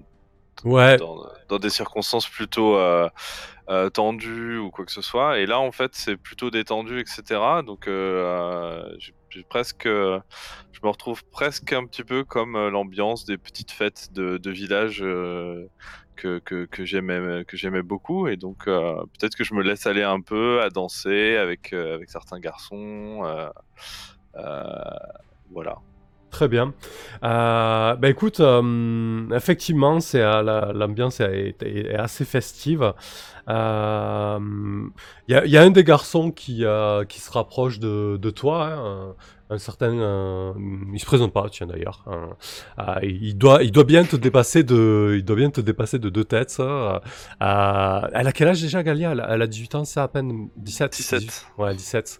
Dans, 0.97 1.59
des 1.59 1.69
circonstances 1.69 2.27
plutôt 2.27 2.77
tendues 3.93 4.57
ou 4.57 4.71
quoi 4.71 4.85
que 4.85 4.91
ce 4.91 5.01
soit. 5.01 5.39
Et 5.39 5.45
là, 5.45 5.59
en 5.59 5.71
fait, 5.71 5.91
c'est 5.93 6.17
plutôt 6.17 6.49
détendu, 6.49 6.99
etc. 6.99 7.39
Donc, 7.65 7.87
presque, 9.49 9.87
je 10.83 10.87
me 10.87 10.91
retrouve 10.91 11.23
presque 11.25 11.71
un 11.71 11.85
petit 11.85 12.03
peu 12.03 12.25
comme 12.25 12.57
euh, 12.57 12.69
l'ambiance 12.69 13.23
des 13.23 13.37
petites 13.37 13.71
fêtes 13.71 14.11
de, 14.11 14.49
village 14.49 15.01
euh, 15.01 15.69
que, 16.17 16.67
j'aimais 16.79 17.45
que 17.45 17.55
j'aimais 17.55 17.81
beaucoup 17.81 18.27
et 18.27 18.35
donc 18.35 18.67
euh, 18.67 18.95
peut-être 19.17 19.35
que 19.35 19.45
je 19.45 19.53
me 19.53 19.63
laisse 19.63 19.87
aller 19.87 20.03
un 20.03 20.19
peu 20.19 20.61
à 20.61 20.69
danser 20.69 21.37
avec 21.37 21.73
certains 22.07 22.39
garçons 22.39 23.21
voilà 25.51 25.77
Très 26.33 26.47
bien. 26.47 26.73
bah 27.21 27.97
écoute, 28.05 28.41
effectivement, 29.31 29.99
c'est 29.99 30.19
l'ambiance 30.19 31.19
est, 31.19 31.93
assez 31.95 32.25
festive. 32.25 32.93
Il 33.47 33.53
y, 35.27 35.57
a 35.57 35.61
un 35.61 35.69
des 35.69 35.83
garçons 35.83 36.31
qui, 36.31 36.65
qui 37.07 37.19
se 37.21 37.31
rapproche 37.31 37.77
de, 37.77 38.17
de 38.19 38.29
toi, 38.31 38.65
hein, 38.65 39.15
un, 39.51 39.59
certain, 39.59 40.55
il 40.91 40.99
se 40.99 41.05
présente 41.05 41.31
pas, 41.33 41.45
tiens 41.51 41.67
d'ailleurs. 41.67 42.03
il 43.03 43.37
doit, 43.37 43.61
il 43.61 43.71
doit 43.71 43.83
bien 43.83 44.03
te 44.03 44.15
dépasser 44.15 44.63
de, 44.63 45.13
il 45.15 45.23
doit 45.23 45.35
bien 45.35 45.51
te 45.51 45.61
dépasser 45.61 45.99
de 45.99 46.09
deux 46.09 46.25
têtes. 46.25 46.49
Ça. 46.49 47.01
elle 47.39 48.27
a 48.27 48.31
quel 48.33 48.47
âge 48.47 48.59
déjà, 48.59 48.81
Galia? 48.81 49.11
Elle, 49.11 49.41
a 49.43 49.47
18 49.47 49.75
ans, 49.75 49.85
c'est 49.85 49.99
à 49.99 50.07
peine 50.07 50.49
17. 50.57 50.91
17. 50.93 51.45
Ouais, 51.59 51.75
17. 51.75 52.19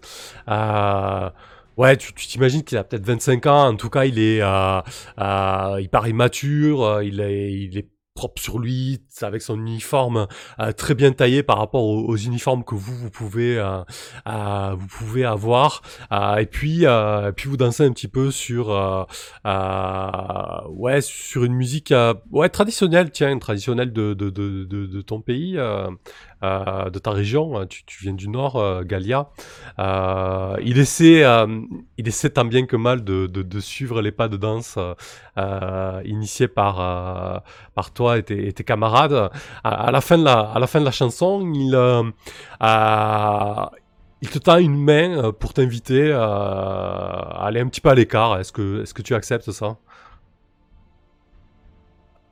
Ouais, 1.77 1.97
tu 1.97 2.13
t'imagines 2.13 2.63
qu'il 2.63 2.77
a 2.77 2.83
peut-être 2.83 3.05
25 3.05 3.45
ans. 3.47 3.67
En 3.69 3.75
tout 3.75 3.89
cas, 3.89 4.05
il 4.05 4.19
est, 4.19 4.41
euh, 4.41 4.81
euh, 5.19 5.77
il 5.81 5.89
paraît 5.89 6.13
mature. 6.13 6.83
Euh, 6.83 7.03
il 7.03 7.19
est, 7.19 7.51
il 7.53 7.77
est 7.77 7.87
propre 8.13 8.41
sur 8.41 8.59
lui, 8.59 9.01
avec 9.21 9.41
son 9.41 9.57
uniforme 9.59 10.27
euh, 10.59 10.71
très 10.71 10.93
bien 10.93 11.11
taillé 11.11 11.41
par 11.41 11.57
rapport 11.57 11.83
aux, 11.83 12.15
uniformes 12.15 12.63
que 12.63 12.75
vous 12.75 12.95
vous 12.95 13.09
pouvez 13.09 13.57
euh, 13.57 13.79
euh, 14.27 14.75
vous 14.77 14.87
pouvez 14.87 15.25
avoir. 15.25 15.81
et 16.11 16.45
puis 16.45 16.85
puis 17.35 17.49
vous 17.49 17.57
dansez 17.57 17.83
un 17.83 17.91
petit 17.91 18.07
peu 18.07 18.29
sur 18.31 18.69
ouais 20.69 21.01
sur 21.01 21.43
une 21.43 21.53
musique 21.53 21.93
ouais 22.31 22.49
traditionnelle, 22.49 23.11
tiens 23.11 23.37
traditionnelle 23.39 23.91
de 23.91 24.13
de, 24.13 24.29
de, 24.29 24.63
de, 24.65 24.85
de 24.85 25.01
ton 25.01 25.21
pays. 25.21 25.57
De 26.43 26.99
ta 26.99 27.11
région, 27.11 27.65
tu, 27.67 27.85
tu, 27.85 28.03
viens 28.03 28.13
du 28.13 28.27
nord, 28.27 28.83
Galia. 28.83 29.29
il 29.79 30.77
essaie, 30.77 31.23
il 31.97 32.07
essaie 32.07 32.29
tant 32.29 32.45
bien 32.45 32.65
que 32.65 32.75
mal 32.75 33.03
de, 33.03 33.59
suivre 33.59 34.01
les 34.01 34.11
pas 34.11 34.27
de 34.27 34.37
danse 34.37 34.77
initiés 36.05 36.47
par 36.47 37.43
par 37.75 37.91
toi 37.91 38.17
et 38.17 38.23
tes, 38.23 38.63
camarades, 38.63 39.29
à, 39.63 39.91
la 39.91 40.01
fin 40.01 40.17
de 40.17 40.23
la, 40.23 40.39
à 40.39 40.59
la 40.59 40.67
fin 40.67 40.79
de 40.79 40.85
la 40.85 40.91
chanson, 40.91 41.51
il, 41.53 41.75
euh, 41.75 42.03
il 44.21 44.29
te 44.29 44.39
tend 44.39 44.57
une 44.57 44.77
main 44.77 45.17
euh, 45.17 45.31
pour 45.31 45.53
t'inviter 45.53 46.11
à 46.11 47.45
aller 47.45 47.59
un 47.59 47.67
petit 47.67 47.81
peu 47.81 47.89
à 47.89 47.95
l'écart. 47.95 48.39
Est-ce 48.39 48.51
que, 48.51 48.83
est-ce 48.83 48.93
que 48.93 49.01
tu 49.01 49.15
acceptes 49.15 49.51
ça? 49.51 49.77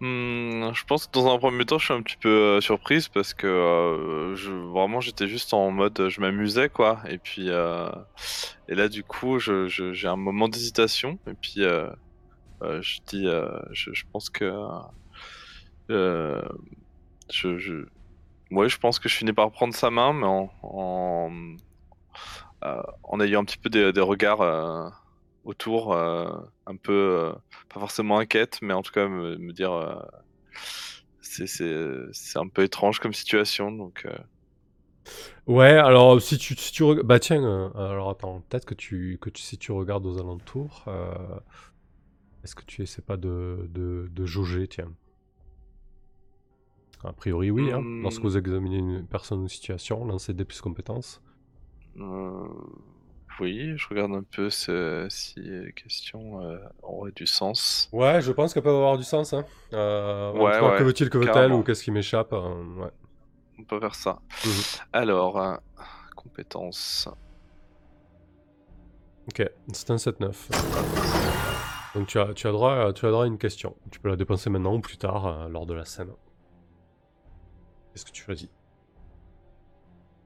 Hmm, 0.02 0.74
je 0.74 0.84
pense 0.86 1.08
que 1.08 1.12
dans 1.14 1.34
un 1.34 1.38
premier 1.40 1.66
temps, 1.66 1.80
je 1.80 1.86
suis 1.86 1.94
un 1.94 2.02
petit 2.02 2.18
peu 2.18 2.30
euh, 2.30 2.62
surprise 2.62 3.08
parce 3.08 3.34
que 3.34 4.34
je, 4.36 4.52
vraiment 4.52 5.00
j'étais 5.00 5.28
juste 5.28 5.54
en 5.54 5.72
mode 5.72 6.10
je 6.10 6.22
m'amusais 6.22 6.70
quoi. 6.70 7.02
Et 7.08 7.18
puis 7.18 7.48
et 7.48 8.76
là 8.76 8.90
du 8.90 9.04
coup, 9.04 9.40
j'ai 9.40 10.08
un 10.08 10.18
moment 10.18 10.50
d'hésitation 10.50 11.18
et 11.28 11.34
puis 11.34 11.62
je 11.62 13.00
dis, 13.08 13.28
je, 13.72 13.94
je, 13.94 14.04
pense 14.12 14.30
que 14.30 14.52
euh, 15.92 16.42
je, 17.32 17.58
je... 17.58 17.86
Je 18.52 18.78
pense 18.78 19.00
que 19.00 19.08
je 19.08 19.16
finis 19.16 19.32
par 19.32 19.50
prendre 19.52 19.74
sa 19.74 19.90
main, 19.90 20.12
mais 20.12 20.28
en, 20.28 20.52
en, 20.62 21.32
euh, 22.66 23.20
ayant 23.22 23.42
un 23.42 23.46
petit 23.46 23.58
peu 23.58 23.70
des, 23.70 23.92
regards 24.02 24.42
euh, 24.42 24.90
autour, 25.44 25.96
un 25.96 26.76
peu, 26.82 27.34
pas 27.74 27.80
forcément 27.80 28.20
inquiète, 28.20 28.60
mais 28.62 28.74
en 28.74 28.82
tout 28.82 28.92
cas 28.92 29.08
me, 29.08 29.38
me 29.38 29.54
dire, 29.54 29.72
c'est 31.22 32.38
un 32.38 32.48
peu 32.48 32.64
étrange 32.64 33.00
comme 33.00 33.14
situation, 33.14 33.72
donc. 33.72 34.08
Ouais, 35.48 35.72
alors 35.72 36.22
si 36.22 36.38
tu, 36.38 36.56
si 36.56 36.72
tu 36.72 36.84
bah 37.04 37.20
tiens, 37.20 37.72
alors 37.76 38.10
attends, 38.10 38.44
peut-être 38.50 38.66
que 38.66 38.76
tu, 38.76 39.18
que 39.20 39.30
tu, 39.30 39.42
si 39.42 39.58
tu 39.58 39.72
regardes 39.72 40.06
aux 40.06 40.20
alentours, 40.20 40.86
est-ce 42.44 42.56
que 42.56 42.66
tu 42.66 42.82
essaies 42.82 43.02
pas 43.02 43.18
de, 43.18 43.70
de, 43.70 44.10
de 44.12 44.26
jauger, 44.26 44.68
tiens? 44.68 44.92
A 47.04 47.14
priori, 47.14 47.50
oui. 47.50 47.72
Hein. 47.72 47.82
Lorsque 48.02 48.22
vous 48.22 48.38
examinez 48.38 48.78
une 48.78 49.08
personne 49.08 49.40
ou 49.42 49.48
situation, 49.48 50.06
lancez 50.06 50.34
des 50.34 50.46
plus 50.46 50.62
compétences. 50.62 51.22
Euh, 51.98 52.48
oui, 53.40 53.78
je 53.78 53.88
regarde 53.88 54.12
un 54.12 54.24
peu 54.24 54.50
si 54.50 54.72
les 55.38 55.74
questions 55.74 56.44
euh, 56.44 56.58
auraient 56.84 57.12
du 57.12 57.26
sens. 57.26 57.90
Ouais, 57.92 58.22
je 58.22 58.32
pense 58.32 58.54
qu'elles 58.54 58.64
peuvent 58.64 58.76
avoir 58.76 58.98
du 58.98 59.04
sens. 59.04 59.34
Hein. 59.34 59.46
Euh, 59.74 60.32
ouais, 60.34 60.78
que 60.78 60.84
veut-il, 60.84 61.10
que 61.10 61.18
veut-elle, 61.18 61.52
ou 61.54 61.64
qu'est-ce 61.64 61.84
qui 61.84 61.92
m'échappe 61.92 62.34
ouais. 62.34 62.92
On 63.60 63.64
peut 63.64 63.80
faire 63.80 63.96
ça. 63.96 64.20
Mhm. 64.46 64.52
Alors, 64.94 65.60
compétences. 66.16 67.08
Ok, 69.28 69.48
c'est 69.74 69.92
un 69.92 69.96
7-9. 69.96 70.34
Donc 71.94 72.08
tu 72.08 72.20
as, 72.20 72.34
tu, 72.34 72.48
as 72.48 72.52
droit, 72.52 72.94
tu 72.94 73.06
as 73.06 73.12
droit 73.12 73.26
à 73.26 73.28
une 73.28 73.38
question. 73.38 73.76
Tu 73.92 74.00
peux 74.00 74.10
la 74.10 74.16
dépenser 74.16 74.50
maintenant 74.50 74.76
ou 74.76 74.80
plus 74.80 74.98
tard, 74.98 75.50
lors 75.50 75.66
de 75.66 75.74
la 75.74 75.86
scène. 75.86 76.12
Qu'est-ce 77.92 78.06
que 78.06 78.12
tu 78.12 78.24
choisis? 78.24 78.50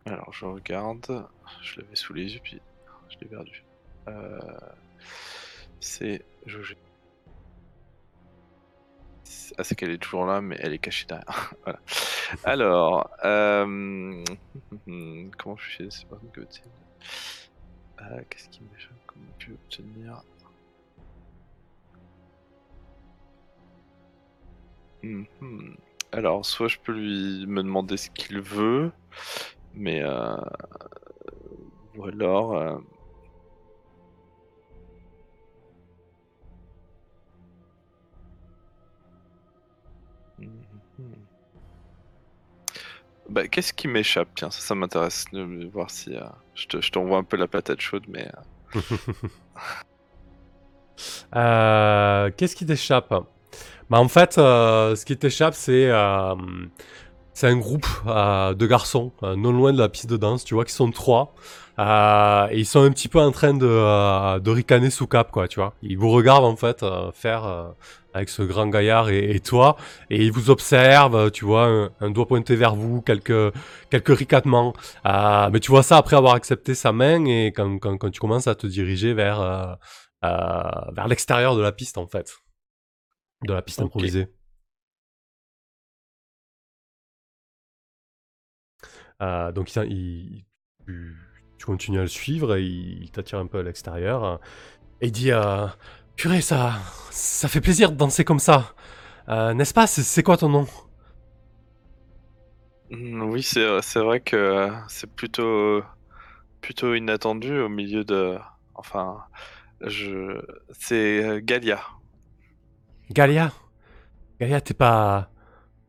Alors 0.06 0.32
je 0.32 0.46
regarde, 0.46 1.28
je 1.62 1.82
l'avais 1.82 1.96
sous 1.96 2.14
les 2.14 2.36
yeux 2.36 2.40
puis 2.44 2.62
je 3.16 3.24
l'ai 3.24 3.30
perdu. 3.30 3.64
Euh, 4.08 4.40
c'est 5.80 6.24
Ah 9.58 9.64
c'est 9.64 9.76
qu'elle 9.76 9.92
est 9.92 9.98
toujours 9.98 10.26
là 10.26 10.42
mais 10.42 10.58
elle 10.60 10.74
est 10.74 10.80
cachée 10.80 11.06
derrière. 11.08 11.54
voilà. 11.64 11.80
Alors, 12.44 13.10
euh... 13.24 14.24
comment 15.38 15.58
je 15.58 15.70
fais 15.76 15.88
C'est 15.90 16.08
pas 16.08 16.20
que 16.34 16.42
euh, 16.42 18.22
Qu'est-ce 18.30 18.50
qui 18.50 18.62
m'échappe 18.64 18.94
Comment 19.08 19.26
tu 19.40 19.54
obtenir? 19.54 20.22
Mm 25.04 25.26
alors, 26.12 26.46
soit 26.46 26.70
je 26.70 26.78
peux 26.80 26.94
lui 26.94 27.46
me 27.46 27.62
demander 27.62 27.98
ce 27.98 28.10
qu'il 28.10 28.40
veut, 28.40 28.92
mais 29.74 30.02
euh, 30.02 30.38
ou 31.98 32.06
alors. 32.06 32.82
Bah, 43.36 43.48
qu'est-ce 43.50 43.74
qui 43.74 43.90
m'échappe? 43.90 44.30
Tiens, 44.34 44.50
ça, 44.50 44.62
ça 44.62 44.76
m'intéresse 44.76 45.26
de 45.34 45.68
voir 45.68 45.92
si. 45.92 46.16
Euh, 46.16 46.22
je, 46.54 46.68
te, 46.68 46.78
t'envoie 46.90 47.18
un 47.18 47.24
peu 47.24 47.36
la 47.36 47.48
patate 47.48 47.82
chaude, 47.82 48.06
mais. 48.08 48.32
Qu'est-ce 52.38 52.56
qui 52.56 52.66
t'échappe? 52.66 53.14
Bah, 53.90 54.00
En 54.00 54.08
fait, 54.08 54.36
ce 54.36 55.04
qui 55.04 55.18
t'échappe, 55.18 55.54
c'est 55.54 55.92
c'est 57.34 57.48
un 57.48 57.58
groupe 57.58 57.88
de 58.06 58.66
garçons, 58.66 59.12
non 59.22 59.52
loin 59.52 59.74
de 59.74 59.80
la 59.80 59.90
piste 59.90 60.10
de 60.10 60.16
danse, 60.16 60.46
tu 60.46 60.54
vois, 60.54 60.64
qui 60.64 60.72
sont 60.72 60.92
trois. 60.92 61.36
et 61.78 62.58
ils 62.58 62.66
sont 62.66 62.84
un 62.84 62.92
petit 62.92 63.10
peu 63.10 63.20
en 63.20 63.32
train 63.32 63.54
de, 63.54 64.40
de 64.40 64.52
ricaner 64.52 64.90
sous 64.90 65.08
cap, 65.08 65.32
quoi, 65.32 65.50
tu 65.50 65.60
vois. 65.60 65.74
Ils 65.82 65.98
vous 65.98 66.10
regardent, 66.10 66.46
en 66.46 66.56
fait, 66.56 66.86
faire 67.14 67.74
avec 68.16 68.30
ce 68.30 68.42
grand 68.44 68.68
gaillard 68.68 69.10
et, 69.10 69.42
toi, 69.42 69.76
et 70.10 70.24
il 70.24 70.32
vous 70.32 70.50
observe, 70.50 71.32
tu 71.32 71.44
vois, 71.44 71.92
un, 72.00 72.12
doigt 72.12 72.28
pointé 72.28 72.56
vers 72.56 72.74
vous, 72.74 73.02
quelques, 73.02 73.54
quelques 73.90 74.18
ricanements. 74.18 74.74
Euh, 75.06 75.50
mais 75.52 75.60
tu 75.60 75.70
vois 75.70 75.84
ça 75.84 75.98
après 75.98 76.16
avoir 76.16 76.34
accepté 76.34 76.76
sa 76.76 76.94
main 76.94 77.26
et 77.26 77.48
quand, 77.48 77.78
quand, 77.78 77.98
quand 77.98 78.10
tu 78.10 78.22
commences 78.22 78.48
à 78.48 78.56
te 78.56 78.68
diriger 78.68 79.14
vers, 79.14 79.42
euh, 79.42 79.66
euh, 80.24 80.92
vers 80.94 81.10
l'extérieur 81.10 81.58
de 81.58 81.62
la 81.62 81.74
piste, 81.74 81.98
en 81.98 82.08
fait. 82.08 82.38
De 83.44 83.54
la 83.54 83.62
piste 83.62 83.82
improvisée. 83.82 84.28
donc 89.20 89.76
il, 89.76 90.46
tu, 90.88 91.66
continues 91.66 92.00
à 92.00 92.04
le 92.04 92.08
suivre 92.08 92.56
et 92.56 92.64
il, 92.64 93.12
t'attire 93.12 93.40
un 93.40 93.48
peu 93.48 93.60
à 93.60 93.64
l'extérieur. 93.64 94.40
Et 95.02 95.08
il 95.08 95.12
dit 95.12 95.32
Purée, 96.16 96.42
ça, 96.42 96.80
ça 97.12 97.48
fait 97.48 97.62
plaisir 97.62 97.92
de 97.92 97.98
danser 97.98 98.24
comme 98.24 98.40
ça. 98.40 98.74
Euh, 99.30 99.54
n'est-ce 99.54 99.74
pas? 99.74 99.88
C'est 99.88 100.24
quoi 100.24 100.38
ton 100.38 100.50
nom? 100.50 100.68
Mmh, 102.90 103.22
Oui, 103.24 103.44
c'est 103.44 104.00
vrai 104.00 104.22
que 104.22 104.70
c'est 104.88 105.12
plutôt, 105.14 105.84
plutôt 106.62 106.96
inattendu 106.96 107.60
au 107.60 107.70
milieu 107.70 108.04
de... 108.06 108.38
Enfin, 108.76 109.24
je... 109.82 110.42
c'est 110.72 111.24
euh, 111.26 111.42
Galia. 111.44 111.82
Galia? 113.12 113.52
Galia, 114.40 114.62
t'es 114.62 114.74
pas... 114.74 115.32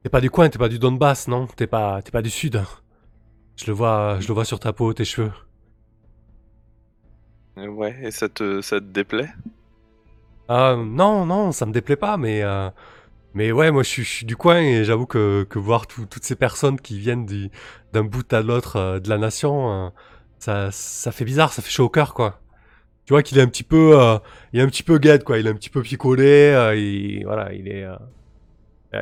T'es 0.02 0.10
pas 0.10 0.20
du 0.22 0.30
coin, 0.30 0.48
t'es 0.50 0.58
pas 0.58 0.68
du 0.70 0.78
Donbass, 0.78 1.28
non? 1.28 1.46
T'es 1.48 1.66
pas, 1.68 2.02
pas 2.02 2.22
du 2.22 2.30
sud. 2.30 2.62
Je 3.56 3.66
le 3.66 3.72
vois, 3.74 4.18
je 4.20 4.28
le 4.28 4.34
vois 4.34 4.44
sur 4.46 4.60
ta 4.60 4.72
peau, 4.72 4.92
tes 4.94 5.04
cheveux. 5.04 5.32
Ouais, 7.56 7.94
et 8.02 8.10
ça 8.12 8.28
te, 8.30 8.62
ça 8.62 8.80
te 8.80 8.84
déplaît? 8.86 9.28
Euh, 10.50 10.76
non, 10.76 11.26
non, 11.26 11.52
ça 11.52 11.66
me 11.66 11.72
déplaît 11.72 11.96
pas, 11.96 12.16
mais, 12.16 12.42
euh, 12.42 12.70
mais 13.34 13.52
ouais, 13.52 13.70
moi 13.70 13.82
je 13.82 14.02
suis, 14.02 14.26
du 14.26 14.36
coin 14.36 14.60
et 14.60 14.84
j'avoue 14.84 15.06
que, 15.06 15.44
que 15.44 15.58
voir 15.58 15.86
toutes 15.86 16.24
ces 16.24 16.36
personnes 16.36 16.80
qui 16.80 16.98
viennent 16.98 17.26
d'un 17.92 18.04
bout 18.04 18.32
à 18.32 18.42
l'autre 18.42 18.76
euh, 18.76 19.00
de 19.00 19.08
la 19.08 19.18
nation, 19.18 19.92
ça, 20.38 20.70
ça 20.70 21.12
fait 21.12 21.24
bizarre, 21.24 21.52
ça 21.52 21.62
fait 21.62 21.70
chaud 21.70 21.84
au 21.86 21.88
cœur, 21.88 22.14
quoi. 22.14 22.40
Tu 23.06 23.12
vois 23.12 23.22
qu'il 23.22 23.38
est 23.38 23.42
un 23.42 23.48
petit 23.48 23.62
peu, 23.62 23.96
il 24.52 24.60
est 24.60 24.62
un 24.62 24.68
petit 24.68 24.82
peu 24.82 24.98
guette, 24.98 25.24
quoi. 25.24 25.38
Il 25.38 25.46
est 25.46 25.50
un 25.50 25.54
petit 25.54 25.70
peu 25.70 25.82
picolé, 25.82 26.74
il, 26.76 27.24
voilà, 27.24 27.52
il 27.52 27.68
est, 27.68 27.86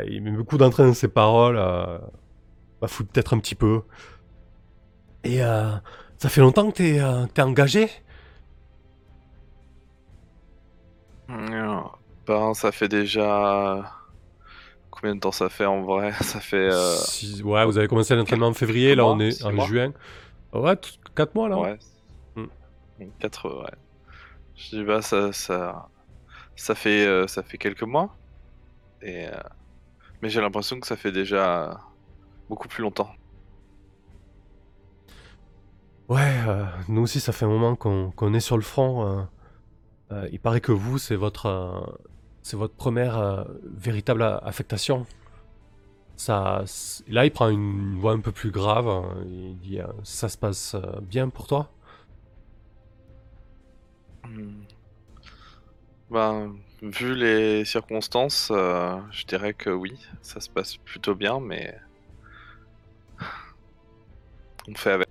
il 0.08 0.22
met 0.22 0.30
beaucoup 0.30 0.58
d'entrain 0.58 0.86
dans 0.86 0.94
ses 0.94 1.08
paroles, 1.08 1.56
bah, 1.56 2.88
fout 2.88 3.08
peut-être 3.10 3.34
un 3.34 3.38
petit 3.38 3.54
peu. 3.54 3.82
Et 5.24 5.38
ça 5.38 6.28
fait 6.28 6.40
longtemps 6.40 6.70
que 6.70 6.76
t'es, 6.76 7.00
t'es 7.34 7.42
engagé? 7.42 7.90
Ben, 12.26 12.54
ça 12.54 12.72
fait 12.72 12.88
déjà. 12.88 13.92
Combien 14.90 15.16
de 15.16 15.20
temps 15.20 15.32
ça 15.32 15.48
fait 15.48 15.66
en 15.66 15.82
vrai? 15.82 16.12
Ça 16.22 16.40
fait. 16.40 16.70
Euh, 16.72 16.96
ouais, 17.42 17.64
vous 17.66 17.76
avez 17.78 17.88
commencé 17.88 18.14
l'entraînement 18.14 18.46
en 18.46 18.54
février, 18.54 18.94
là 18.94 19.04
on 19.04 19.18
est 19.18 19.44
en 19.44 19.66
juin. 19.66 19.92
Ouais, 20.52 20.76
4 21.16 21.34
mois 21.34 21.48
là. 21.48 21.58
Ouais. 21.58 21.78
4, 23.18 23.48
hmm. 23.48 23.60
ouais. 23.60 23.70
Je 24.54 24.76
dis, 24.76 24.84
bah, 24.84 25.02
ça, 25.02 25.32
ça, 25.32 25.88
ça, 26.54 26.76
fait, 26.76 27.04
euh, 27.04 27.26
ça 27.26 27.42
fait 27.42 27.58
quelques 27.58 27.82
mois. 27.82 28.16
Et, 29.02 29.26
euh, 29.26 29.32
Mais 30.22 30.30
j'ai 30.30 30.40
l'impression 30.40 30.78
que 30.78 30.86
ça 30.86 30.96
fait 30.96 31.10
déjà 31.10 31.80
beaucoup 32.48 32.68
plus 32.68 32.82
longtemps. 32.82 33.10
Ouais, 36.08 36.34
nous 36.86 37.02
aussi, 37.02 37.18
ça 37.18 37.32
fait 37.32 37.46
un 37.46 37.48
moment 37.48 37.74
qu'on 37.74 38.34
est 38.34 38.40
sur 38.40 38.56
le 38.56 38.62
front. 38.62 39.26
Euh, 40.12 40.28
il 40.32 40.40
paraît 40.40 40.60
que 40.60 40.72
vous, 40.72 40.98
c'est 40.98 41.16
votre, 41.16 41.46
euh, 41.46 41.80
c'est 42.42 42.56
votre 42.56 42.74
première 42.74 43.18
euh, 43.18 43.44
véritable 43.64 44.22
affectation. 44.42 45.06
Ça, 46.16 46.64
là, 47.08 47.24
il 47.24 47.32
prend 47.32 47.48
une 47.48 47.98
voix 47.98 48.12
un 48.12 48.20
peu 48.20 48.32
plus 48.32 48.50
grave. 48.50 48.86
Hein. 48.88 49.24
il 49.26 49.58
dit 49.58 49.78
Ça 50.04 50.28
se 50.28 50.38
passe 50.38 50.76
bien 51.02 51.28
pour 51.28 51.48
toi? 51.48 51.70
Hmm. 54.24 54.62
Ben, 56.10 56.54
vu 56.82 57.14
les 57.14 57.64
circonstances, 57.64 58.52
je 58.52 59.24
dirais 59.26 59.54
que 59.54 59.70
oui, 59.70 59.98
ça 60.22 60.38
se 60.38 60.48
passe 60.48 60.76
plutôt 60.76 61.16
bien, 61.16 61.40
mais 61.40 61.76
on 64.68 64.74
fait 64.74 64.92
avec. 64.92 65.08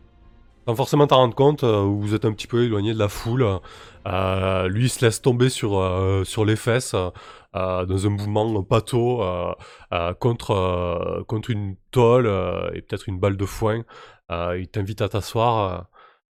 Sans 0.65 0.75
forcément 0.75 1.07
t'en 1.07 1.17
rendre 1.17 1.35
compte, 1.35 1.65
vous 1.65 2.13
êtes 2.13 2.23
un 2.23 2.31
petit 2.31 2.47
peu 2.47 2.63
éloigné 2.63 2.93
de 2.93 2.99
la 2.99 3.09
foule. 3.09 3.45
Euh, 4.07 4.67
lui, 4.67 4.85
il 4.85 4.89
se 4.89 5.05
laisse 5.05 5.21
tomber 5.21 5.49
sur, 5.49 5.79
euh, 5.79 6.23
sur 6.23 6.45
les 6.45 6.55
fesses 6.55 6.95
euh, 6.95 7.85
dans 7.85 8.05
un 8.07 8.09
mouvement 8.09 8.63
pâteau 8.63 9.23
contre, 10.19 11.23
contre 11.27 11.49
une 11.49 11.75
tôle 11.91 12.27
et 12.73 12.81
peut-être 12.81 13.07
une 13.07 13.19
balle 13.19 13.37
de 13.37 13.45
foin. 13.45 13.83
il 14.29 14.67
t'invite 14.71 15.01
à 15.01 15.09
t'asseoir. 15.09 15.87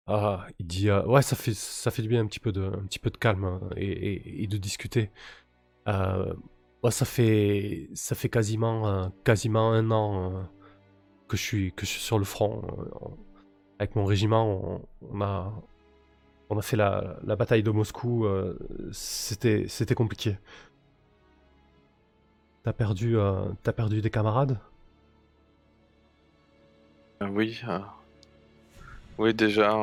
il 0.09 0.67
dit 0.67 0.91
ouais 0.91 1.23
ça 1.23 1.37
fait 1.37 1.55
ça 1.55 1.91
fait 1.91 2.03
du 2.03 2.09
bien 2.09 2.21
un 2.21 2.27
petit 2.27 2.41
peu 2.41 2.53
de 2.53 2.62
un 2.65 2.85
petit 2.87 2.99
peu 2.99 3.11
de 3.11 3.17
calme 3.17 3.45
hein, 3.45 3.61
et, 3.77 4.47
de 4.49 4.57
discuter. 4.59 5.11
ça 5.87 7.05
fait 7.05 7.89
ça 7.95 8.15
fait 8.15 8.29
quasiment 8.29 9.12
quasiment 9.25 9.73
un 9.73 9.91
an 9.91 10.49
que 11.29 11.37
je 11.37 11.43
suis 11.43 11.73
que 11.73 11.87
je 11.87 11.91
suis 11.93 12.03
sur 12.03 12.19
le 12.19 12.25
front 12.25 12.62
avec 13.79 13.97
mon 13.97 14.05
régiment. 14.05 14.81
on 15.03 15.21
a 15.21 15.53
on 16.51 16.59
a 16.59 16.62
fait 16.62 16.76
la, 16.76 17.18
bataille 17.24 17.62
de 17.62 17.70
Moscou, 17.70 18.26
euh, 18.26 18.59
c'était 18.92 19.66
c'était 19.68 19.95
compliqué. 19.95 20.36
T'as 22.62 22.72
perdu, 22.72 23.16
euh, 23.18 23.53
as 23.66 23.72
perdu 23.72 24.01
des 24.01 24.11
camarades? 24.11 24.59
Euh, 27.22 27.28
Oui, 27.28 27.61
oui 29.18 29.34
déjà, 29.34 29.74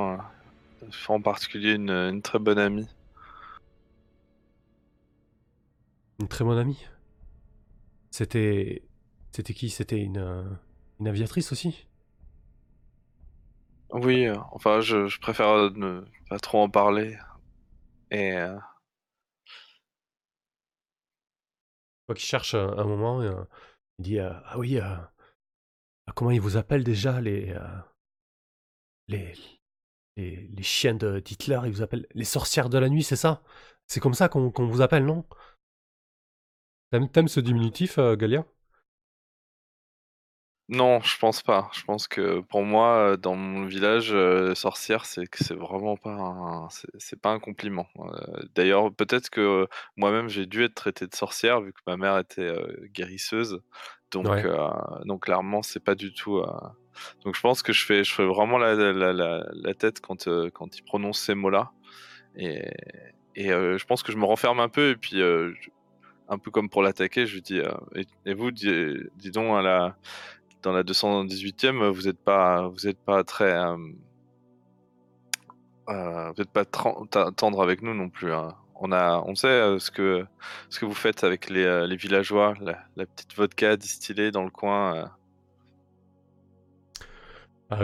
en 1.07 1.21
particulier 1.21 1.73
une, 1.73 2.21
très 2.21 2.39
bonne 2.39 2.59
amie. 2.59 2.87
Une 6.19 6.27
très 6.27 6.43
bonne 6.43 6.57
amie? 6.57 6.85
C'était 8.11 8.83
c'était 9.31 9.53
qui? 9.53 9.69
C'était 9.69 10.01
une, 10.01 10.45
une 10.99 11.07
aviatrice 11.07 11.51
aussi? 11.51 11.87
Oui, 13.93 14.25
euh, 14.27 14.35
enfin, 14.51 14.79
je, 14.81 15.19
préfère 15.19 15.49
euh, 15.49 15.69
ne 15.75 16.03
pas 16.29 16.39
trop 16.39 16.61
en 16.61 16.69
parler. 16.69 17.17
Et 18.11 18.35
euh, 18.37 18.57
Toi 22.07 22.15
qui 22.15 22.25
cherche 22.25 22.55
un 22.55 22.83
moment, 22.83 23.21
il 23.23 23.35
dit 23.99 24.19
Ah 24.19 24.57
oui, 24.57 24.79
ah, 24.79 25.11
comment 26.15 26.31
ils 26.31 26.41
vous 26.41 26.57
appellent 26.57 26.83
déjà 26.83 27.21
les, 27.21 27.55
les, 29.07 29.33
les, 30.17 30.63
chiens 30.63 30.95
de 30.95 31.19
d'Hitler 31.19 31.59
Ils 31.65 31.71
vous 31.71 31.81
appellent 31.81 32.07
les 32.13 32.25
sorcières 32.25 32.69
de 32.69 32.77
la 32.77 32.89
nuit, 32.89 33.03
c'est 33.03 33.15
ça? 33.15 33.43
C'est 33.87 33.99
comme 33.99 34.13
ça 34.13 34.29
qu'on 34.29 34.51
vous 34.67 34.81
appelle, 34.81 35.05
non? 35.05 35.25
T'aimes 36.91 37.27
ce 37.27 37.39
diminutif, 37.39 37.99
Galia? 37.99 38.45
Non, 40.71 41.01
je 41.01 41.17
pense 41.17 41.41
pas. 41.43 41.69
Je 41.73 41.83
pense 41.83 42.07
que 42.07 42.39
pour 42.39 42.63
moi, 42.63 43.17
dans 43.17 43.35
mon 43.35 43.65
village, 43.65 44.15
sorcière, 44.55 45.05
c'est 45.05 45.27
que 45.27 45.43
c'est 45.43 45.53
vraiment 45.53 45.97
pas 45.97 46.11
un 46.11 46.69
c'est 46.97 47.19
pas 47.19 47.31
un 47.31 47.39
compliment. 47.39 47.87
d'ailleurs, 48.55 48.93
peut-être 48.93 49.29
que 49.29 49.67
moi-même, 49.97 50.29
j'ai 50.29 50.45
dû 50.45 50.63
être 50.63 50.73
traité 50.73 51.07
de 51.07 51.13
sorcière 51.13 51.59
vu 51.59 51.73
que 51.73 51.81
ma 51.87 51.97
mère 51.97 52.17
était, 52.17 52.55
guérisseuse. 52.93 53.61
Donc 54.11 54.27
donc 55.05 55.23
clairement, 55.23 55.61
c'est 55.61 55.83
pas 55.83 55.95
du 55.95 56.13
tout, 56.13 56.41
donc 57.25 57.35
je 57.35 57.41
pense 57.41 57.63
que 57.63 57.73
je 57.73 57.85
fais 57.85 58.05
je 58.05 58.13
fais 58.13 58.25
vraiment 58.25 58.57
la 58.57 58.73
la 58.73 59.13
la 59.13 59.73
tête 59.73 59.99
quand, 59.99 60.27
quand 60.53 60.77
il 60.77 60.83
prononce 60.83 61.19
ces 61.19 61.35
mots-là 61.35 61.71
et 62.35 62.63
et 63.35 63.47
je 63.49 63.85
pense 63.85 64.03
que 64.03 64.11
je 64.11 64.17
me 64.17 64.25
renferme 64.25 64.61
un 64.61 64.69
peu 64.69 64.91
et 64.91 64.95
puis, 64.95 65.21
un 66.29 66.37
peu 66.37 66.49
comme 66.49 66.69
pour 66.69 66.81
l'attaquer, 66.81 67.25
je 67.27 67.35
lui 67.35 67.41
dis, 67.41 67.59
«Et 68.25 68.33
vous, 68.33 68.51
dis 68.51 69.31
donc 69.31 69.57
à 69.57 69.61
la 69.61 69.97
dans 70.61 70.71
la 70.71 70.83
218e, 70.83 71.89
vous 71.89 72.03
n'êtes 72.03 72.19
pas, 72.19 72.67
vous 72.67 72.87
êtes 72.87 72.99
pas 72.99 73.23
très, 73.23 73.53
euh, 73.53 73.77
euh, 75.89 76.31
vous 76.31 76.41
n'êtes 76.41 76.51
pas 76.51 76.65
tendre 76.65 77.61
avec 77.61 77.81
nous 77.81 77.93
non 77.93 78.09
plus. 78.09 78.33
Hein. 78.33 78.55
On 78.75 78.91
a, 78.91 79.21
on 79.25 79.35
sait 79.35 79.47
euh, 79.47 79.79
ce 79.79 79.91
que, 79.91 80.25
ce 80.69 80.79
que 80.79 80.85
vous 80.85 80.93
faites 80.93 81.23
avec 81.23 81.49
les, 81.49 81.87
les 81.87 81.95
villageois, 81.95 82.53
la, 82.61 83.05
petite 83.05 83.35
vodka 83.35 83.77
distillée 83.77 84.31
dans 84.31 84.43
le 84.43 84.49
coin. 84.49 85.11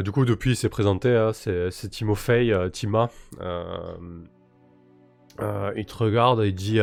Du 0.03 0.11
coup, 0.11 0.25
depuis, 0.25 0.51
il 0.51 0.55
s'est 0.55 0.69
présenté, 0.69 1.15
hein, 1.15 1.31
c'est 1.33 1.89
Timofey, 1.89 2.51
Tima. 2.71 3.09
il 5.39 5.85
te 5.85 5.95
regarde 5.95 6.41
et 6.41 6.47
il 6.47 6.55
dit 6.55 6.81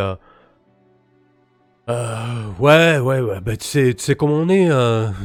Ouais, 1.86 2.98
ouais, 2.98 3.20
ouais, 3.20 3.40
bah, 3.40 3.56
tu, 3.56 3.94
sais, 3.98 4.14
comment 4.16 4.34
on 4.34 4.48
est, 4.48 4.68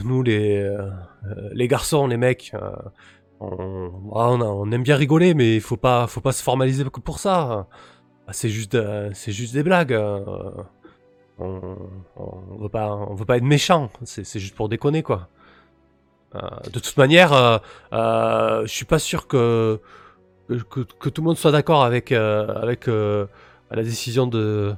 nous 0.03 0.24
les, 0.24 0.70
les 1.51 1.68
garçons, 1.68 2.07
les 2.07 2.18
mecs. 2.18 2.53
On, 3.39 3.91
on, 4.12 4.72
aime 4.72 4.84
bien 4.84 4.97
rigoler, 4.97 5.34
mais 5.34 5.55
il 5.55 5.62
faut 5.62 5.78
pas, 5.78 6.07
faut 6.07 6.22
pas 6.22 6.34
se 6.34 6.43
formaliser 6.43 6.84
pour 6.86 7.20
ça. 7.20 7.68
C'est 8.32 8.49
juste, 8.49 8.78
c'est 9.14 9.32
juste 9.32 9.53
des 9.53 9.64
blagues. 9.64 9.97
On, 11.39 11.78
on, 12.18 12.57
veut 12.57 12.70
pas, 12.70 12.93
on 12.93 13.16
veut 13.16 13.26
pas 13.26 13.38
être 13.38 13.43
méchant. 13.43 13.89
C'est 14.03 14.39
juste 14.39 14.55
pour 14.55 14.70
déconner, 14.70 15.03
quoi. 15.03 15.30
Euh, 16.36 16.39
de 16.72 16.80
toute 16.80 16.97
manière, 16.97 17.34
euh, 17.34 17.57
euh, 17.93 18.62
je 18.64 18.72
suis 18.72 18.86
pas 18.86 18.99
sûr 18.99 19.28
que, 19.28 19.80
que, 20.47 20.82
que 20.82 21.10
tout 21.10 21.22
le 21.22 21.28
monde 21.28 21.38
soit 21.38 21.51
d'accord 21.51 21.84
avec, 21.84 22.12
avec 22.12 22.88
la 22.88 23.84
décision 23.84 24.28
de. 24.28 24.76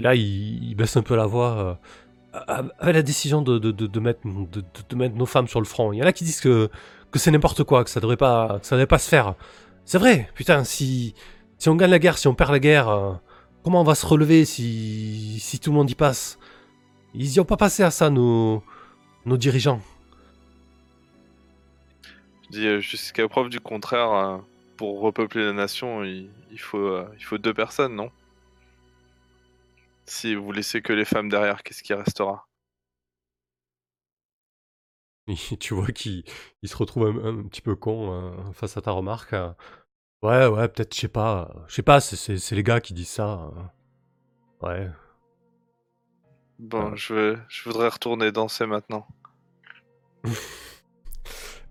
Et 0.00 0.02
là, 0.02 0.14
il, 0.14 0.74
baisse 0.76 0.96
un 0.96 1.02
peu 1.02 1.14
la 1.14 1.26
voix. 1.26 1.78
avec 2.32 2.94
la 2.94 3.02
décision 3.02 3.42
de, 3.42 3.58
de, 3.58 4.00
mettre, 4.00 4.20
nos 4.24 5.26
femmes 5.26 5.46
sur 5.46 5.60
le 5.60 5.66
front. 5.66 5.92
Il 5.92 5.98
y 5.98 6.02
en 6.02 6.06
a 6.06 6.12
qui 6.12 6.24
disent 6.24 6.40
que, 6.40 6.70
c'est 7.14 7.30
n'importe 7.30 7.64
quoi, 7.64 7.84
que 7.84 7.90
ça 7.90 8.00
devrait 8.00 8.16
pas, 8.16 8.60
devrait 8.70 8.86
pas 8.86 8.98
se 8.98 9.10
faire. 9.10 9.34
C'est 9.84 9.98
vrai, 9.98 10.30
putain, 10.34 10.64
si, 10.64 11.14
si 11.58 11.68
on 11.68 11.76
gagne 11.76 11.90
la 11.90 11.98
guerre, 11.98 12.16
si 12.16 12.28
on 12.28 12.34
perd 12.34 12.50
la 12.50 12.60
guerre, 12.60 13.20
comment 13.62 13.82
on 13.82 13.84
va 13.84 13.94
se 13.94 14.06
relever 14.06 14.46
si, 14.46 15.38
si 15.38 15.58
tout 15.58 15.70
le 15.70 15.76
monde 15.76 15.90
y 15.90 15.94
passe? 15.94 16.38
Ils 17.12 17.34
y 17.34 17.40
ont 17.40 17.44
pas 17.44 17.58
passé 17.58 17.82
à 17.82 17.90
ça, 17.90 18.08
nos, 18.08 18.62
nos 19.26 19.36
dirigeants. 19.36 19.82
Je 22.44 22.58
dis 22.58 22.66
euh, 22.66 22.80
jusqu'à 22.80 23.28
preuve 23.28 23.50
du 23.50 23.60
contraire, 23.60 24.12
euh, 24.12 24.38
pour 24.78 25.00
repeupler 25.00 25.44
la 25.44 25.52
nation, 25.52 26.04
il, 26.04 26.30
euh, 26.74 27.04
il 27.18 27.24
faut 27.24 27.36
deux 27.36 27.52
personnes, 27.52 27.94
non? 27.94 28.10
Si 30.10 30.34
vous 30.34 30.50
laissez 30.50 30.82
que 30.82 30.92
les 30.92 31.04
femmes 31.04 31.28
derrière, 31.28 31.62
qu'est-ce 31.62 31.84
qui 31.84 31.94
restera? 31.94 32.48
Tu 35.60 35.72
vois 35.72 35.86
qu'il 35.92 36.24
se 36.64 36.76
retrouve 36.76 37.06
un, 37.06 37.44
petit 37.44 37.60
peu 37.62 37.76
con 37.76 38.52
face 38.52 38.76
à 38.76 38.80
ta 38.80 38.90
remarque. 38.90 39.36
Ouais, 40.22 40.48
ouais, 40.48 40.66
peut-être, 40.66 40.96
je 40.96 41.00
sais 41.02 41.08
pas. 41.08 41.54
Je 41.68 41.74
sais 41.76 41.84
pas, 41.84 42.00
c'est 42.00 42.50
les 42.50 42.64
gars 42.64 42.80
qui 42.80 42.92
disent 42.92 43.08
ça. 43.08 43.52
Ouais. 44.62 44.90
Bon, 46.58 46.96
je, 46.96 47.38
je 47.48 47.62
voudrais 47.62 47.88
retourner 47.88 48.32
danser 48.32 48.66
maintenant. 48.66 49.06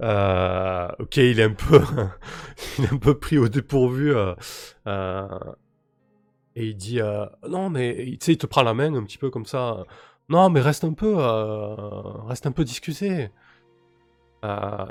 Euh, 0.02 0.88
ok, 1.00 1.18
il 1.18 1.42
est 1.42 1.44
un 1.44 1.52
peu, 1.52 1.82
il 2.78 2.86
est 2.86 2.94
un 2.94 2.98
peu 2.98 3.20
pris 3.20 3.38
au 3.38 3.50
dépourvu. 3.50 4.14
Euh, 6.60 6.62
euh, 6.62 6.64
et 6.64 6.68
il 6.68 6.76
dit 6.76 6.99
non, 7.47 7.70
mais 7.70 7.95
tu 7.95 8.18
sais, 8.22 8.34
il 8.34 8.38
te 8.38 8.47
prend 8.47 8.64
la 8.64 8.74
main 8.74 8.93
un 8.95 9.03
petit 9.03 9.18
peu 9.18 9.30
comme 9.30 9.45
ça. 9.45 9.86
Non, 10.30 10.49
mais 10.49 10.62
reste 10.62 10.84
un 10.84 10.93
peu, 10.93 11.16
reste 12.28 12.45
un 12.45 12.51
peu 12.51 12.64
discuté. 12.64 13.30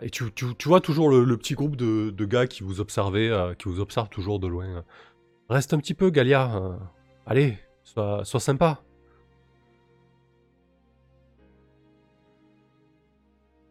et 0.02 0.10
tu, 0.10 0.32
tu, 0.32 0.68
vois 0.68 0.80
toujours 0.80 1.10
le, 1.10 1.36
petit 1.36 1.54
groupe 1.54 1.76
de, 1.76 2.24
gars 2.24 2.46
qui 2.46 2.62
vous 2.62 2.80
observent, 2.80 3.54
qui 3.56 3.68
vous 3.68 3.80
observent 3.80 4.10
toujours 4.10 4.40
de 4.40 4.48
loin. 4.48 4.84
Reste 5.48 5.74
un 5.74 5.78
petit 5.78 5.94
peu, 5.94 6.10
Galia. 6.10 6.78
allez, 7.26 7.58
sois, 7.84 8.24
sois 8.24 8.40
sympa. 8.40 8.82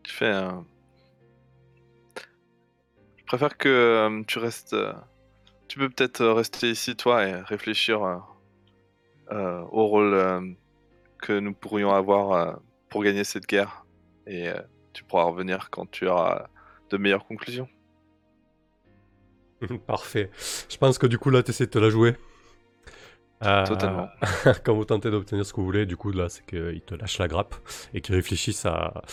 Tu 0.03 0.13
fais 0.13 0.31
je 3.27 3.31
préfère 3.31 3.57
que 3.57 3.67
euh, 3.67 4.23
tu 4.25 4.39
restes. 4.39 4.73
Euh, 5.67 5.69
tu 5.69 5.79
peux 5.79 5.89
peut-être 5.89 6.21
euh, 6.21 6.33
rester 6.33 6.69
ici, 6.69 6.95
toi, 6.95 7.25
et 7.27 7.33
réfléchir 7.41 8.23
au 9.29 9.87
rôle 9.87 10.55
que 11.21 11.37
nous 11.37 11.53
pourrions 11.53 11.91
avoir 11.91 12.59
pour 12.89 13.03
gagner 13.03 13.23
cette 13.23 13.45
guerre. 13.45 13.85
Et 14.25 14.49
tu 14.93 15.03
pourras 15.03 15.23
revenir 15.23 15.69
quand 15.69 15.89
tu 15.91 16.07
auras 16.07 16.47
de 16.89 16.97
meilleures 16.97 17.25
conclusions. 17.25 17.67
Parfait. 19.87 20.31
Je 20.69 20.77
pense 20.77 20.97
que 20.97 21.07
du 21.07 21.17
coup, 21.17 21.29
là, 21.29 21.43
tu 21.43 21.51
essaies 21.51 21.65
de 21.65 21.71
te 21.71 21.79
la 21.79 21.89
jouer. 21.89 22.15
Totalement. 23.41 24.09
quand 24.63 24.73
vous 24.73 24.85
tentez 24.85 25.11
d'obtenir 25.11 25.45
ce 25.45 25.51
que 25.51 25.57
vous 25.57 25.65
voulez, 25.65 25.85
du 25.85 25.97
coup, 25.97 26.11
là, 26.11 26.29
c'est 26.29 26.45
qu'il 26.45 26.81
te 26.81 26.95
lâche 26.95 27.19
la 27.19 27.27
grappe 27.27 27.55
et 27.93 28.01
qu'il 28.01 28.15
réfléchisse 28.15 28.65
à, 28.65 29.03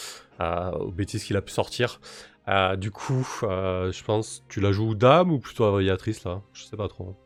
aux 0.78 0.92
bêtises 0.92 1.24
qu'il 1.24 1.36
a 1.36 1.42
pu 1.42 1.52
sortir. 1.52 2.00
Euh, 2.48 2.76
du 2.76 2.90
coup, 2.90 3.26
euh, 3.42 3.90
je 3.90 4.04
pense, 4.04 4.44
tu 4.48 4.60
la 4.60 4.72
joues 4.72 4.94
dame 4.94 5.32
ou 5.32 5.38
plutôt 5.38 5.64
aviatrice 5.64 6.24
là? 6.24 6.42
Je 6.52 6.64
sais 6.64 6.76
pas 6.76 6.88
trop. 6.88 7.16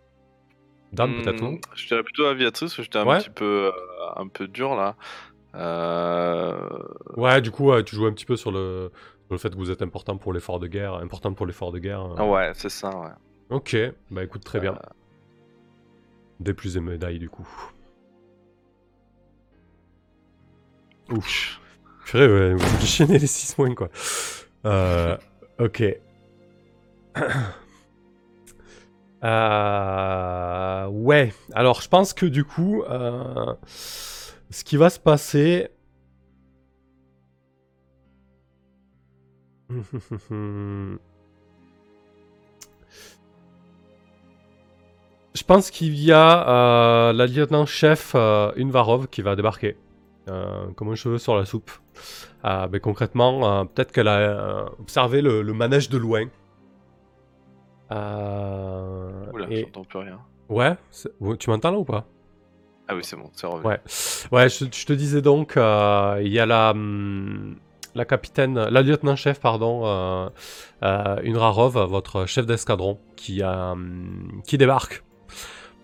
Dame 0.93 1.13
hmm, 1.17 1.23
peut-être 1.23 1.41
non? 1.43 1.59
Je 1.75 1.87
dirais 1.89 2.03
plutôt 2.03 2.27
aviatrice, 2.27 2.71
parce 2.71 2.77
que 2.77 2.83
j'étais 2.85 2.99
un 2.99 3.19
petit 3.19 3.31
peu, 3.31 3.73
euh, 3.73 3.73
un 4.17 4.29
peu 4.29 4.47
dur 4.47 4.75
là. 4.75 4.97
Ouais, 7.17 7.41
du 7.41 7.51
coup, 7.51 7.71
tu 7.83 7.97
joues 7.97 8.07
un 8.07 8.13
petit 8.13 8.27
peu 8.27 8.37
sur 8.37 8.53
le, 8.53 8.93
le 9.31 9.39
fait 9.39 9.51
que 9.51 9.57
vous 9.57 9.71
êtes 9.71 9.83
important 9.83 10.17
pour 10.17 10.33
l'effort 10.33 10.61
de 10.61 10.67
guerre, 10.67 10.95
important 10.95 11.35
pour 11.35 11.47
l'effort 11.47 11.73
de 11.73 11.79
guerre. 11.79 12.07
Ah 12.17 12.25
ouais, 12.25 12.53
c'est 12.55 12.71
ça, 12.71 12.97
ouais. 12.97 13.11
Ok, 13.51 13.77
bah 14.11 14.25
écoute, 14.25 14.45
très 14.45 14.61
bien. 14.61 14.79
Des 16.39 16.55
plus 16.55 16.75
des 16.75 16.81
médailles 16.81 17.19
du 17.19 17.29
coup. 17.29 17.49
Ouf. 21.11 21.61
Purée, 22.05 22.29
ouais, 22.29 22.55
vous 22.55 22.79
déchaînez 22.79 23.19
les 23.19 23.27
6 23.27 23.55
points 23.55 23.75
quoi. 23.75 23.89
Euh, 24.69 25.17
ok. 25.59 25.83
Euh, 29.25 30.87
ouais, 30.87 31.33
alors 31.53 31.83
je 31.83 31.89
pense 31.89 32.13
que 32.13 32.25
du 32.25 32.45
coup, 32.45 32.85
euh, 32.85 33.53
ce 33.67 34.63
qui 34.63 34.77
va 34.77 34.91
se 34.91 35.01
passer... 35.01 35.71
je 39.71 40.99
pense 45.49 45.73
qu'il 45.73 45.99
y 45.99 46.13
a 46.13 47.13
la 47.13 47.27
lieutenant-chef 47.27 48.15
Unvarov 48.15 49.09
qui 49.09 49.23
va 49.23 49.35
débarquer, 49.35 49.77
comme 50.77 50.91
un 50.91 50.95
cheveu 50.95 51.19
sur 51.19 51.37
la 51.37 51.45
soupe. 51.45 51.71
Euh, 52.45 52.67
ben, 52.69 52.81
concrètement, 52.81 53.61
euh, 53.61 53.65
peut-être 53.65 53.93
qu'elle 53.93 54.09
a 54.09 54.19
euh, 54.19 54.67
observé 54.81 55.23
le, 55.23 55.43
manège 55.53 55.89
de 55.89 55.99
loin. 55.99 56.27
Oula, 57.91 59.47
j'entends 59.51 59.85
plus 59.85 59.99
rien. 59.99 60.21
Ouais, 60.49 60.77
tu 61.39 61.51
m'entends 61.51 61.71
là 61.71 61.79
ou 61.79 61.85
pas? 61.85 62.07
Ah 62.87 62.95
oui, 62.95 63.03
c'est 63.05 63.17
bon, 63.17 63.31
c'est 63.35 63.47
revenu. 63.47 63.67
Ouais, 63.67 63.81
ouais 64.33 64.49
je, 64.49 64.65
te 64.65 64.93
disais 64.95 65.21
donc, 65.21 65.55
il 65.57 66.33
y 66.33 66.39
a 66.39 66.47
la, 66.47 66.71
hum, 66.71 67.57
la 67.95 68.05
capitaine, 68.05 68.55
la 68.59 68.83
lieutenant-chef, 68.83 69.41
pardon, 69.41 70.31
une 70.83 71.37
Rarov, 71.37 71.79
votre 71.91 72.27
chef 72.27 72.47
d'escadron, 72.47 72.99
qui, 73.17 73.43
hum, 73.43 74.43
qui 74.47 74.57
débarque. 74.57 75.03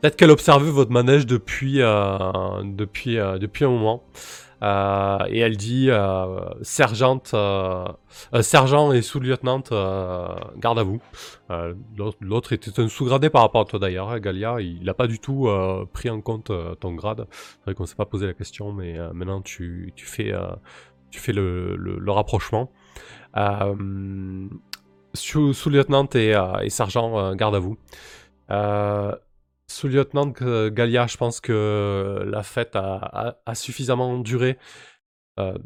Peut-être 0.05 0.17
qu'elle 0.17 0.33
observe 0.33 0.69
votre 0.69 0.91
manège 0.91 1.25
depuis, 1.25 1.79
depuis, 1.79 3.17
depuis 3.17 3.65
un 3.65 3.71
moment. 3.71 4.03
Euh, 4.63 5.19
et 5.29 5.39
elle 5.39 5.57
dit 5.57 5.87
euh, 5.89 6.45
sergente, 6.61 7.31
euh, 7.33 7.87
sergent 8.43 8.93
et 8.93 9.01
sous-lieutenant, 9.01 9.63
garde 10.59 10.79
à 10.79 10.83
vous. 10.83 11.01
L'autre 12.21 12.53
était 12.53 12.79
un 12.81 12.89
sous-gradé 12.89 13.31
par 13.31 13.41
rapport 13.41 13.63
à 13.63 13.65
toi 13.65 13.79
d'ailleurs, 13.79 14.11
hein, 14.11 14.21
Galia. 14.21 14.61
Il 14.61 14.85
n'a 14.85 14.93
pas 14.93 15.07
du 15.07 15.19
tout 15.21 15.49
pris 15.95 16.11
en 16.11 16.21
compte 16.21 16.53
ton 16.81 16.93
grade. 16.93 17.27
C'est 17.31 17.65
vrai 17.65 17.75
qu'on 17.75 17.85
ne 17.85 17.89
s'est 17.89 17.95
pas 17.95 18.05
posé 18.05 18.27
la 18.27 18.35
question, 18.35 18.75
mais 18.75 18.99
maintenant 19.15 19.41
tu, 19.41 19.95
tu, 19.97 20.05
fais, 20.05 20.35
tu 21.11 21.19
fais 21.19 21.33
le, 21.33 21.77
le, 21.77 22.13
rapprochement. 22.13 22.71
Sous-lieutenant 25.15 26.09
et, 26.15 26.35
et, 26.63 26.69
sergent, 26.69 27.35
garde 27.35 27.55
à 27.55 27.59
vous. 27.59 27.79
Sous-lieutenant 29.75 30.29
Galia, 30.69 31.09
je 31.09 31.17
pense 31.17 31.41
que 31.41 32.23
la 32.29 32.45
fête 32.45 32.77
a, 32.77 33.55
suffisamment 33.55 34.19
duré. 34.19 34.57
Euh, 35.41 35.59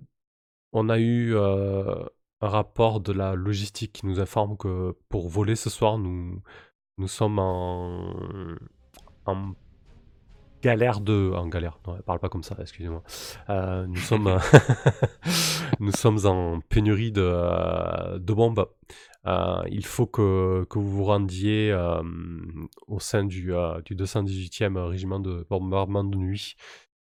on 0.72 0.88
a 0.88 0.98
eu 0.98 1.36
euh, 1.36 2.06
un 2.40 2.48
rapport 2.48 3.00
de 3.00 3.12
la 3.12 3.34
logistique 3.34 3.92
qui 3.92 4.06
nous 4.06 4.18
informe 4.18 4.56
que 4.56 4.96
pour 5.11 5.28
voler 5.28 5.56
ce 5.56 5.68
soir, 5.68 5.98
nous, 5.98 6.40
nous 6.96 7.06
sommes 7.06 7.38
en, 7.38 8.14
en 9.26 9.52
galère 10.62 11.00
de... 11.00 11.30
En 11.34 11.46
galère, 11.48 11.78
non, 11.86 11.96
elle 11.96 12.02
parle 12.02 12.18
pas 12.18 12.30
comme 12.30 12.42
ça, 12.42 12.56
excusez-moi. 12.59 13.02
Euh, 13.50 13.86
nous, 13.86 13.96
sommes, 13.96 14.38
nous 15.80 15.92
sommes 15.92 16.24
en 16.24 16.61
pénurie 16.61 17.12
de, 17.12 18.16
de 18.16 18.32
bombes. 18.32 18.70
Euh, 19.26 19.62
il 19.70 19.84
faut 19.84 20.06
que, 20.06 20.64
que, 20.70 20.78
vous 20.78 20.90
vous 20.90 21.04
rendiez 21.04 21.70
euh, 21.72 22.02
au 22.86 23.00
sein 23.00 23.24
du, 23.24 23.52
euh, 23.52 23.80
du 23.82 23.96
218e 23.96 24.78
régiment 24.78 25.20
de 25.20 25.46
bombardement 25.50 26.04
de 26.04 26.16
nuit, 26.16 26.56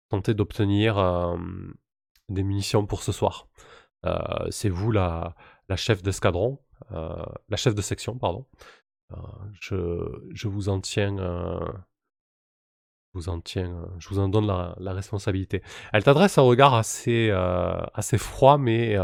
tenter 0.08 0.34
d'obtenir 0.34 1.36
des 2.28 2.42
munitions 2.42 2.86
pour 2.86 3.02
ce 3.02 3.12
soir. 3.12 3.48
C'est 4.50 4.68
vous 4.68 4.92
la, 4.92 5.34
la 5.68 5.76
chef 5.76 6.02
d'escadron, 6.02 6.60
la 6.90 7.56
chef 7.56 7.74
de 7.74 7.82
section, 7.82 8.16
pardon. 8.16 8.46
Je, 9.60 10.22
je, 10.32 10.48
vous 10.48 10.68
en 10.68 10.80
tiens 10.80 11.16
en 13.28 13.40
tiens, 13.40 13.88
je 13.98 14.08
vous 14.08 14.18
en 14.18 14.28
donne 14.28 14.46
la, 14.46 14.92
responsabilité. 14.92 15.62
Elle 15.92 16.04
t'adresse 16.04 16.38
un 16.38 16.42
regard 16.42 16.74
assez, 16.74 17.30
assez 17.94 18.18
froid, 18.18 18.58
mais 18.58 18.96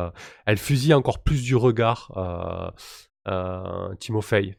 elle 0.46 0.58
fusille 0.58 0.94
encore 0.94 1.22
plus 1.22 1.42
du 1.42 1.56
regard, 1.56 2.12
euh, 3.28 3.94
Timofey. 3.96 4.56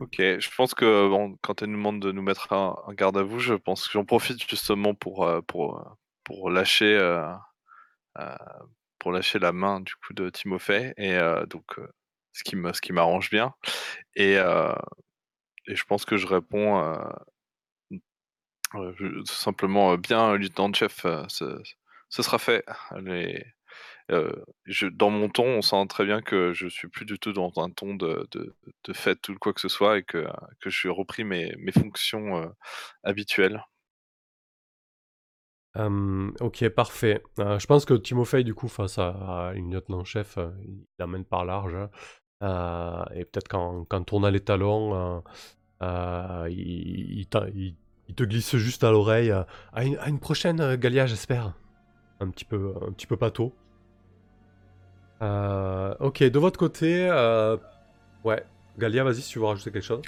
Ok, 0.00 0.16
je 0.18 0.54
pense 0.56 0.74
que 0.74 1.08
quand 1.40 1.62
elle 1.62 1.70
nous 1.70 1.76
demande 1.76 2.00
de 2.00 2.12
nous 2.12 2.22
mettre 2.22 2.52
un, 2.52 2.76
garde 2.94 3.16
à 3.16 3.22
vous, 3.22 3.38
je 3.40 3.54
pense 3.54 3.86
que 3.86 3.92
j'en 3.92 4.04
profite 4.04 4.48
justement 4.48 4.94
pour, 4.94 5.24
euh, 5.24 5.40
pour, 5.42 5.80
euh, 5.80 5.84
pour 6.24 6.50
lâcher 6.50 6.96
euh, 6.96 7.32
pour 8.98 9.10
lâcher 9.10 9.38
la 9.40 9.52
main 9.52 9.80
du 9.80 9.94
coup 9.96 10.14
de 10.14 10.30
Timofey 10.30 10.94
et 10.96 11.18
donc 11.48 11.80
ce 12.32 12.44
qui 12.44 12.56
ce 12.72 12.80
qui 12.80 12.92
m'arrange 12.92 13.30
bien 13.30 13.54
et, 14.14 14.36
et 15.66 15.76
je 15.76 15.84
pense 15.84 16.04
que 16.04 16.16
je 16.16 16.26
réponds 16.26 16.98
simplement 19.24 19.96
bien 19.96 20.36
lieutenant 20.36 20.72
chef 20.72 21.06
ce, 21.28 21.62
sera 22.10 22.38
fait 22.38 22.64
dans 24.08 25.10
mon 25.10 25.28
ton, 25.28 25.44
on 25.44 25.62
sent 25.62 25.86
très 25.88 26.04
bien 26.04 26.20
que 26.20 26.52
je 26.52 26.66
suis 26.68 26.88
plus 26.88 27.04
du 27.04 27.18
tout 27.18 27.32
dans 27.32 27.52
un 27.56 27.70
ton 27.70 27.94
de, 27.94 28.28
de, 28.32 28.54
de 28.84 28.92
fête 28.92 29.28
ou 29.28 29.36
quoi 29.36 29.52
que 29.52 29.60
ce 29.60 29.68
soit 29.68 29.98
et 29.98 30.02
que, 30.02 30.26
que 30.60 30.70
je 30.70 30.88
repris 30.88 31.24
mes, 31.24 31.54
mes 31.58 31.72
fonctions 31.72 32.52
habituelles. 33.04 33.64
ok, 35.74 36.68
parfait. 36.70 37.22
je 37.38 37.66
pense 37.66 37.84
que 37.84 37.94
Timofey, 37.94 38.44
du 38.44 38.54
coup, 38.54 38.68
face 38.68 38.98
à, 38.98 39.52
une 39.54 39.72
lieutenant-chef, 39.72 40.38
il 40.64 40.86
l'amène 40.98 41.24
par 41.24 41.44
large. 41.44 41.76
Hein. 42.42 43.04
et 43.14 43.24
peut-être 43.24 43.48
quand, 43.48 43.84
quand 43.88 44.12
on 44.12 44.24
a 44.24 44.30
les 44.30 44.40
talons, 44.40 45.22
il, 45.80 47.20
il, 47.20 47.26
te 48.14 48.24
glisse 48.24 48.56
juste 48.56 48.84
à 48.84 48.90
l'oreille. 48.90 49.30
à, 49.30 49.84
une, 49.84 50.20
prochaine, 50.20 50.76
Galia, 50.76 51.06
j'espère. 51.06 51.54
Un 52.20 52.30
petit 52.30 52.44
peu, 52.44 52.74
un 52.86 52.92
petit 52.92 53.06
peu 53.06 53.16
tôt. 53.30 53.52
Euh, 55.22 55.94
ok, 56.00 56.22
de 56.24 56.38
votre 56.38 56.58
côté, 56.58 57.06
euh, 57.08 57.56
ouais, 58.24 58.44
Galia, 58.76 59.04
vas-y 59.04 59.22
si 59.22 59.30
tu 59.30 59.38
veux 59.38 59.44
rajouter 59.44 59.70
quelque 59.70 59.84
chose. 59.84 60.02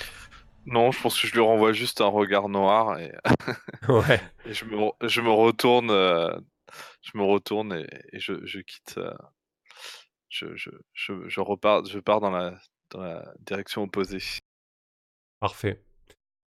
Non, 0.66 0.90
je 0.90 1.00
pense 1.00 1.20
que 1.20 1.28
je 1.28 1.32
lui 1.34 1.40
renvoie 1.40 1.72
juste 1.72 2.00
un 2.00 2.08
regard 2.08 2.48
noir 2.48 2.98
et, 2.98 3.12
ouais. 3.88 4.20
et 4.44 4.52
je, 4.52 4.64
me, 4.64 4.90
je 5.06 5.20
me 5.20 5.30
retourne, 5.30 5.90
euh, 5.90 6.36
je 7.02 7.16
me 7.16 7.22
retourne 7.22 7.74
et, 7.74 8.18
je, 8.18 8.44
je, 8.44 8.58
quitte. 8.60 8.98
Je, 10.34 10.70
je, 10.92 11.28
je, 11.28 11.40
repars, 11.40 11.84
je 11.84 11.98
pars 12.00 12.20
dans 12.20 12.30
la, 12.30 12.58
dans 12.90 13.00
la 13.00 13.34
direction 13.40 13.84
opposée. 13.84 14.18
Parfait. 15.40 15.82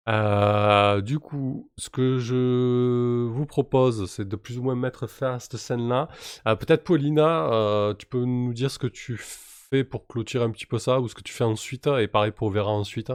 Euh, 0.08 1.00
du 1.00 1.18
coup, 1.18 1.70
ce 1.78 1.90
que 1.90 2.18
je 2.18 3.26
vous 3.26 3.46
propose, 3.46 4.10
c'est 4.10 4.28
de 4.28 4.36
plus 4.36 4.58
ou 4.58 4.62
moins 4.62 4.76
mettre 4.76 5.06
fin 5.06 5.34
à 5.34 5.38
cette 5.40 5.56
scène-là. 5.56 6.08
Euh, 6.46 6.54
peut-être 6.54 6.84
Paulina, 6.84 7.52
euh, 7.52 7.94
tu 7.94 8.06
peux 8.06 8.24
nous 8.24 8.52
dire 8.52 8.70
ce 8.70 8.78
que 8.78 8.86
tu 8.86 9.16
fais 9.18 9.82
pour 9.82 10.06
clôturer 10.06 10.44
un 10.44 10.50
petit 10.50 10.66
peu 10.66 10.78
ça, 10.78 11.00
ou 11.00 11.08
ce 11.08 11.14
que 11.14 11.22
tu 11.22 11.32
fais 11.32 11.44
ensuite, 11.44 11.86
et 11.86 12.06
pareil 12.06 12.32
pour 12.32 12.50
Vera 12.50 12.70
ensuite. 12.70 13.10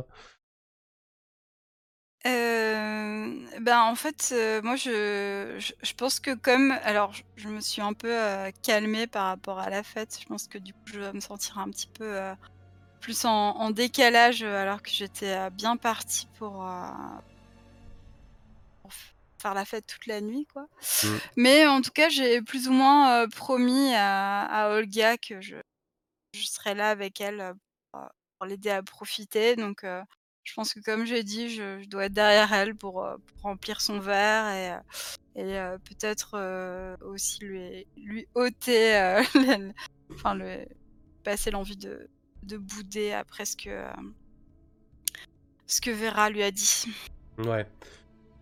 Ben 3.62 3.82
en 3.82 3.96
fait, 3.96 4.34
moi 4.64 4.76
je, 4.76 5.56
je, 5.82 5.94
pense 5.94 6.20
que 6.20 6.34
comme 6.34 6.72
alors 6.84 7.14
je, 7.36 7.48
me 7.48 7.60
suis 7.62 7.82
un 7.82 7.94
peu 7.94 8.16
calmée 8.64 9.08
par 9.08 9.28
rapport 9.28 9.60
à 9.60 9.70
la 9.70 9.84
fête, 9.84 10.18
je 10.22 10.26
pense 10.26 10.48
que 10.48 10.58
du 10.58 10.74
coup 10.74 10.80
je 10.86 11.00
vais 11.00 11.14
me 11.14 11.20
sentir 11.20 11.58
un 11.60 11.70
petit 11.70 11.88
peu 11.88 12.34
plus 13.00 13.26
en, 13.26 13.72
décalage 13.72 14.44
euh, 14.44 14.62
alors 14.62 14.82
que 14.82 14.90
j'étais 14.90 15.36
euh, 15.36 15.50
bien 15.50 15.78
partie 15.78 16.28
pour, 16.38 16.66
euh, 16.66 16.92
faire 19.42 19.54
la 19.54 19.64
fête 19.64 19.88
toute 19.88 20.06
la 20.06 20.20
nuit 20.20 20.46
quoi. 20.52 20.68
Mmh. 21.04 21.08
Mais 21.38 21.66
en 21.66 21.82
tout 21.82 21.92
cas, 21.92 22.10
j'ai 22.10 22.42
plus 22.42 22.68
ou 22.68 22.74
moins 22.74 23.26
promis 23.30 23.94
à, 23.96 24.70
Olga 24.72 25.18
que 25.18 25.40
je, 25.40 25.56
je 26.34 26.46
serais 26.46 26.76
là 26.76 26.90
avec 26.90 27.22
elle 27.22 27.54
pour, 27.92 28.46
l'aider 28.46 28.70
à 28.70 28.84
profiter. 28.84 29.56
Donc 29.56 29.86
je 30.44 30.54
pense 30.54 30.74
que 30.74 30.80
comme 30.80 31.06
j'ai 31.06 31.24
dit, 31.24 31.50
je, 31.50 31.86
dois 31.86 32.06
être 32.06 32.14
derrière 32.14 32.52
elle 32.54 32.76
pour, 32.76 33.06
remplir 33.44 33.82
son 33.82 34.00
verre 34.00 34.84
et, 35.36 35.42
et 35.42 35.60
peut-être 35.86 36.98
aussi 37.04 37.40
lui, 37.96 38.28
ôter, 38.34 39.22
enfin 40.12 40.34
le, 40.34 40.66
passer 41.24 41.52
l'envie 41.52 41.78
de, 41.78 42.10
de 42.44 42.58
bouder 42.58 43.12
après 43.12 43.46
ce 43.46 43.56
que, 43.56 43.70
euh, 43.70 43.92
ce 45.68 45.82
que 45.82 45.92
Vera 45.92 46.30
lui 46.30 46.44
a 46.44 46.52
dit. 46.52 46.86
Ouais. 47.38 47.66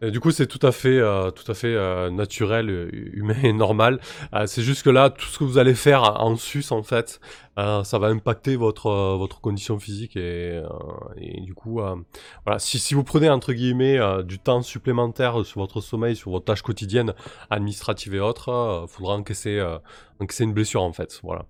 Du 0.01 0.19
coup, 0.19 0.31
c'est 0.31 0.47
tout 0.47 0.65
à 0.65 0.71
fait, 0.71 0.97
euh, 0.97 1.31
tout 1.31 1.49
à 1.51 1.55
fait 1.55 1.73
euh, 1.73 2.09
naturel, 2.09 2.89
humain 3.13 3.37
et 3.43 3.53
normal. 3.53 3.99
c'est 4.45 4.61
juste 4.61 4.83
que 4.83 4.89
là, 4.89 5.09
tout 5.09 5.25
ce 5.25 5.39
que 5.39 5.43
vous 5.43 5.57
allez 5.57 5.75
faire 5.75 6.03
en 6.21 6.35
sus, 6.35 6.71
en 6.71 6.83
fait, 6.83 7.19
ça 7.55 7.97
va 7.99 8.07
impacter 8.07 8.55
votre, 8.55 8.91
votre 9.17 9.41
condition 9.41 9.79
physique 9.79 10.15
et, 10.15 10.61
et 11.17 11.41
du 11.41 11.53
coup, 11.53 11.81
voilà. 12.45 12.59
Si, 12.59 12.79
si, 12.79 12.93
vous 12.93 13.03
prenez 13.03 13.29
entre 13.29 13.53
guillemets 13.53 13.99
du 14.23 14.39
temps 14.39 14.61
supplémentaire 14.61 15.45
sur 15.45 15.61
votre 15.61 15.81
sommeil, 15.81 16.15
sur 16.15 16.31
vos 16.31 16.39
tâches 16.39 16.61
quotidiennes, 16.61 17.13
administratives 17.49 18.13
et 18.15 18.19
autres, 18.19 18.85
il 18.87 18.91
faudra 18.91 19.15
encaisser, 19.15 19.63
encaisser 20.19 20.43
une 20.43 20.53
blessure, 20.53 20.83
en 20.83 20.93
fait. 20.93 21.19
Voilà. 21.23 21.45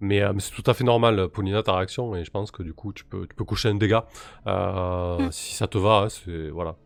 Mais, 0.00 0.22
euh, 0.22 0.32
mais 0.32 0.40
c'est 0.40 0.52
tout 0.52 0.68
à 0.70 0.74
fait 0.74 0.84
normal, 0.84 1.28
Paulina, 1.28 1.62
ta 1.62 1.76
réaction, 1.76 2.14
et 2.14 2.24
je 2.24 2.30
pense 2.30 2.50
que 2.50 2.62
du 2.62 2.72
coup, 2.72 2.92
tu 2.92 3.04
peux, 3.04 3.26
tu 3.26 3.34
peux 3.34 3.44
coucher 3.44 3.68
un 3.68 3.74
dégât. 3.74 4.06
Euh, 4.46 5.18
hmm. 5.18 5.32
Si 5.32 5.54
ça 5.54 5.66
te 5.66 5.78
va, 5.78 6.04
hein, 6.04 6.08
c'est, 6.08 6.48
voilà. 6.48 6.76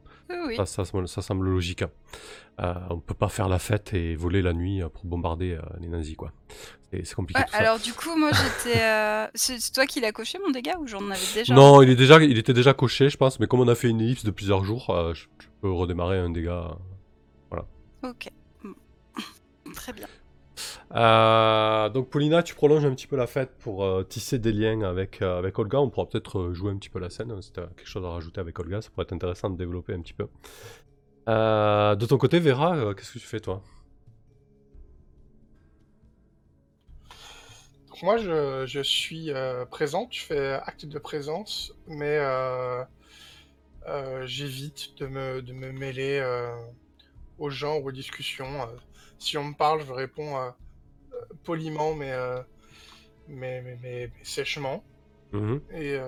Ça, 0.57 0.67
ça, 0.67 0.85
ça, 1.07 1.23
semble 1.23 1.49
logique. 1.49 1.85
Euh, 2.61 2.75
on 2.91 2.99
peut 2.99 3.15
pas 3.15 3.29
faire 3.29 3.49
la 3.49 3.59
fête 3.59 3.95
et 3.95 4.15
voler 4.15 4.43
la 4.43 4.53
nuit 4.53 4.83
pour 4.93 5.05
bombarder 5.05 5.59
les 5.81 5.89
nazis, 5.89 6.17
quoi. 6.17 6.33
C'est, 6.93 7.15
compliqué. 7.15 7.43
alors, 7.53 7.79
du 7.79 7.93
coup, 7.95 8.17
moi, 8.17 8.31
j'étais. 8.33 8.81
c'est 9.35 9.73
toi 9.73 9.87
qui 9.87 10.01
l'as 10.01 10.13
coché, 10.13 10.39
mon 10.45 10.51
dégât, 10.51 10.79
ou 10.79 10.87
j'en 10.87 11.11
avais 11.11 11.35
déjà 11.35 11.55
Non, 11.55 11.83
il, 11.83 11.91
est 11.91 11.97
déjà, 11.97 12.23
il 12.23 12.39
était 12.39 12.53
déjà 12.53 12.75
coché, 12.75 13.09
je 13.09 13.17
pense, 13.17 13.41
mais 13.41 13.47
comme 13.47 13.61
on 13.61 13.69
a 13.69 13.75
fait 13.75 13.89
une 13.89 14.01
ellipse 14.01 14.25
de 14.25 14.31
plusieurs 14.31 14.65
jours, 14.65 14.95
tu 15.15 15.49
peux 15.61 15.71
redémarrer 15.71 16.19
un 16.19 16.31
dégât. 16.31 16.77
voilà. 17.51 17.67
Ok. 18.03 18.29
Très 19.75 19.93
bien. 19.93 20.07
Euh, 20.95 21.89
donc 21.89 22.11
Paulina, 22.11 22.43
tu 22.43 22.55
prolonges 22.55 22.85
un 22.85 22.95
petit 22.95 23.07
peu 23.07 23.17
la 23.17 23.27
fête 23.27 23.51
pour 23.59 23.85
euh, 23.85 24.03
tisser 24.03 24.39
des 24.39 24.53
liens 24.53 24.83
avec, 24.83 25.23
euh, 25.23 25.39
avec 25.39 25.59
Olga. 25.59 25.81
On 25.81 25.91
pourra 25.91 26.09
peut-être 26.09 26.53
jouer 26.53 26.71
un 26.73 26.77
petit 26.77 26.91
peu 26.91 26.99
la 26.99 27.11
scène. 27.11 27.41
Si 27.41 27.53
tu 27.53 27.61
as 27.61 27.67
quelque 27.77 27.87
chose 27.87 28.05
à 28.05 28.11
rajouter 28.11 28.41
avec 28.41 28.59
Olga, 28.59 28.83
ça 28.83 28.91
pourrait 28.91 29.05
être 29.05 29.13
intéressant 29.13 29.51
de 29.51 29.57
développer 29.57 29.95
un 29.95 30.01
petit 30.01 30.13
peu. 30.15 30.29
de 31.27 32.07
ton 32.07 32.19
côté, 32.19 32.39
Vera, 32.41 32.95
qu'est-ce 32.95 33.13
que 33.13 33.19
tu 33.19 33.27
fais 33.27 33.41
toi? 33.41 33.63
Moi, 38.03 38.17
je, 38.17 38.65
je 38.67 38.81
suis 38.81 39.31
présente, 39.71 40.13
je 40.13 40.25
fais 40.25 40.53
acte 40.65 40.87
de 40.87 40.99
présence, 40.99 41.73
mais 41.87 42.19
j'évite 44.25 44.99
de 44.99 45.07
me, 45.07 45.41
de 45.41 45.53
me 45.53 45.71
mêler 45.71 46.21
aux 47.39 47.51
gens 47.51 47.79
ou 47.79 47.89
aux 47.89 47.93
discussions 47.93 48.69
si 49.23 49.39
on 49.39 49.45
me 49.45 49.55
parle, 49.55 49.85
je 49.87 49.93
réponds 49.93 50.37
euh, 50.37 50.51
euh, 51.13 51.17
poliment, 51.45 51.95
euh, 52.01 52.43
mais, 53.29 53.63
mais, 53.63 53.79
mais, 53.81 54.11
sèchement. 54.23 54.85
Mhm. 55.33 55.61
Et. 55.75 55.99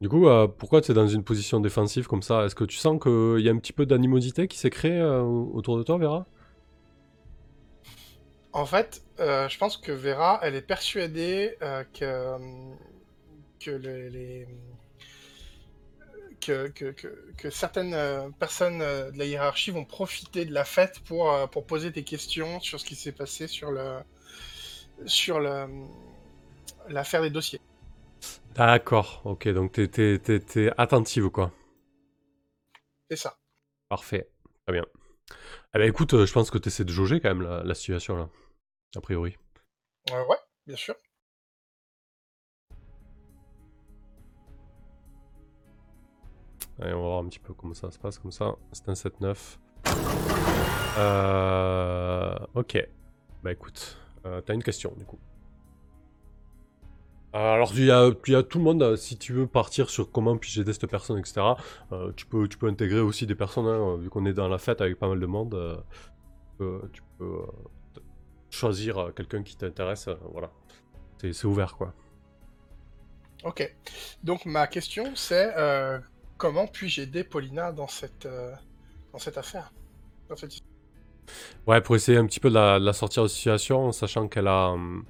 Du 0.00 0.10
coup, 0.10 0.26
pourquoi 0.58 0.82
tu 0.82 0.90
es 0.90 0.94
dans 0.94 1.06
une 1.06 1.24
position 1.24 1.60
défensive 1.60 2.06
comme 2.08 2.20
ça? 2.20 2.44
Est-ce 2.44 2.54
que 2.54 2.64
tu 2.64 2.76
sens 2.76 3.00
qu'il 3.00 3.42
y 3.42 3.48
a 3.48 3.52
un 3.52 3.56
petit 3.56 3.72
peu 3.72 3.86
d'animosité 3.86 4.48
qui 4.48 4.58
s'est 4.58 4.68
créée 4.68 5.02
autour 5.02 5.78
de 5.78 5.82
toi, 5.82 5.96
Vera? 5.96 6.26
En 8.52 8.66
fait, 8.66 9.02
je 9.18 9.56
pense 9.56 9.78
que 9.78 9.92
Vera, 9.92 10.40
elle 10.42 10.56
est 10.56 10.66
persuadée 10.66 11.56
que, 11.94 12.36
que 13.60 13.70
les, 13.70 14.46
que, 16.46 17.50
certaines 17.50 17.94
euh, 17.94 18.30
personnes 18.38 18.82
euh, 18.82 19.10
de 19.10 19.18
la 19.18 19.24
hiérarchie 19.24 19.70
vont 19.70 19.84
profiter 19.84 20.44
de 20.44 20.52
la 20.52 20.64
fête 20.64 21.00
pour, 21.00 21.32
euh, 21.32 21.46
pour 21.46 21.66
poser 21.66 21.90
des 21.90 22.04
questions 22.04 22.60
sur 22.60 22.80
ce 22.80 22.84
qui 22.84 22.94
s'est 22.94 23.12
passé 23.12 23.46
sur 23.46 23.70
le 23.70 24.00
sur 25.06 25.40
l'affaire 26.88 27.22
des 27.22 27.30
dossiers. 27.30 27.60
D'accord, 28.54 29.22
ok, 29.24 29.48
donc 29.48 29.72
t'es, 29.72 30.20
es, 30.24 30.72
attentive 30.78 31.30
quoi. 31.30 31.50
C'est 33.10 33.16
ça. 33.16 33.36
Parfait, 33.88 34.30
très 34.64 34.72
bien. 34.72 34.84
Eh 35.74 35.78
ben 35.78 35.88
écoute, 35.88 36.24
je 36.24 36.32
pense 36.32 36.50
que 36.50 36.58
tu 36.58 36.68
essaies 36.68 36.84
de 36.84 36.92
jauger 36.92 37.20
quand 37.20 37.28
même 37.28 37.42
la, 37.42 37.64
la 37.64 37.74
situation 37.74 38.16
là, 38.16 38.28
a 38.94 39.00
priori. 39.00 39.36
ouais, 40.12 40.38
bien 40.66 40.76
sûr. 40.76 40.94
Allez, 46.80 46.92
on 46.92 47.02
va 47.02 47.08
voir 47.08 47.18
un 47.20 47.28
petit 47.28 47.38
peu 47.38 47.54
comment 47.54 47.74
ça 47.74 47.90
se 47.90 47.98
passe 47.98 48.18
comme 48.18 48.32
ça. 48.32 48.56
C'est 48.72 48.88
un 48.88 48.94
7-9. 48.94 49.58
Euh... 50.98 52.34
Ok. 52.54 52.88
Bah 53.42 53.52
écoute, 53.52 53.98
euh, 54.26 54.40
t'as 54.40 54.54
une 54.54 54.62
question 54.62 54.92
du 54.96 55.04
coup. 55.04 55.18
Alors, 57.32 57.72
il 57.74 57.86
y, 57.86 57.90
a, 57.90 58.12
tout 58.44 58.58
le 58.58 58.64
monde, 58.64 58.94
si 58.94 59.18
tu 59.18 59.32
veux 59.32 59.48
partir 59.48 59.90
sur 59.90 60.12
comment 60.12 60.36
puis 60.36 60.60
aider 60.60 60.72
cette 60.72 60.86
personne, 60.86 61.18
etc., 61.18 61.42
tu, 62.14 62.26
peux, 62.26 62.46
tu 62.46 62.56
peux 62.56 62.68
intégrer 62.68 63.00
aussi 63.00 63.26
des 63.26 63.34
personnes, 63.34 63.66
hein, 63.66 63.96
vu 63.96 64.08
qu'on 64.08 64.24
est 64.24 64.32
dans 64.32 64.46
la 64.46 64.58
fête 64.58 64.80
avec 64.80 65.00
pas 65.00 65.08
mal 65.08 65.18
de 65.18 65.26
monde, 65.26 65.84
tu 66.92 67.02
peux, 67.18 67.40
choisir 68.50 69.10
quelqu'un 69.16 69.42
qui 69.42 69.56
t'intéresse, 69.56 70.08
voilà. 70.30 70.52
C'est 71.18 71.44
ouvert, 71.44 71.76
quoi. 71.76 71.92
Ok. 73.42 73.74
Donc, 74.22 74.46
ma 74.46 74.68
question, 74.68 75.16
c'est 75.16 75.52
comment 76.36 76.66
puis-je 76.66 77.02
aider 77.02 77.24
Paulina 77.24 77.72
dans 77.72 77.88
cette, 77.88 78.28
dans 79.12 79.18
cette 79.18 79.38
affaire 79.38 79.72
dans 80.28 80.36
cette... 80.36 80.54
Ouais, 81.66 81.80
pour 81.80 81.96
essayer 81.96 82.18
un 82.18 82.26
petit 82.26 82.40
peu 82.40 82.50
de 82.50 82.54
la, 82.54 82.92
sortir 82.92 83.22
de 83.22 83.28
situation, 83.28 83.92
sachant 83.92 84.28
qu'elle 84.28 84.48
a, 84.48 84.70
hum, 84.70 85.04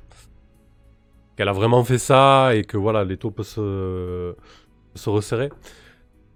qu'elle 1.37 1.49
a 1.49 1.53
vraiment 1.53 1.83
fait 1.85 1.99
ça 1.99 2.55
et 2.55 2.65
que 2.65 2.77
voilà, 2.77 3.05
les 3.05 3.17
taux 3.17 3.31
peuvent 3.31 3.47
se, 3.47 4.35
se 4.95 5.11
resserrer. 5.11 5.51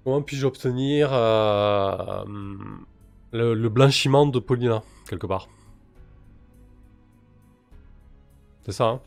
Comment 0.05 0.23
puis-je 0.23 0.47
obtenir 0.47 1.11
euh, 1.13 2.23
hum, 2.23 2.87
le, 3.33 3.69
blanchiment 3.69 4.27
de 4.27 4.39
Paulina, 4.39 4.83
quelque 5.09 5.27
part? 5.27 5.49
C'est 8.63 8.73
ça, 8.73 8.85
hein? 8.87 9.01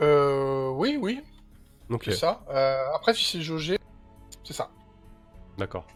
Euh. 0.00 0.70
Oui, 0.70 0.98
oui. 1.00 1.20
C'est 2.02 2.12
ça. 2.12 2.40
Euh, 2.50 2.94
après, 2.94 3.14
si 3.14 3.24
c'est 3.24 3.40
jaugé, 3.40 3.78
c'est 4.44 4.52
ça. 4.52 4.70
D'accord. 5.56 5.86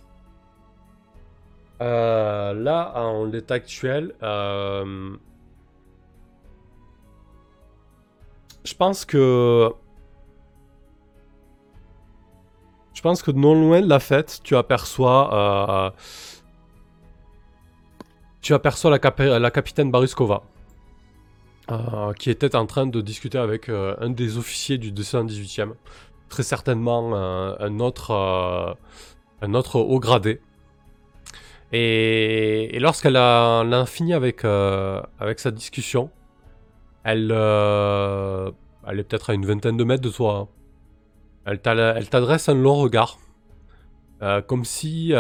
Euh, 1.80 2.52
là, 2.54 2.92
en 2.96 3.24
l'état 3.24 3.54
actuel, 3.54 4.14
euh, 4.22 5.16
je 8.64 8.74
pense 8.74 9.04
que. 9.04 9.72
Je 12.94 13.02
pense 13.02 13.22
que 13.22 13.32
non 13.32 13.54
loin 13.54 13.80
de 13.80 13.88
la 13.88 13.98
fête, 13.98 14.40
tu 14.44 14.54
aperçois. 14.56 15.34
Euh, 15.34 15.90
tu 18.40 18.54
aperçois 18.54 18.90
la, 18.96 19.38
la 19.38 19.50
capitaine 19.50 19.90
Baruskova. 19.90 20.42
Qui 22.18 22.30
était 22.30 22.54
en 22.54 22.66
train 22.66 22.86
de 22.86 23.00
discuter 23.00 23.38
avec 23.38 23.68
un 23.68 24.10
des 24.10 24.36
officiers 24.36 24.78
du 24.78 24.92
218e. 24.92 25.72
Très 26.28 26.42
certainement 26.42 27.14
un 27.14 27.80
autre, 27.80 28.76
un 29.40 29.54
autre 29.54 29.78
haut 29.78 30.00
gradé. 30.00 30.40
Et, 31.72 32.78
lorsqu'elle 32.80 33.16
a, 33.16 33.84
fini 33.86 34.12
avec, 34.12 34.44
euh, 34.44 35.00
avec 35.18 35.40
sa 35.40 35.50
discussion, 35.50 36.10
elle, 37.02 37.30
euh, 37.32 38.50
elle 38.86 39.00
est 39.00 39.04
peut-être 39.04 39.30
à 39.30 39.34
une 39.34 39.46
vingtaine 39.46 39.76
de 39.76 39.84
mètres 39.84 40.02
de 40.02 40.10
toi. 40.10 40.36
Hein. 40.36 40.48
Elle 41.46 41.60
t'adresse 41.60 42.48
un 42.48 42.54
long 42.54 42.76
regard. 42.76 43.18
Euh, 44.20 44.40
comme 44.40 44.64
si 44.64 45.12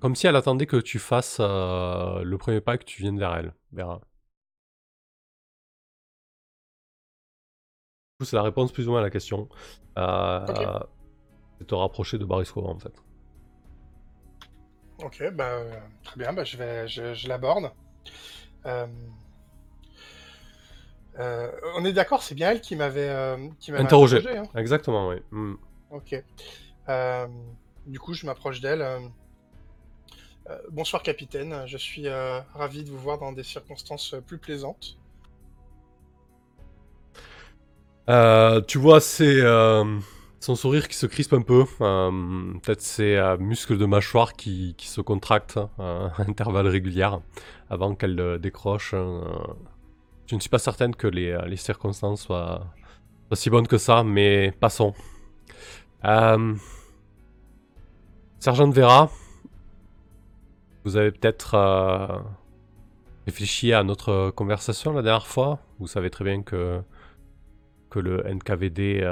comme 0.00 0.14
si 0.14 0.26
elle 0.26 0.36
attendait 0.36 0.64
que 0.64 0.78
tu 0.78 0.98
fasses 0.98 1.40
le 1.40 2.36
premier 2.36 2.62
pas 2.62 2.76
et 2.76 2.78
que 2.78 2.84
tu 2.84 3.02
viennes 3.02 3.18
vers 3.18 3.34
elle. 3.34 3.52
Vers... 3.72 4.00
C'est 8.24 8.36
la 8.36 8.42
réponse 8.42 8.72
plus 8.72 8.88
ou 8.88 8.90
moins 8.90 9.00
à 9.00 9.02
la 9.02 9.10
question. 9.10 9.48
C'est 9.96 11.66
te 11.66 11.74
rapprocher 11.74 12.18
de 12.18 12.24
Barisco 12.24 12.64
en 12.66 12.78
fait. 12.78 12.94
Ok, 15.02 15.30
bah, 15.32 15.60
très 16.02 16.18
bien, 16.18 16.32
bah, 16.32 16.44
je, 16.44 16.56
vais, 16.56 16.88
je, 16.88 17.28
l'aborde. 17.28 17.72
Euh, 18.66 18.86
euh, 21.18 21.50
on 21.76 21.84
est 21.84 21.92
d'accord, 21.92 22.22
c'est 22.22 22.34
bien 22.34 22.50
elle 22.50 22.60
qui 22.60 22.76
m'avait 22.76 23.08
euh, 23.08 23.48
interrogé. 23.70 24.22
Hein. 24.36 24.44
Exactement, 24.54 25.08
oui. 25.08 25.16
Hmm. 25.30 25.54
Ok. 25.90 26.22
du 27.86 27.98
coup, 27.98 28.14
je 28.14 28.26
m'approche 28.26 28.60
d'elle. 28.60 28.86
bonsoir, 30.70 31.02
capitaine. 31.02 31.66
Je 31.66 31.78
suis 31.78 32.08
ravi 32.08 32.84
de 32.84 32.90
vous 32.90 32.98
voir 32.98 33.18
dans 33.18 33.32
des 33.32 33.44
circonstances 33.44 34.14
plus 34.26 34.38
plaisantes. 34.38 34.98
Tu 38.06 38.78
vois, 38.78 39.00
c'est 39.00 39.42
son 40.40 40.56
sourire 40.56 40.88
qui 40.88 40.96
se 40.96 41.06
crispe 41.06 41.34
un 41.34 41.42
peu, 41.42 41.64
euh, 41.82 42.54
peut-être 42.62 42.80
ses 42.80 43.16
euh, 43.16 43.36
muscles 43.36 43.76
de 43.76 43.84
mâchoire 43.84 44.32
qui, 44.32 44.74
se 44.78 45.02
contractent 45.02 45.58
euh, 45.78 46.08
à 46.08 46.22
intervalles 46.28 46.66
réguliers 46.66 47.10
avant 47.68 47.94
qu'elle 47.94 48.38
décroche. 48.40 48.92
je 48.92 50.34
ne 50.34 50.40
suis 50.40 50.48
pas 50.48 50.58
certaine 50.58 50.96
que 50.96 51.06
les, 51.06 51.56
circonstances 51.56 52.22
soient, 52.22 52.66
si 53.34 53.50
bonnes 53.50 53.68
que 53.68 53.78
ça, 53.78 54.02
mais 54.02 54.52
passons. 54.58 54.94
Sergent 58.38 58.70
Vera, 58.70 59.10
vous 60.84 60.96
avez 60.96 61.12
peut-être 61.12 62.24
réfléchi 63.26 63.74
à 63.74 63.84
notre 63.84 64.30
conversation 64.30 64.94
la 64.94 65.02
dernière 65.02 65.26
fois. 65.26 65.58
Vous 65.78 65.86
savez 65.86 66.08
très 66.08 66.24
bien 66.24 66.42
que, 66.42 66.80
que 67.90 67.98
le 67.98 68.22
NKVD 68.22 69.04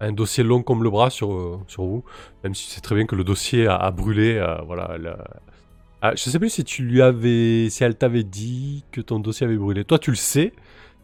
un 0.00 0.12
dossier 0.12 0.42
long 0.42 0.62
comme 0.62 0.82
le 0.82 0.90
bras 0.90 1.10
sur, 1.10 1.32
euh, 1.32 1.60
sur 1.68 1.84
vous, 1.84 2.04
même 2.42 2.54
si 2.54 2.70
c'est 2.70 2.80
très 2.80 2.94
bien 2.94 3.06
que 3.06 3.14
le 3.14 3.24
dossier 3.24 3.66
a, 3.66 3.90
brûlé. 3.90 4.36
Euh, 4.36 4.56
voilà. 4.66 4.96
Ah, 6.02 6.14
je 6.14 6.30
sais 6.30 6.38
plus 6.38 6.48
si 6.48 6.64
tu 6.64 6.82
lui 6.82 7.02
avais, 7.02 7.68
si 7.68 7.84
elle 7.84 7.94
t'avait 7.94 8.24
dit 8.24 8.84
que 8.90 9.02
ton 9.02 9.20
dossier 9.20 9.46
avait 9.46 9.58
brûlé. 9.58 9.84
Toi, 9.84 9.98
tu 9.98 10.10
le 10.10 10.16
sais, 10.16 10.54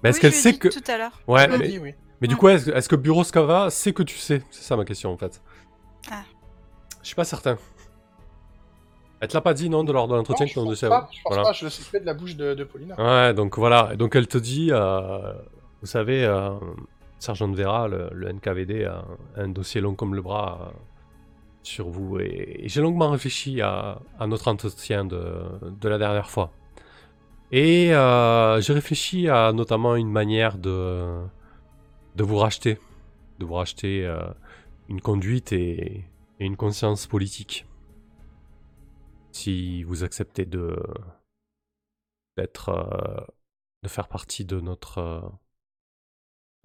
mais 0.02 0.11
est-ce 0.11 0.20
qu'elle 0.20 0.32
sait 0.32 0.57
que 0.57 0.68
tout 0.68 0.80
à 0.90 0.96
l'heure. 0.96 1.20
Ouais, 1.26 1.46
mais, 2.20 2.28
du 2.28 2.36
coup, 2.36 2.48
est-ce 2.48 2.88
que 2.88 2.96
Bureau 2.96 3.24
Scava 3.24 3.68
sait 3.68 3.92
que 3.92 4.02
tu 4.02 4.16
sais? 4.16 4.42
C'est 4.50 4.62
ça 4.62 4.76
ma 4.76 4.86
question 4.86 5.12
en 5.12 5.18
fait. 5.18 5.42
Ah. 6.11 6.22
Je 7.02 7.09
suis 7.09 7.14
pas 7.14 7.24
certain. 7.24 7.59
Elle 9.20 9.28
te 9.28 9.34
l'a 9.34 9.40
pas 9.40 9.54
dit, 9.54 9.70
non, 9.70 9.82
de 9.82 9.92
lors 9.92 10.09
de 10.09 10.14
l'entretien 10.14 10.46
que 10.46 10.52
ton 10.52 10.64
dossier 10.64 10.88
pas, 10.88 11.09
Je 11.11 11.20
pense 11.22 11.36
pas, 11.36 11.52
je 11.52 11.64
le 11.64 11.70
sais 11.70 12.00
de 12.00 12.07
la 12.07 12.14
bouche 12.14 12.36
de, 12.36 12.54
de 12.54 12.64
Paulina. 12.64 12.94
Ouais, 12.98 13.34
donc 13.34 13.59
voilà. 13.59 13.90
Et 13.92 13.96
donc 13.96 14.14
elle 14.14 14.26
te 14.26 14.38
dit, 14.38 14.68
euh, 14.72 15.32
vous 15.81 15.87
savez, 15.87 16.27
Sergent 17.18 17.51
Vera, 17.53 17.89
le, 17.89 18.33
NKVD, 18.33 18.85
a 18.85 19.05
un 19.37 19.49
dossier 19.49 19.81
long 19.81 19.95
comme 19.95 20.14
le 20.14 20.22
bras 20.22 20.61
euh, 20.61 20.79
sur 21.62 21.89
vous. 21.89 22.18
Et, 22.18 22.62
j'ai 22.66 22.81
longuement 22.81 23.11
réfléchi 23.11 23.61
à, 23.61 24.01
notre 24.27 24.49
entretien 24.49 25.05
de, 25.05 25.18
la 25.83 25.99
dernière 25.99 26.31
fois. 26.31 26.53
Et 27.53 27.95
euh, 27.95 28.61
j'ai 28.61 28.72
réfléchi 28.72 29.29
à 29.29 29.53
notamment 29.53 29.97
une 29.97 30.11
manière 30.11 30.59
de, 30.59 31.20
de 32.16 32.24
vous 32.24 32.37
racheter. 32.37 32.79
De 33.39 33.45
vous 33.45 33.55
racheter 33.55 34.05
euh, 34.05 34.20
une 34.89 35.01
conduite 35.01 35.53
et, 35.53 36.05
une 36.39 36.57
conscience 36.57 37.07
politique. 37.07 37.66
Si 39.33 39.83
vous 39.85 40.05
acceptez 40.05 40.45
de 40.45 40.77
d'être 42.37 43.27
de 43.83 43.89
faire 43.89 44.09
partie 44.09 44.45
de 44.45 44.61
notre 44.61 45.33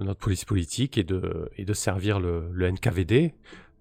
notre 0.03 0.19
police 0.19 0.45
politique 0.45 0.97
et 0.97 1.03
de, 1.03 1.73
servir 1.73 2.19
le, 2.19 2.51
NKVD, 2.53 3.33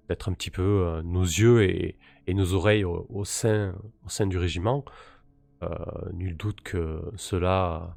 d'être 0.08 0.28
un 0.28 0.32
petit 0.32 0.50
peu 0.50 0.62
euh, 0.62 1.02
nos 1.02 1.22
yeux 1.22 1.62
et, 1.62 1.96
nos 2.28 2.54
oreilles 2.54 2.84
au, 2.84 3.24
sein, 3.24 3.74
au 4.06 4.08
sein 4.08 4.26
du 4.28 4.38
régiment. 4.38 4.84
Euh, 5.64 5.68
nul 6.12 6.36
doute 6.36 6.60
que 6.60 7.02
cela 7.16 7.96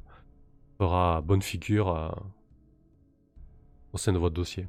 fera 0.76 1.20
bonne 1.20 1.40
figure 1.40 1.88
euh, 1.88 2.08
au 3.92 3.98
sein 3.98 4.12
de 4.12 4.18
votre 4.18 4.34
dossier. 4.34 4.66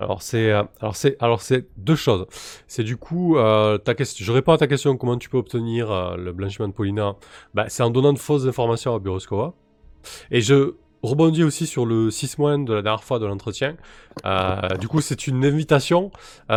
Alors 0.00 0.22
c'est 0.22 0.52
euh, 0.52 0.62
alors 0.80 0.96
c'est 0.96 1.16
alors 1.20 1.42
c'est 1.42 1.66
deux 1.76 1.96
choses. 1.96 2.26
C'est 2.66 2.84
du 2.84 2.96
coup 2.96 3.36
euh, 3.36 3.78
ta 3.78 3.94
question. 3.94 4.24
Je 4.24 4.32
réponds 4.32 4.52
à 4.52 4.58
ta 4.58 4.66
question. 4.66 4.96
Comment 4.96 5.18
tu 5.18 5.28
peux 5.28 5.38
obtenir 5.38 5.90
euh, 5.90 6.16
le 6.16 6.32
blanchiment 6.32 6.68
de 6.68 6.72
Paulina 6.72 7.16
bah, 7.54 7.66
c'est 7.68 7.82
en 7.82 7.90
donnant 7.90 8.12
de 8.12 8.18
fausses 8.18 8.46
informations 8.46 8.94
à 8.94 8.98
Buroskova. 8.98 9.54
Et 10.30 10.40
je 10.40 10.74
rebondis 11.02 11.44
aussi 11.44 11.66
sur 11.66 11.86
le 11.86 12.10
6 12.10 12.38
mois 12.38 12.56
de 12.56 12.72
la 12.72 12.82
dernière 12.82 13.04
fois 13.04 13.18
de 13.18 13.26
l'entretien. 13.26 13.76
du 14.80 14.88
coup, 14.88 15.00
c'est 15.00 15.26
une 15.26 15.44
invitation 15.44 16.10
qui 16.48 16.54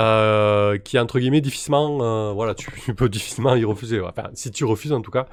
est 0.97 0.99
entre 0.99 1.19
guillemets 1.19 1.41
difficilement. 1.41 2.33
voilà, 2.33 2.55
tu, 2.55 2.93
peux 2.95 3.09
difficilement 3.09 3.55
y 3.55 3.65
refuser. 3.65 3.99
Enfin, 4.01 4.29
si 4.33 4.51
tu 4.51 4.65
refuses 4.65 4.93
en 4.93 5.01
tout 5.01 5.11
cas, 5.11 5.27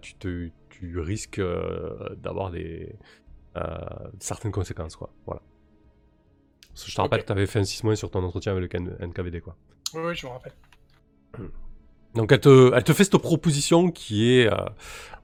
tu, 0.00 0.14
te, 0.14 0.48
tu 0.70 1.00
risques 1.00 1.40
d'avoir 2.22 2.50
des 2.50 2.94
certaines 4.20 4.52
conséquences 4.52 4.96
quoi. 4.96 5.10
Voilà. 5.26 5.40
Je 6.84 6.94
te 6.94 7.00
rappelle 7.00 7.22
que 7.22 7.26
tu 7.26 7.32
avais 7.32 7.46
fait 7.46 7.58
un 7.58 7.64
6 7.64 7.84
mois 7.84 7.96
sur 7.96 8.10
ton 8.10 8.22
entretien 8.22 8.52
avec 8.52 8.72
le 8.72 9.06
NKVD, 9.06 9.40
quoi. 9.40 9.56
Oui, 9.94 10.14
je 10.14 10.26
me 10.26 10.32
rappelle. 10.32 10.52
Donc 12.14 12.32
elle 12.32 12.40
te, 12.40 12.72
elle 12.74 12.84
te 12.84 12.92
fait 12.92 13.04
cette 13.04 13.18
proposition 13.18 13.90
qui 13.90 14.32
est... 14.32 14.52
Euh, 14.52 14.64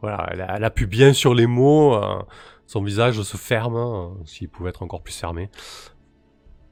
voilà, 0.01 0.29
elle, 0.33 0.65
appuie 0.65 0.87
bien 0.87 1.13
sur 1.13 1.33
les 1.33 1.47
mots, 1.47 1.95
euh, 1.95 2.23
son 2.67 2.83
visage 2.83 3.23
se 3.23 3.37
ferme, 3.37 3.77
hein, 3.77 4.17
s'il 4.25 4.49
pouvait 4.49 4.71
être 4.71 4.83
encore 4.83 5.03
plus 5.03 5.17
fermé. 5.17 5.49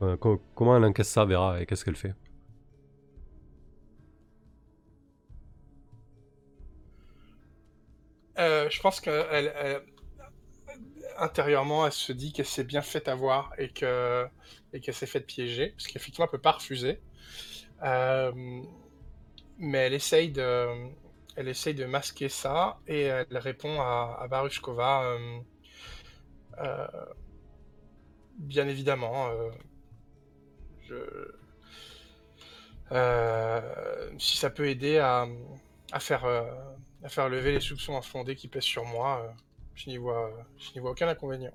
Euh, 0.03 0.17
comment 0.17 0.77
elle 0.77 0.85
encaisse 0.85 1.09
ça, 1.09 1.25
Vera, 1.25 1.61
et 1.61 1.67
qu'est-ce 1.67 1.85
qu'elle 1.85 1.97
fait? 1.97 2.15
Je 8.37 8.81
pense 8.81 9.01
qu'elle, 9.01 9.53
intérieurement, 11.19 11.87
elle 11.87 11.93
se 11.93 12.13
dit 12.13 12.33
qu'elle 12.33 12.47
s'est 12.47 12.65
bien 12.65 12.83
fait 12.83 13.09
avoir 13.09 13.53
et 13.59 13.69
que 13.69 14.27
et 14.73 14.81
qu'elle 14.81 14.95
s'est 14.95 15.07
fait 15.07 15.21
piéger, 15.21 15.69
parce 15.71 15.87
qu'effectivement, 15.89 16.27
elle 16.27 16.31
peut 16.31 16.39
pas 16.39 16.53
refuser. 16.53 17.01
mais 19.59 19.79
elle 19.79 19.95
essaye 19.95 20.31
de, 20.31 20.89
elle 21.37 21.49
essaye 21.49 21.75
de 21.75 21.85
masquer 21.87 22.29
ça 22.29 22.79
et 22.87 23.03
elle 23.03 23.39
répond 23.39 23.81
à, 23.81 24.19
à 24.21 24.29
Barushkova. 24.29 25.17
bien 28.39 28.69
évidemment, 28.69 29.31
si 34.19 34.37
ça 34.37 34.51
peut 34.51 34.69
aider 34.69 34.99
à, 34.99 35.27
à 35.93 36.01
faire, 36.01 36.25
à 36.25 37.09
faire 37.09 37.29
lever 37.29 37.53
les 37.53 37.61
soupçons 37.61 37.97
infondés 37.97 38.37
qui 38.37 38.49
pèsent 38.49 38.65
sur 38.65 38.85
moi, 38.85 39.35
je 39.75 39.91
n'y 39.91 39.97
vois, 39.97 40.31
je 40.59 40.73
n'y 40.75 40.81
vois 40.81 40.91
aucun 40.91 41.09
inconvénient. 41.09 41.53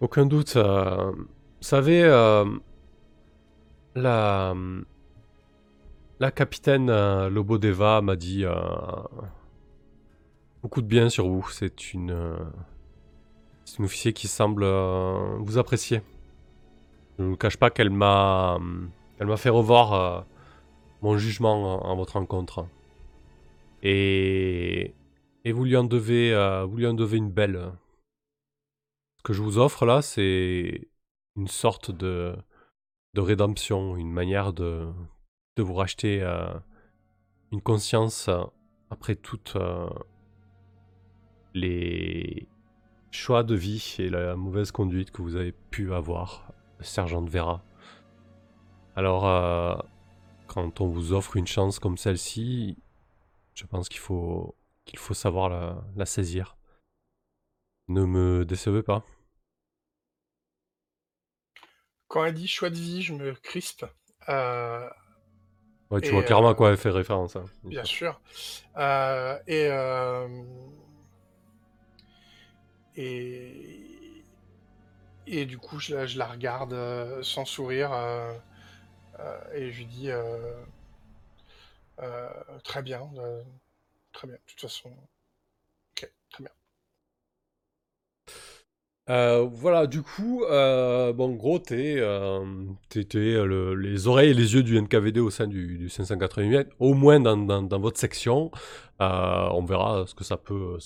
Aucun 0.00 0.26
doute. 0.26 0.54
Euh, 0.54 1.10
vous 1.10 1.24
savez, 1.60 2.04
euh, 2.04 2.44
la, 3.96 4.54
la 6.20 6.30
capitaine 6.30 6.88
euh, 6.88 7.28
Lobodeva 7.28 8.00
m'a 8.00 8.14
dit 8.14 8.44
beaucoup 10.62 10.82
de 10.82 10.86
bien 10.86 11.08
sur 11.08 11.26
vous. 11.28 11.48
C'est 11.50 11.92
une, 11.94 12.14
officier 13.80 14.12
qui 14.12 14.28
semble 14.28 14.64
vous 14.64 15.58
apprécier. 15.58 16.00
Je 17.18 17.24
ne 17.24 17.30
vous 17.30 17.36
cache 17.36 17.56
pas 17.56 17.70
qu'elle 17.70 17.90
m'a, 17.90 18.58
fait 19.36 19.50
revoir 19.50 20.26
mon 21.02 21.18
jugement 21.18 21.84
en, 21.84 21.96
votre 21.96 22.14
rencontre. 22.14 22.66
Et, 23.82 24.94
et 25.44 25.50
vous 25.50 25.64
lui 25.64 25.76
en 25.76 25.82
devez, 25.82 26.32
vous 26.68 26.76
lui 26.76 26.86
en 26.86 26.94
devez 26.94 27.16
une 27.16 27.30
belle. 27.30 27.72
Ce 29.18 29.22
que 29.24 29.32
je 29.32 29.42
vous 29.42 29.58
offre 29.58 29.84
là, 29.84 30.00
c'est 30.00 30.88
une 31.36 31.48
sorte 31.48 31.90
de, 31.90 32.36
de 33.14 33.20
rédemption, 33.20 33.96
une 33.96 34.12
manière 34.12 34.52
de, 34.52 34.92
de 35.56 35.62
vous 35.62 35.74
racheter 35.74 36.22
euh, 36.22 36.54
une 37.50 37.60
conscience 37.60 38.28
euh, 38.28 38.44
après 38.90 39.16
toutes 39.16 39.56
euh, 39.56 39.88
les 41.52 42.48
choix 43.10 43.42
de 43.42 43.54
vie 43.54 43.96
et 43.98 44.08
la 44.08 44.36
mauvaise 44.36 44.70
conduite 44.70 45.10
que 45.10 45.22
vous 45.22 45.34
avez 45.34 45.52
pu 45.52 45.92
avoir, 45.92 46.52
sergent 46.80 47.24
Vera. 47.24 47.64
Alors, 48.94 49.84
quand 50.48 50.80
on 50.80 50.88
vous 50.88 51.12
offre 51.12 51.36
une 51.36 51.46
chance 51.46 51.78
comme 51.78 51.96
celle-ci, 51.96 52.76
je 53.54 53.64
pense 53.64 53.88
qu'il 53.88 54.00
faut, 54.00 54.56
qu'il 54.84 54.98
faut 54.98 55.14
savoir 55.14 55.48
la, 55.48 55.84
la 55.96 56.04
saisir. 56.04 56.57
Ne 57.88 58.04
me 58.04 58.44
décevez 58.44 58.82
pas. 58.82 59.04
Quand 62.08 62.24
elle 62.24 62.34
dit 62.34 62.48
choix 62.48 62.70
de 62.70 62.74
vie, 62.74 63.02
je 63.02 63.14
me 63.14 63.32
crispe. 63.34 63.86
Euh, 64.28 64.88
ouais, 65.90 66.00
tu 66.00 66.10
vois 66.12 66.22
clairement 66.22 66.48
à 66.50 66.54
quoi 66.54 66.70
elle 66.70 66.76
fait 66.76 66.90
référence. 66.90 67.36
Hein, 67.36 67.44
bien 67.64 67.84
sûr. 67.84 68.20
Euh, 68.76 69.38
et, 69.46 69.68
euh, 69.70 70.28
et, 72.96 74.24
et 75.26 75.46
du 75.46 75.58
coup, 75.58 75.78
je, 75.78 76.06
je 76.06 76.18
la 76.18 76.26
regarde 76.26 77.22
sans 77.22 77.44
sourire 77.44 77.90
et 79.54 79.70
je 79.72 79.78
lui 79.78 79.86
dis 79.86 80.10
très 82.64 82.82
bien, 82.82 83.00
très 84.12 84.26
bien. 84.28 84.36
De 84.36 84.42
toute 84.46 84.60
façon, 84.60 84.90
ok, 85.92 86.10
très 86.30 86.44
bien. 86.44 86.52
Euh, 89.08 89.48
voilà, 89.50 89.86
du 89.86 90.02
coup, 90.02 90.44
euh, 90.44 91.12
bon, 91.14 91.34
gros, 91.34 91.58
t'es 91.58 91.96
euh, 91.98 92.44
euh 92.94 93.74
les 93.74 94.06
oreilles 94.06 94.30
et 94.30 94.34
les 94.34 94.54
yeux 94.54 94.62
du 94.62 94.80
NKVD 94.80 95.18
au 95.20 95.30
sein 95.30 95.46
du, 95.46 95.78
du 95.78 95.88
588, 95.88 96.68
au 96.78 96.92
moins 96.92 97.18
dans, 97.18 97.80
votre 97.80 97.98
section. 97.98 98.50
on 99.00 99.64
verra 99.64 100.04
ce 100.06 100.14
que 100.14 100.24
ça 100.24 100.36
peut, 100.36 100.78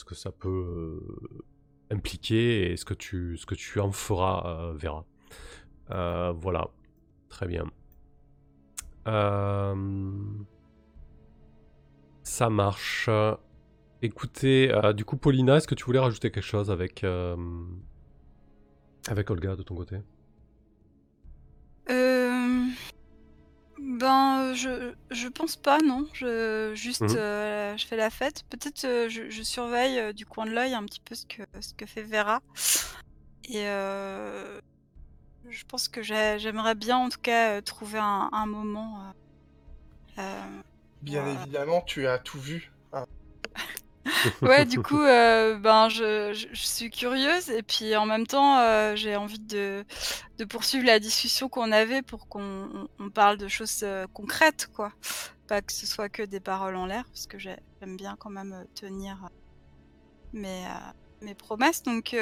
impliquer 1.90 2.72
et 2.72 2.76
ce 2.76 2.84
que 2.84 2.94
tu, 2.94 3.36
ce 3.36 3.44
que 3.44 3.54
tu 3.56 3.80
en 3.80 3.90
feras, 3.90 4.72
Vera. 4.74 5.04
voilà, 5.88 6.68
très 7.28 7.46
bien. 7.48 7.64
ça 12.22 12.50
marche. 12.50 13.10
Écoutez, 14.00 14.72
du 14.94 15.04
coup, 15.04 15.16
Paulina, 15.16 15.56
est-ce 15.56 15.66
que 15.66 15.74
tu 15.74 15.84
voulais 15.84 15.98
rajouter 15.98 16.30
quelque 16.30 16.44
chose 16.44 16.70
avec 16.70 17.04
avec 19.09 19.30
Olga 19.30 19.57
de 19.57 19.62
ton 19.62 19.74
côté 19.74 19.96
euh... 21.90 22.66
Ben, 23.78 24.53
je, 24.55 24.94
je 25.11 25.28
pense 25.28 25.57
pas, 25.57 25.78
non. 25.78 26.07
Je, 26.12 26.72
juste, 26.74 27.03
mhm. 27.03 27.16
euh, 27.16 27.76
je 27.76 27.86
fais 27.86 27.96
la 27.96 28.11
fête. 28.11 28.44
Peut-être 28.48 28.84
euh, 28.84 29.09
je, 29.09 29.42
surveille 29.42 29.98
euh, 29.98 30.12
du 30.12 30.26
coin 30.26 30.44
de 30.44 30.50
l'œil 30.50 30.74
un 30.74 30.84
petit 30.84 31.00
peu 31.00 31.14
ce 31.14 31.26
que, 31.26 31.42
ce 31.61 31.74
que 31.74 31.86
fait 31.86 32.03
Vera. 32.03 32.40
Et 33.48 33.64
je 33.64 35.64
pense 35.68 35.88
que 35.88 36.03
j'aimerais 36.03 36.74
bien, 36.74 36.96
en 36.96 37.11
tout 37.11 37.20
cas, 37.20 37.61
trouver 37.62 37.98
un, 37.98 38.28
un 38.32 38.46
moment. 38.46 39.12
bien 41.03 41.26
évidemment, 41.26 41.82
tu 41.82 42.07
as 42.07 42.18
tout 42.18 42.40
vu. 42.40 42.71
Ouais, 44.42 44.64
du 44.64 44.80
coup, 44.80 45.00
euh, 45.00 45.57
ben, 45.59 45.88
je, 45.88 46.48
suis 46.53 46.90
curieuse 46.90 47.50
et 47.50 47.62
puis 47.62 47.94
en 47.96 48.07
même 48.07 48.26
temps, 48.26 48.59
euh, 48.59 48.96
j'ai 48.96 49.16
envie 49.16 49.38
de, 49.38 49.84
poursuivre 50.49 50.87
la 50.87 50.99
discussion 50.99 51.49
qu'on 51.49 51.70
avait 51.70 52.03
pour 52.03 52.26
qu'on 52.29 52.88
parle 53.14 53.38
de 53.38 53.49
choses 53.49 53.80
euh, 53.84 54.07
concrètes, 54.12 54.68
quoi. 54.74 54.92
Pas 55.46 55.62
que 55.62 55.72
ce 55.72 55.87
soit 55.87 56.08
que 56.08 56.22
des 56.22 56.41
paroles 56.41 56.76
en 56.76 56.87
l'air, 56.87 57.04
parce 57.04 57.26
que 57.26 57.38
j'aime 57.38 57.96
bien 57.96 58.16
quand 58.18 58.30
même 58.30 58.66
tenir 58.74 59.29
mes, 60.33 60.64
mes 61.20 61.34
promesses. 61.34 61.83
Donc, 61.83 62.16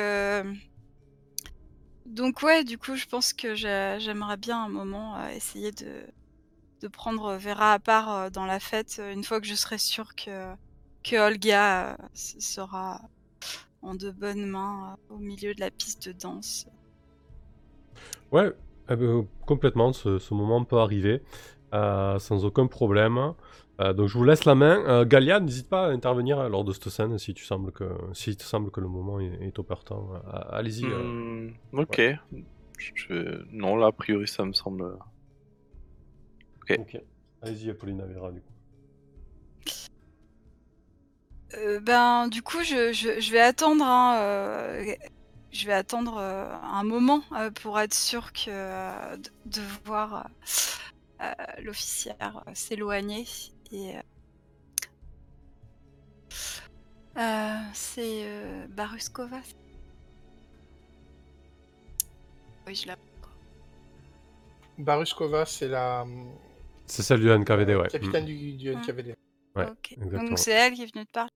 donc 2.07 2.43
ouais, 2.43 2.65
du 2.65 2.77
coup, 2.77 2.97
je 2.97 3.07
pense 3.07 3.33
que 3.33 3.55
j'aimerais 3.55 4.37
bien 4.37 4.65
un 4.65 4.69
moment 4.69 5.29
essayer 5.29 5.71
de 5.73 6.89
prendre 6.89 7.37
Vera 7.37 7.75
à 7.75 7.79
part 7.79 8.31
dans 8.31 8.47
la 8.47 8.59
fête 8.59 9.01
une 9.13 9.23
fois 9.23 9.41
que 9.41 9.47
je 9.47 9.55
serai 9.55 9.79
sûre 9.79 10.15
que 10.15 10.55
que 11.03 11.17
Olga 11.17 11.93
euh, 11.93 11.97
sera 12.15 13.01
en 13.83 13.95
de 13.95 14.11
bonnes 14.11 14.47
mains 14.47 14.97
euh, 15.11 15.15
au 15.15 15.19
milieu 15.19 15.55
de 15.55 15.61
la 15.61 15.71
piste 15.71 16.09
de 16.09 16.13
danse. 16.13 16.67
Ouais, 18.31 18.53
eh 18.89 18.97
ben, 18.97 19.27
complètement, 19.47 19.93
ce, 19.93 20.35
moment 20.35 20.65
peut 20.65 20.79
arriver 20.79 21.23
euh, 21.73 22.19
sans 22.19 22.45
aucun 22.45 22.67
problème. 22.67 23.35
donc 23.79 24.09
je 24.09 24.19
vous 24.19 24.25
laisse 24.25 24.45
la 24.45 24.55
main. 24.55 25.05
Galia, 25.05 25.41
n'hésite 25.41 25.69
pas 25.69 25.87
à 25.87 25.91
intervenir 25.91 26.49
lors 26.49 26.65
de 26.65 26.73
cette 26.73 26.89
scène 26.91 27.19
si 27.19 27.35
tu 27.35 27.45
sembles 27.45 27.73
que, 27.73 27.85
si 28.13 28.37
te 28.37 28.43
semble 28.43 28.71
que 28.71 28.81
le 28.81 28.89
moment 28.89 29.19
est, 29.21 29.59
opportun. 29.59 29.99
Allez-y. 30.51 30.85
Hmm, 30.85 31.55
ok. 31.73 32.01
Non, 33.53 33.77
là, 33.77 33.89
a 33.89 33.93
priori, 33.93 34.29
ça 34.29 34.45
me 34.45 34.53
semble. 34.53 34.97
Ok. 36.79 37.01
Allez-y, 37.43 37.71
Apolline 37.71 38.03
Vera, 38.03 38.31
du 38.31 38.41
coup. 38.41 38.50
Euh, 41.55 41.81
ben, 41.81 42.29
du 42.29 42.43
coup, 42.43 42.63
je, 42.63 42.93
je, 42.93 43.33
vais 43.33 43.41
attendre, 43.41 43.85
hein, 43.85 44.19
euh, 44.21 44.95
je 45.51 45.67
vais 45.67 45.73
attendre 45.73 46.17
euh, 46.19 46.53
un 46.63 46.85
moment 46.85 47.23
pour 47.63 47.81
être 47.81 47.95
sûr 47.95 48.33
que 48.33 49.17
de, 49.17 49.61
voir 49.85 50.29
l'officière 51.63 52.45
s'éloigner 52.55 53.27
et 53.73 53.95
c'est 57.73 58.27
Baruskova. 58.69 59.41
Oui, 62.67 62.75
je 62.75 62.87
la. 62.87 62.97
Baruskova, 64.79 65.45
c'est 65.45 65.69
la. 65.69 66.07
C'est 66.87 67.03
celle 67.03 67.21
du 67.21 67.29
NKVD, 67.29 67.75
ouais. 67.75 67.89
Capitaine 67.89 68.25
du, 68.25 68.53
du 68.55 68.75
NKVD. 68.75 69.15
Ouais, 69.57 69.67
Donc 69.97 70.39
c'est 70.39 70.53
elle 70.53 70.75
qui 70.75 70.83
est 70.83 70.93
venue 70.93 71.05
te 71.07 71.11
parler? 71.11 71.31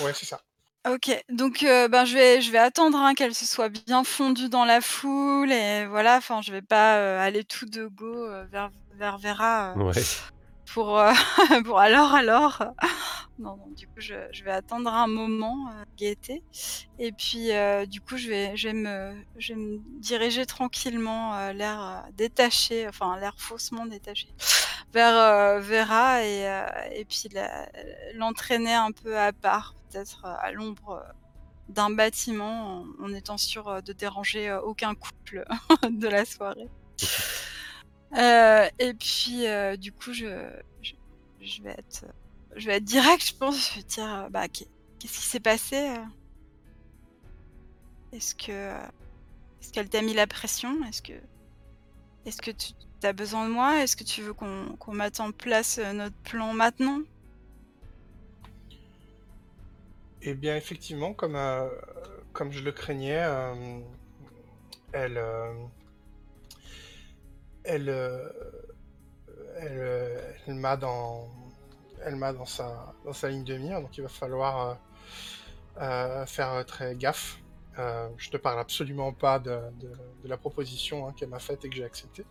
Ouais, 0.00 0.12
c'est 0.14 0.26
ça. 0.26 0.40
OK, 0.88 1.10
donc 1.28 1.62
euh, 1.62 1.88
ben, 1.88 2.06
je 2.06 2.14
vais 2.14 2.40
je 2.40 2.50
vais 2.50 2.58
attendre, 2.58 2.96
hein, 2.98 3.14
qu'elle 3.14 3.34
se 3.34 3.44
soit 3.44 3.68
bien 3.68 4.02
fondue 4.02 4.48
dans 4.48 4.64
la 4.64 4.80
foule 4.80 5.52
et 5.52 5.84
voilà, 5.86 6.16
enfin, 6.16 6.40
je 6.40 6.50
vais 6.52 6.62
pas, 6.62 6.96
euh, 6.96 7.20
aller 7.20 7.44
tout 7.44 7.66
de 7.66 7.86
go, 7.86 8.06
euh, 8.24 8.46
vers 8.50 8.70
vers 8.94 9.18
Vera, 9.18 9.74
Ouais. 9.76 9.92
pour, 10.72 11.02
pour 11.66 11.78
alors 11.80 12.14
alors, 12.14 12.62
non, 13.40 13.56
non, 13.56 13.68
du 13.76 13.86
coup, 13.86 14.00
je 14.00 14.14
je 14.32 14.44
vais 14.44 14.50
attendre 14.50 14.92
un 14.92 15.06
moment, 15.06 15.70
heu, 15.70 15.84
gaieté 15.96 16.42
et 16.98 17.12
puis, 17.12 17.50
du 17.88 18.00
coup, 18.00 18.16
je 18.16 18.28
vais 18.28 18.56
je 18.56 18.68
vais 18.68 18.74
me 18.74 19.14
je 19.38 19.54
me 19.54 19.78
diriger 20.00 20.46
tranquillement, 20.46 21.50
l'air, 21.52 22.06
détaché, 22.16 22.86
enfin, 22.88 23.18
l'air 23.18 23.34
faussement 23.38 23.86
détaché 23.86 24.28
vers 24.92 25.60
Vera 25.60 26.24
et, 26.24 26.44
et 26.92 27.04
puis 27.04 27.28
l'entraîner 28.14 28.74
un 28.74 28.92
peu 28.92 29.18
à 29.18 29.32
part, 29.32 29.74
peut-être 29.88 30.24
à 30.24 30.52
l'ombre 30.52 31.02
d'un 31.68 31.90
bâtiment, 31.90 32.84
en, 33.00 33.14
étant 33.14 33.38
sûr 33.38 33.82
de 33.82 33.92
déranger 33.92 34.52
aucun 34.64 34.94
couple 34.94 35.44
de 35.90 36.08
la 36.08 36.24
soirée. 36.24 36.68
et 38.78 38.94
puis, 38.94 39.44
du 39.78 39.92
coup, 39.92 40.12
je, 40.12 40.50
je, 41.40 41.62
vais 41.62 41.70
être, 41.70 42.04
je 42.56 42.66
vais 42.66 42.76
être 42.76 42.84
direct, 42.84 43.24
je 43.24 43.34
pense. 43.34 43.70
Je 43.70 43.76
vais 43.76 43.82
dire, 43.82 44.28
bah, 44.30 44.48
qu'est-ce 44.48 44.66
qui 44.98 45.26
s'est 45.26 45.40
passé 45.40 45.96
Est-ce 48.12 48.34
que, 48.34 48.72
est-ce 49.60 49.72
qu'elle 49.72 49.88
t'a 49.88 50.02
mis 50.02 50.14
la 50.14 50.26
pression? 50.26 50.84
Est-ce 50.84 51.02
que, 51.02 51.12
est-ce 52.26 52.42
que 52.42 52.50
tu 52.50 52.74
as 53.02 53.12
besoin 53.12 53.46
de 53.46 53.52
moi? 53.52 53.82
Est-ce 53.82 53.96
que 53.96 54.04
tu 54.04 54.22
veux 54.22 54.34
qu'on 54.34 54.92
mette 54.92 55.20
en 55.20 55.32
place 55.32 55.78
notre 55.78 56.16
plan 56.16 56.52
maintenant? 56.52 57.00
Eh 60.22 60.34
bien, 60.34 60.56
effectivement, 60.56 61.14
comme, 61.14 61.38
comme 62.32 62.52
je 62.52 62.62
le 62.62 62.72
craignais, 62.72 63.26
elle, 64.92 65.18
elle, 67.64 67.88
elle, 69.56 70.34
elle 70.46 70.54
m'a 70.54 70.76
dans, 70.76 71.39
elle 72.04 72.16
m'a 72.16 72.32
dans 72.32 72.46
sa, 72.46 72.94
dans 73.04 73.12
sa 73.12 73.28
ligne 73.28 73.44
de 73.44 73.56
mire, 73.56 73.80
donc 73.80 73.96
il 73.96 74.02
va 74.02 74.08
falloir 74.08 74.78
faire 76.26 76.64
très 76.66 76.94
gaffe. 76.96 77.40
je 77.76 78.30
te 78.30 78.36
parle 78.36 78.58
absolument 78.58 79.12
pas 79.12 79.38
de, 79.38 79.58
de, 79.80 80.28
la 80.28 80.36
proposition 80.36 81.06
hein, 81.06 81.14
qu'elle 81.16 81.30
m'a 81.30 81.38
faite 81.38 81.64
et 81.64 81.68
que 81.70 81.76
j'ai 81.76 81.84
acceptée. 81.84 82.24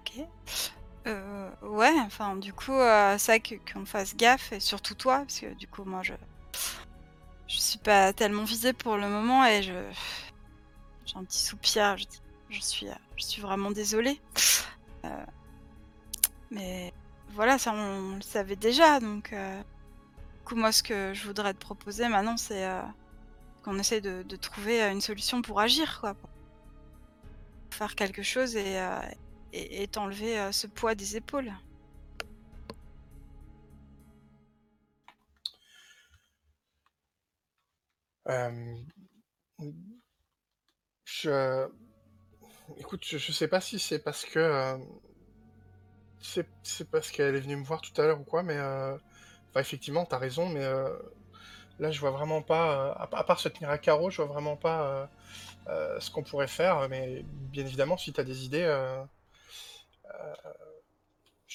Ok. 0.00 0.26
Euh, 1.06 1.50
ouais, 1.62 1.92
enfin, 2.00 2.36
du 2.36 2.52
coup, 2.52 2.72
euh, 2.72 3.18
ça 3.18 3.38
qu'on 3.38 3.84
fasse 3.84 4.16
gaffe, 4.16 4.52
et 4.52 4.60
surtout 4.60 4.94
toi, 4.94 5.18
parce 5.18 5.40
que 5.40 5.54
du 5.54 5.68
coup, 5.68 5.84
moi, 5.84 6.02
je. 6.02 6.14
Je 7.46 7.60
suis 7.60 7.78
pas 7.78 8.12
tellement 8.12 8.44
visée 8.44 8.72
pour 8.72 8.96
le 8.96 9.08
moment 9.08 9.44
et 9.44 9.62
je. 9.62 9.72
J'ai 11.04 11.16
un 11.16 11.24
petit 11.24 11.38
soupir, 11.44 11.96
je, 11.98 12.06
je, 12.48 12.60
suis, 12.60 12.86
je 13.16 13.24
suis 13.24 13.42
vraiment 13.42 13.70
désolée. 13.70 14.20
Euh, 15.04 15.24
mais 16.50 16.92
voilà, 17.30 17.58
ça, 17.58 17.72
on, 17.72 18.16
le 18.16 18.22
savait 18.22 18.56
déjà, 18.56 19.00
donc. 19.00 19.32
Euh, 19.32 19.60
du 19.60 20.40
coup, 20.44 20.56
moi, 20.56 20.72
ce 20.72 20.82
que 20.82 21.14
je 21.14 21.26
voudrais 21.26 21.54
te 21.54 21.58
proposer 21.58 22.08
maintenant, 22.08 22.36
c'est 22.36 22.68
qu'on 23.62 23.78
essaie 23.78 24.00
de, 24.00 24.36
trouver 24.36 24.82
une 24.82 25.00
solution 25.00 25.40
pour 25.42 25.60
agir, 25.60 26.00
quoi. 26.00 26.14
Pour 26.14 26.30
faire 27.70 27.94
quelque 27.94 28.22
chose 28.22 28.56
et, 28.56 28.78
et, 29.54 29.88
t'enlever 29.88 30.38
euh, 30.38 30.52
ce 30.52 30.66
poids 30.66 30.94
des 30.94 31.16
épaules. 31.16 31.52
Euh, 38.28 38.74
je... 41.04 41.68
Écoute, 42.78 43.04
je, 43.04 43.32
sais 43.32 43.48
pas 43.48 43.60
si 43.60 43.78
c'est 43.78 43.98
parce 43.98 44.24
que... 44.24 44.38
Euh, 44.38 44.78
c'est 46.20 46.90
parce 46.90 47.10
qu'elle 47.10 47.34
est 47.34 47.40
venue 47.40 47.56
me 47.56 47.64
voir 47.64 47.80
tout 47.80 47.98
à 48.00 48.06
l'heure 48.06 48.20
ou 48.20 48.24
quoi, 48.24 48.42
mais... 48.42 48.58
Enfin, 48.58 49.60
effectivement, 49.60 50.04
t'as 50.06 50.18
raison, 50.18 50.48
mais... 50.48 50.66
Là, 51.78 51.90
je 51.90 52.00
vois 52.00 52.10
vraiment 52.10 52.42
pas... 52.42 52.92
À 52.92 53.24
part 53.24 53.40
se 53.40 53.48
tenir 53.48 53.70
à 53.70 53.78
carreau, 53.78 54.10
je 54.10 54.22
vois 54.22 54.32
vraiment 54.32 54.56
pas... 54.56 55.10
ce 55.66 56.10
qu'on 56.10 56.22
pourrait 56.22 56.48
faire, 56.48 56.88
mais 56.88 57.22
bien 57.24 57.66
évidemment, 57.66 57.98
si 57.98 58.12
tu 58.12 58.20
as 58.20 58.24
des 58.24 58.44
idées, 58.44 58.66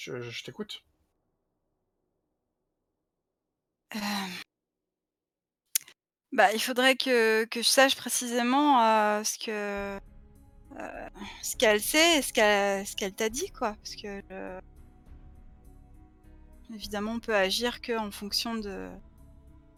euh, 0.00 0.20
je, 0.30 0.44
t'écoute. 0.44 0.82
Euh, 3.94 3.98
bah, 6.32 6.52
il 6.52 6.60
faudrait 6.60 6.96
que, 6.96 7.46
je 7.52 7.62
sache 7.62 7.96
précisément 7.96 8.82
euh, 8.82 9.24
ce 9.24 9.38
que 9.38 10.00
ce 11.42 11.56
qu'elle 11.56 11.80
sait 11.80 12.18
et 12.18 12.22
ce 12.22 12.96
qu'elle 12.96 13.12
t'a 13.12 13.28
dit, 13.28 13.50
quoi. 13.50 13.74
Parce 13.74 13.96
que 13.96 14.22
évidemment, 16.72 17.12
on 17.12 17.20
peut 17.20 17.34
agir 17.34 17.80
que 17.80 17.98
en 17.98 18.10
fonction 18.10 18.54
de, 18.54 18.88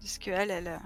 ce 0.01 0.19
qu'elle, 0.19 0.51
elle, 0.51 0.79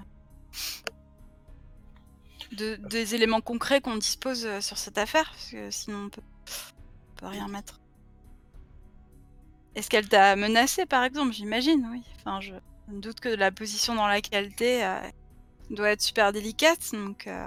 de, 2.52 2.76
des 2.76 3.14
éléments 3.14 3.40
concrets 3.40 3.80
qu'on 3.80 3.96
dispose 3.96 4.60
sur 4.60 4.78
cette 4.78 4.98
affaire, 4.98 5.30
parce 5.30 5.50
que 5.50 5.70
sinon 5.70 6.04
on 6.04 6.08
peut, 6.08 6.22
peut 7.16 7.26
rien 7.26 7.48
mettre. 7.48 7.80
Est-ce 9.76 9.90
qu'elle 9.90 10.08
t'a 10.08 10.36
menacé, 10.36 10.86
par 10.86 11.04
exemple? 11.04 11.32
J'imagine, 11.32 11.86
oui. 11.92 12.02
Enfin, 12.16 12.40
je 12.40 12.54
me 12.88 12.98
doute 12.98 13.20
que 13.20 13.28
la 13.28 13.52
position 13.52 13.94
dans 13.94 14.06
laquelle 14.06 14.54
t'es 14.54 14.82
euh, 14.82 14.98
doit 15.68 15.90
être 15.90 16.00
super 16.00 16.32
délicate. 16.32 16.92
Donc, 16.94 17.26
euh, 17.26 17.46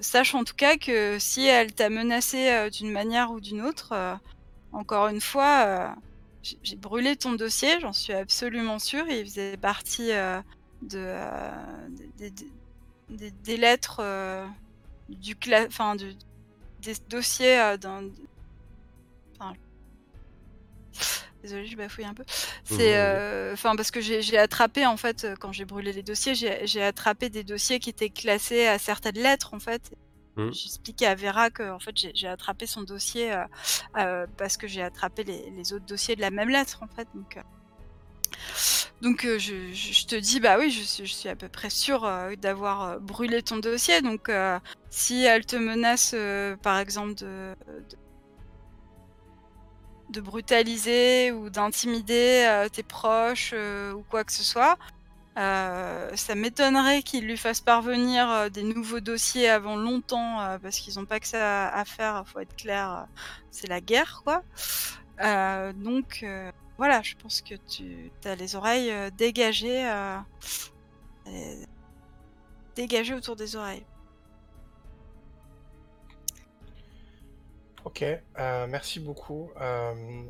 sache 0.00 0.34
en 0.34 0.44
tout 0.44 0.54
cas 0.54 0.76
que 0.76 1.18
si 1.18 1.46
elle 1.46 1.72
t'a 1.72 1.88
menacé 1.88 2.50
euh, 2.50 2.70
d'une 2.70 2.90
manière 2.90 3.30
ou 3.30 3.40
d'une 3.40 3.62
autre, 3.62 4.18
encore 4.72 5.08
une 5.08 5.20
fois, 5.20 5.94
j'ai 6.42 6.76
brûlé 6.76 7.16
ton 7.16 7.32
dossier, 7.32 7.80
j'en 7.80 7.92
suis 7.92 8.12
absolument 8.12 8.78
sûre. 8.78 9.06
Il 9.08 9.24
faisait 9.24 9.56
partie 9.56 10.10
de, 10.82 11.16
des, 13.08 13.56
lettres 13.56 14.02
du, 15.08 15.36
enfin, 15.66 15.96
du, 15.96 16.14
des 16.82 16.94
dossiers 17.08 17.76
d'un 17.78 18.02
Désolée, 21.46 21.66
je 21.66 21.76
bafouille 21.76 22.04
un 22.04 22.14
peu. 22.14 22.24
C'est, 22.64 22.96
euh, 22.96 23.52
enfin, 23.52 23.76
parce 23.76 23.92
que 23.92 24.00
j'ai 24.00 24.36
attrapé 24.36 24.84
en 24.84 24.96
fait 24.96 25.22
euh, 25.22 25.36
quand 25.38 25.52
j'ai 25.52 25.64
brûlé 25.64 25.92
les 25.92 26.02
dossiers, 26.02 26.34
j'ai 26.34 26.82
attrapé 26.82 27.30
des 27.30 27.44
dossiers 27.44 27.78
qui 27.78 27.88
étaient 27.88 28.10
classés 28.10 28.66
à 28.66 28.80
certaines 28.80 29.14
lettres 29.14 29.54
en 29.54 29.60
fait. 29.60 29.92
Mmh. 30.34 30.52
J'expliquais 30.52 31.06
à 31.06 31.14
Vera 31.14 31.50
que 31.50 31.70
en 31.70 31.78
fait 31.78 31.94
j'ai 32.14 32.26
attrapé 32.26 32.66
son 32.66 32.82
dossier 32.82 33.32
euh, 33.96 34.26
parce 34.36 34.56
que 34.56 34.66
j'ai 34.66 34.82
attrapé 34.82 35.22
les, 35.22 35.72
autres 35.72 35.86
dossiers 35.86 36.16
de 36.16 36.20
la 36.20 36.32
même 36.32 36.48
lettre 36.48 36.82
en 36.82 36.88
fait. 36.88 37.06
Donc, 37.14 37.38
donc 39.00 39.22
je, 39.22 40.06
te 40.06 40.16
dis 40.16 40.40
bah 40.40 40.56
oui, 40.58 40.72
je 40.72 40.82
suis, 40.82 41.06
je 41.06 41.14
suis 41.14 41.28
à 41.28 41.36
peu 41.36 41.48
près 41.48 41.70
sûre 41.70 42.10
d'avoir 42.38 42.98
brûlé 43.00 43.40
ton 43.40 43.58
dossier. 43.58 44.02
Donc 44.02 44.32
si 44.90 45.22
elle 45.22 45.46
te 45.46 45.54
menace 45.54 46.12
par 46.60 46.80
exemple 46.80 47.14
de 47.14 47.54
de 47.88 47.96
brutaliser 50.10 51.32
ou 51.32 51.50
d'intimider 51.50 52.46
euh, 52.48 52.68
tes 52.68 52.82
proches 52.82 53.50
euh, 53.54 53.92
ou 53.92 54.02
quoi 54.02 54.24
que 54.24 54.32
ce 54.32 54.42
soit. 54.42 54.78
Euh, 55.38 56.10
ça 56.16 56.34
m'étonnerait 56.34 57.02
qu'ils 57.02 57.26
lui 57.26 57.36
fassent 57.36 57.60
parvenir 57.60 58.50
des 58.50 58.62
nouveaux 58.62 59.00
dossiers 59.00 59.50
avant 59.50 59.76
longtemps 59.76 60.58
parce 60.62 60.78
qu'ils 60.78 60.98
n'ont 60.98 61.04
pas 61.04 61.20
que 61.20 61.26
ça 61.26 61.68
à 61.68 61.84
faire, 61.84 62.24
faut 62.26 62.40
être 62.40 62.56
clair, 62.56 63.06
c'est 63.50 63.68
la 63.68 63.82
guerre 63.82 64.22
quoi. 64.24 64.42
donc 65.74 66.24
voilà, 66.78 67.02
je 67.02 67.16
pense 67.16 67.42
que 67.42 67.54
tu 67.68 68.10
as 68.24 68.34
les 68.34 68.56
oreilles 68.56 68.90
dégagées, 69.18 69.86
dégagées 72.74 73.14
autour 73.14 73.36
des 73.36 73.56
oreilles. 73.56 73.84
Ok, 77.86 78.02
euh, 78.02 78.66
merci 78.66 78.98
beaucoup. 78.98 79.52
Euh, 79.60 80.24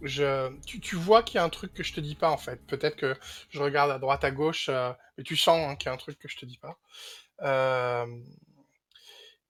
je, 0.00 0.56
tu, 0.64 0.94
vois 0.94 1.24
qu'il 1.24 1.34
y 1.34 1.38
a 1.38 1.44
un 1.44 1.48
truc 1.48 1.74
que 1.74 1.82
je 1.82 1.92
te 1.92 1.98
dis 2.00 2.14
pas 2.14 2.30
en 2.30 2.36
fait. 2.36 2.64
Peut-être 2.68 2.94
que 2.94 3.16
je 3.48 3.60
regarde 3.60 3.90
à 3.90 3.98
droite, 3.98 4.22
à 4.22 4.30
gauche, 4.30 4.68
euh, 4.68 4.92
mais 5.18 5.24
tu 5.24 5.36
sens 5.36 5.58
hein, 5.68 5.74
qu'il 5.74 5.88
y 5.88 5.90
a 5.90 5.92
un 5.92 5.96
truc 5.96 6.20
que 6.20 6.28
je 6.28 6.36
te 6.36 6.46
dis 6.46 6.58
pas. 6.58 6.78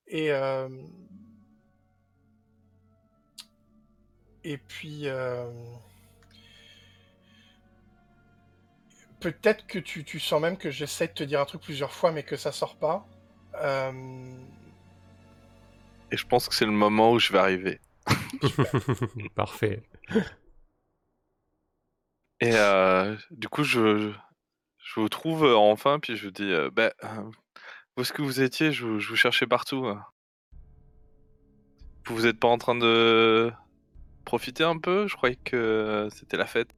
et 0.06 0.30
et 4.42 4.56
puis 4.56 5.06
peut-être 9.20 9.66
que 9.66 9.78
tu, 9.78 10.02
tu, 10.04 10.18
sens 10.18 10.40
même 10.40 10.56
que 10.56 10.70
j'essaie 10.70 11.08
de 11.08 11.12
te 11.12 11.24
dire 11.24 11.42
un 11.42 11.44
truc 11.44 11.60
plusieurs 11.60 11.92
fois, 11.92 12.10
mais 12.10 12.22
que 12.22 12.36
ça 12.36 12.52
sort 12.52 12.76
pas. 12.78 13.06
Et 16.12 16.16
je 16.16 16.26
pense 16.26 16.48
que 16.48 16.54
c'est 16.54 16.66
le 16.66 16.72
moment 16.72 17.12
où 17.12 17.18
je 17.18 17.32
vais 17.32 17.38
arriver. 17.38 17.80
Parfait. 19.34 19.82
Et 22.40 22.52
euh, 22.54 23.16
du 23.30 23.48
coup, 23.48 23.64
je, 23.64 24.12
je 24.78 25.00
vous 25.00 25.08
trouve 25.08 25.44
euh, 25.44 25.56
enfin, 25.56 25.98
puis 26.00 26.16
je 26.16 26.26
vous 26.26 26.32
dis, 26.32 26.50
euh, 26.50 26.70
bah, 26.72 26.92
où 27.96 28.00
est-ce 28.00 28.12
que 28.12 28.22
vous 28.22 28.40
étiez? 28.40 28.72
Je, 28.72 28.86
vous 28.86 29.16
cherchais 29.16 29.46
partout. 29.46 29.86
Vous 32.06 32.26
êtes 32.26 32.40
pas 32.40 32.48
en 32.48 32.58
train 32.58 32.74
de 32.74 33.52
profiter 34.24 34.64
un 34.64 34.78
peu? 34.78 35.06
Je 35.06 35.16
croyais 35.16 35.36
que 35.36 36.08
c'était 36.12 36.36
la 36.36 36.46
fête. 36.46 36.70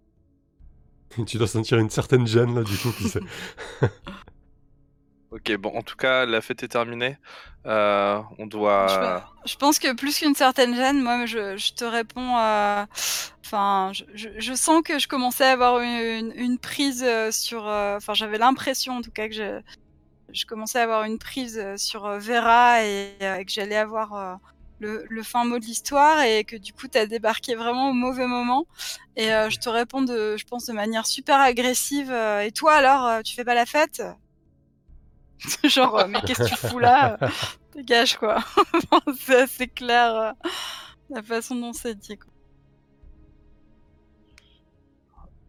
tu 1.27 1.37
dois 1.37 1.47
sentir 1.47 1.79
une 1.79 1.91
certaine 1.91 2.27
gêne 2.27 2.55
là, 2.55 2.63
du 2.63 2.77
coup. 2.77 2.93
Ok, 5.33 5.51
bon, 5.57 5.71
en 5.75 5.83
tout 5.83 5.97
cas, 5.97 6.27
la 6.27 6.43
fête 6.43 6.63
est 6.63 6.69
terminée. 6.69 7.17
Euh, 7.65 8.21
on 8.39 8.47
doit. 8.47 9.25
Je, 9.47 9.57
pense 9.57 9.79
que 9.79 9.95
plus 9.95 10.19
qu'une 10.19 10.35
certaine 10.35 10.75
gêne, 10.75 11.01
moi, 11.01 11.25
je, 11.25 11.73
te 11.73 11.87
réponds. 11.87 12.37
Euh, 12.37 12.85
enfin, 13.43 13.93
je, 14.15 14.55
sens 14.55 14.83
que 14.83 14.99
je 14.99 15.09
commençais 15.09 15.45
à 15.45 15.53
avoir 15.53 15.81
une, 15.81 16.59
prise 16.59 17.03
euh, 17.03 17.31
sur. 17.31 17.65
Enfin, 17.65 18.13
j'avais 18.13 18.37
l'impression, 18.37 18.99
en 18.99 19.01
tout 19.01 19.11
cas, 19.11 19.27
que 19.29 19.35
je, 19.35 19.61
je 20.35 20.45
commençais 20.45 20.81
à 20.81 20.83
avoir 20.83 21.05
une 21.05 21.19
prise 21.19 21.65
sur 21.77 22.07
Vera 22.19 22.85
et, 22.85 23.17
que 23.19 23.53
j'allais 23.53 23.77
avoir 23.77 24.39
le, 24.81 25.07
le, 25.09 25.23
fin 25.23 25.47
mot 25.47 25.59
de 25.59 25.65
l'histoire 25.65 26.21
et 26.21 26.45
que 26.45 26.57
du 26.57 26.75
coup, 26.75 26.89
tu 26.89 26.99
as 26.99 27.07
débarqué 27.07 27.55
vraiment 27.55 27.89
au 27.89 27.95
mauvais 27.95 28.27
moment. 28.27 28.67
Et 29.17 29.29
je 29.29 29.59
te 29.59 29.71
réponds, 29.71 30.03
de, 30.03 30.37
je 30.37 30.45
pense, 30.45 30.67
de 30.67 30.75
manière 30.75 31.07
super 31.07 31.41
agressive. 31.41 32.13
et 32.13 32.53
toi, 32.53 32.75
alors, 32.75 33.23
tu 33.23 33.35
fais 33.35 33.45
pas 33.45 33.55
la 33.55 33.65
fête? 33.65 34.03
Genre, 35.65 35.99
euh, 35.99 36.07
mais 36.09 36.21
qu'est-ce 36.21 36.43
que 36.43 36.49
tu 36.49 36.57
fous 36.57 36.79
là 36.79 37.19
Dégage, 37.75 38.17
quoi. 38.17 38.39
c'est 39.17 39.43
assez 39.43 39.69
clair 39.69 40.15
euh, 40.15 40.33
la 41.11 41.23
façon 41.23 41.57
dont 41.57 41.73
c'est 41.73 41.99
dit. 41.99 42.19
Quoi. 42.19 42.33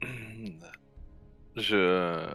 Je... 1.55 2.25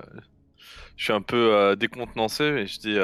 je 0.97 1.05
suis 1.05 1.13
un 1.13 1.23
peu 1.23 1.53
euh, 1.53 1.75
décontenancé, 1.75 2.53
mais 2.53 2.69
je 2.69 2.79
dis 2.79 2.97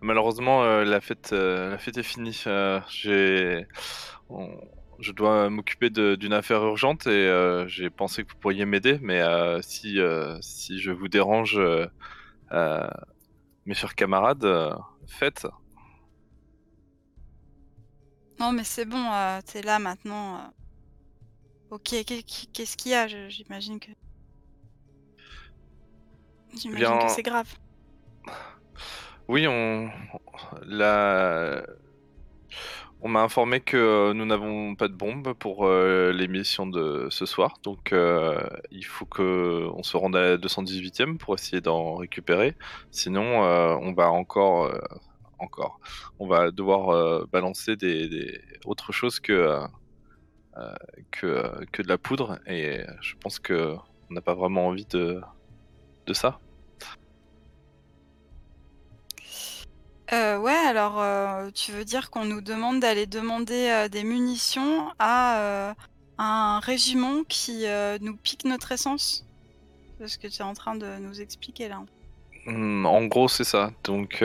malheureusement 0.00 0.62
la 0.62 1.00
fête 1.00 1.32
la 1.32 1.76
fête 1.76 1.98
est 1.98 2.04
finie. 2.04 2.44
j'ai 2.88 3.66
je 5.00 5.10
dois 5.10 5.50
m'occuper 5.50 5.90
d'une 5.90 6.32
affaire 6.32 6.62
urgente 6.62 7.08
et 7.08 7.64
j'ai 7.66 7.90
pensé 7.90 8.22
que 8.22 8.30
vous 8.32 8.38
pourriez 8.38 8.64
m'aider, 8.64 9.00
mais 9.02 9.20
si 9.62 9.98
si 10.40 10.78
je 10.78 10.92
vous 10.92 11.08
dérange 11.08 11.60
mes 13.66 13.74
chers 13.74 13.94
camarades, 13.94 14.44
euh, 14.44 14.74
faites. 15.06 15.46
Non, 18.40 18.52
mais 18.52 18.64
c'est 18.64 18.84
bon, 18.84 19.04
euh, 19.12 19.40
t'es 19.42 19.62
là 19.62 19.78
maintenant. 19.78 20.36
Euh. 20.36 20.48
Ok, 21.70 21.94
qu'est-ce 22.52 22.76
qu'il 22.76 22.92
y 22.92 22.94
a? 22.94 23.06
J'imagine 23.06 23.78
que. 23.78 23.90
J'imagine 26.54 26.98
que 26.98 27.08
c'est 27.08 27.22
grave. 27.22 27.48
Oui, 29.28 29.46
on. 29.46 29.90
La... 30.62 31.62
On 33.04 33.08
m'a 33.08 33.22
informé 33.22 33.58
que 33.58 33.76
euh, 33.76 34.14
nous 34.14 34.24
n'avons 34.24 34.76
pas 34.76 34.86
de 34.86 34.94
bombe 34.94 35.32
pour 35.34 35.66
euh, 35.66 36.12
l'émission 36.12 36.68
de 36.68 37.08
ce 37.10 37.26
soir, 37.26 37.58
donc 37.64 37.92
euh, 37.92 38.40
il 38.70 38.84
faut 38.84 39.06
que 39.06 39.68
on 39.74 39.82
se 39.82 39.96
rende 39.96 40.14
à 40.14 40.20
la 40.20 40.36
218e 40.36 41.18
pour 41.18 41.34
essayer 41.34 41.60
d'en 41.60 41.96
récupérer. 41.96 42.54
Sinon, 42.92 43.40
on 43.40 43.92
va 43.92 44.08
encore, 44.12 44.72
encore, 45.40 45.80
on 46.20 46.28
va 46.28 46.52
devoir 46.52 47.26
balancer 47.26 47.74
des, 47.74 48.40
autre 48.64 48.92
chose 48.92 49.18
que 49.18 49.58
que 51.10 51.64
que 51.72 51.82
de 51.82 51.88
la 51.88 51.98
poudre, 51.98 52.38
et 52.46 52.84
je 53.00 53.16
pense 53.16 53.40
que 53.40 53.74
on 54.10 54.14
n'a 54.14 54.20
pas 54.20 54.34
vraiment 54.34 54.68
envie 54.68 54.86
de 54.86 55.20
de 56.06 56.12
ça. 56.12 56.38
Euh, 60.12 60.36
ouais, 60.36 60.52
alors, 60.52 61.00
euh, 61.00 61.50
tu 61.54 61.72
veux 61.72 61.86
dire 61.86 62.10
qu'on 62.10 62.26
nous 62.26 62.42
demande 62.42 62.80
d'aller 62.80 63.06
demander, 63.06 63.70
euh, 63.70 63.88
des 63.88 64.04
munitions 64.04 64.90
à, 64.98 65.74
un 66.18 66.60
régiment 66.60 67.24
qui, 67.24 67.64
nous 68.00 68.16
pique 68.16 68.44
notre 68.44 68.72
essence? 68.72 69.26
C'est 69.98 70.08
ce 70.08 70.18
que 70.18 70.28
tu 70.28 70.40
es 70.40 70.42
en 70.42 70.54
train 70.54 70.74
de 70.76 70.98
nous 70.98 71.20
expliquer 71.20 71.68
là? 71.68 71.82
Mmh, 72.46 72.86
en 72.86 73.04
gros, 73.06 73.28
c'est 73.28 73.44
ça. 73.44 73.70
Donc, 73.84 74.22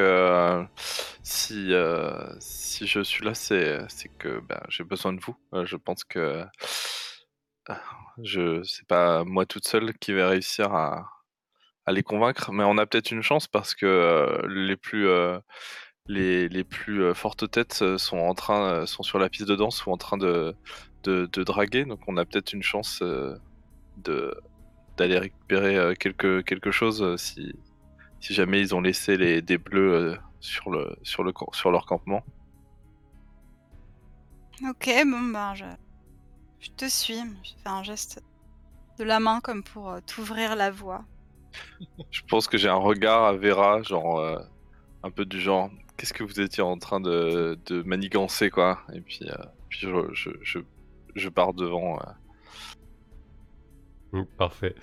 si, 1.24 1.72
si 2.40 2.88
je 2.88 3.02
suis 3.02 3.24
là, 3.24 3.34
c'est 3.34 3.88
que, 4.20 4.40
ben, 4.42 4.60
j'ai 4.68 4.84
besoin 4.84 5.14
de 5.14 5.22
vous. 5.22 5.36
je 5.66 5.78
pense 5.78 6.04
que, 6.04 6.44
je 8.24 8.64
c'est 8.64 8.88
pas 8.88 9.24
moi 9.24 9.46
toute 9.46 9.68
seule 9.68 9.94
qui 9.98 10.14
vais 10.14 10.26
réussir 10.26 10.74
à 10.74 11.17
à 11.88 11.94
les 11.94 12.04
convaincre, 12.04 12.52
mais 12.52 12.64
on 12.64 12.78
a 12.78 12.86
peut-être 12.86 13.12
une 13.12 13.24
chance 13.24 13.48
parce 13.48 13.74
que 13.74 14.46
les 14.48 14.76
plus 14.76 15.08
les, 16.08 16.48
les, 16.50 16.64
plus 16.64 17.14
fortes 17.16 17.50
têtes 17.50 17.98
sont 17.98 18.18
en 18.18 18.34
train 18.34 18.86
sont 18.86 19.04
sur 19.04 19.20
la 19.20 19.30
piste 19.30 19.48
de 19.48 19.56
danse 19.56 19.86
ou 19.86 19.92
en 19.92 19.98
train 19.98 20.18
de, 20.18 20.54
de, 21.04 21.44
draguer, 21.44 21.86
donc 21.86 22.02
on 22.08 22.18
a 22.18 22.26
peut-être 22.26 22.54
une 22.54 22.62
chance 22.62 23.02
d'aller 23.96 25.18
récupérer 25.18 25.96
quelque, 25.96 26.42
quelque 26.42 26.72
chose 26.72 27.16
si, 27.16 27.54
si 28.20 28.34
jamais 28.34 28.60
ils 28.60 28.76
ont 28.76 28.82
laissé 28.82 29.16
les, 29.16 29.42
des 29.42 29.58
bleus 29.58 30.18
sur, 30.42 30.70
le, 30.70 30.96
sur, 31.04 31.24
le, 31.24 31.34
sur 31.54 31.72
leur 31.72 31.86
campement. 31.86 32.24
Ok, 34.68 34.90
bon 35.06 35.22
ben 35.32 35.54
je, 35.54 35.66
je 36.60 36.72
te 36.72 36.86
suis, 36.86 37.22
je 37.44 37.52
fais 37.64 37.70
un 37.70 37.84
geste 37.84 38.24
de 38.98 39.04
la 39.04 39.20
main 39.20 39.40
comme 39.40 39.64
pour 39.64 39.98
t'ouvrir 40.06 40.56
la 40.56 40.72
voie. 40.72 41.06
Je 42.12 42.22
pense 42.28 42.48
que 42.48 42.58
j'ai 42.58 42.70
un 42.70 42.76
regard 42.76 43.26
à 43.26 43.34
Vera, 43.34 43.82
genre 43.82 44.20
euh, 44.20 44.38
un 45.04 45.12
peu 45.12 45.26
du 45.26 45.40
genre, 45.40 45.70
qu'est-ce 45.98 46.14
que 46.14 46.24
vous 46.24 46.40
étiez 46.40 46.64
en 46.64 46.78
train 46.78 47.00
de, 47.00 47.58
de 47.66 47.82
manigancer, 47.84 48.50
quoi. 48.50 48.80
Et 48.94 49.02
puis, 49.02 49.22
euh, 49.24 49.36
puis 49.70 49.80
je, 49.82 49.90
je, 50.44 50.60
je, 51.16 51.30
pars 51.30 51.54
devant. 51.54 52.00
Euh. 52.00 52.04
Mmh, 54.14 54.26
parfait. 54.38 54.76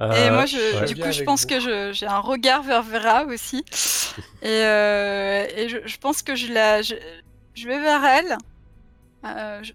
Et 0.00 0.30
moi, 0.30 0.46
je, 0.46 0.86
du 0.86 1.00
coup, 1.00 1.12
je 1.12 1.22
pense 1.22 1.46
que 1.46 1.92
j'ai 1.92 2.06
un 2.06 2.20
regard 2.20 2.62
vers 2.62 2.82
Vera 2.82 3.24
aussi. 3.24 3.64
et, 4.42 4.48
et 4.48 5.68
je, 5.68 5.98
pense 5.98 6.22
que 6.22 6.34
je, 6.34 6.52
la, 6.52 6.82
je, 6.82 6.94
vais 7.56 7.80
vers 7.80 8.04
elle. 8.04 8.38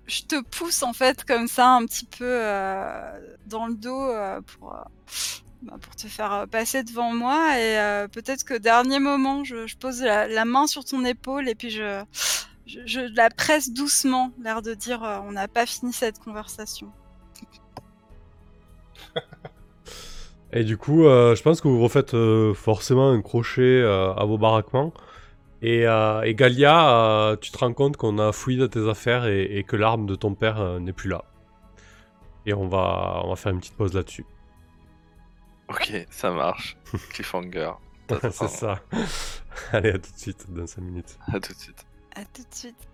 je, 0.07 0.21
te 0.23 0.41
pousse 0.41 0.81
en 0.81 0.93
fait 0.93 1.23
comme 1.23 1.47
ça 1.47 1.69
un 1.69 1.85
petit 1.85 2.05
peu 2.05 2.39
dans 3.47 3.67
le 3.67 3.75
dos 3.75 4.11
pour 4.47 4.75
bah, 5.65 5.77
pour 5.81 5.95
te 5.95 6.05
faire 6.05 6.31
euh, 6.31 6.45
passer 6.45 6.83
devant 6.83 7.11
moi 7.11 7.57
et 7.57 7.79
euh, 7.79 8.07
peut-être 8.07 8.43
que 8.43 8.53
dernier 8.53 8.99
moment, 8.99 9.43
je, 9.43 9.75
pose 9.77 10.03
la, 10.03 10.45
main 10.45 10.67
sur 10.67 10.85
ton 10.85 11.03
épaule 11.03 11.49
et 11.49 11.55
puis 11.55 11.71
je, 11.71 13.15
la 13.15 13.29
presse 13.31 13.73
doucement, 13.73 14.31
l'air 14.43 14.61
de 14.61 14.75
dire 14.75 15.03
euh, 15.03 15.17
on 15.23 15.31
n'a 15.31 15.47
pas 15.47 15.65
fini 15.65 15.91
cette 15.91 16.19
conversation. 16.19 16.91
et 20.53 20.63
du 20.63 20.77
coup, 20.77 21.03
je 21.03 21.41
pense 21.41 21.61
que 21.61 21.67
vous 21.67 21.81
refaites 21.81 22.15
forcément 22.53 23.09
un 23.09 23.21
crochet 23.21 23.83
à 23.83 24.23
vos 24.25 24.37
baraquements. 24.37 24.93
Et, 25.63 25.85
Galia, 26.35 27.37
tu 27.41 27.51
te 27.51 27.57
rends 27.57 27.73
compte 27.73 27.97
qu'on 27.97 28.19
a 28.19 28.31
fouillé 28.31 28.59
dans 28.59 28.67
tes 28.67 28.87
affaires 28.87 29.25
et, 29.25 29.65
que 29.67 29.75
l'arme 29.75 30.05
de 30.05 30.13
ton 30.13 30.35
père 30.35 30.79
n'est 30.79 30.93
plus 30.93 31.09
là. 31.09 31.23
Et 32.45 32.53
on 32.53 32.67
va 32.67 33.33
faire 33.35 33.51
une 33.51 33.59
petite 33.59 33.77
pause 33.77 33.93
là-dessus. 33.93 34.25
Ok, 35.67 36.07
ça 36.09 36.31
marche. 36.31 36.77
Cliffhanger. 37.09 37.71
C'est 38.31 38.47
ça. 38.47 38.81
Allez, 39.71 39.89
à 39.89 39.99
tout 39.99 40.11
de 40.11 40.17
suite, 40.17 40.45
dans 40.49 40.67
5 40.67 40.81
minutes. 40.81 41.17
À 41.27 41.39
tout 41.39 41.53
de 41.53 41.59
suite. 41.59 41.85
À 42.15 42.23
tout 42.25 42.43
de 42.43 42.55
suite. 42.55 42.87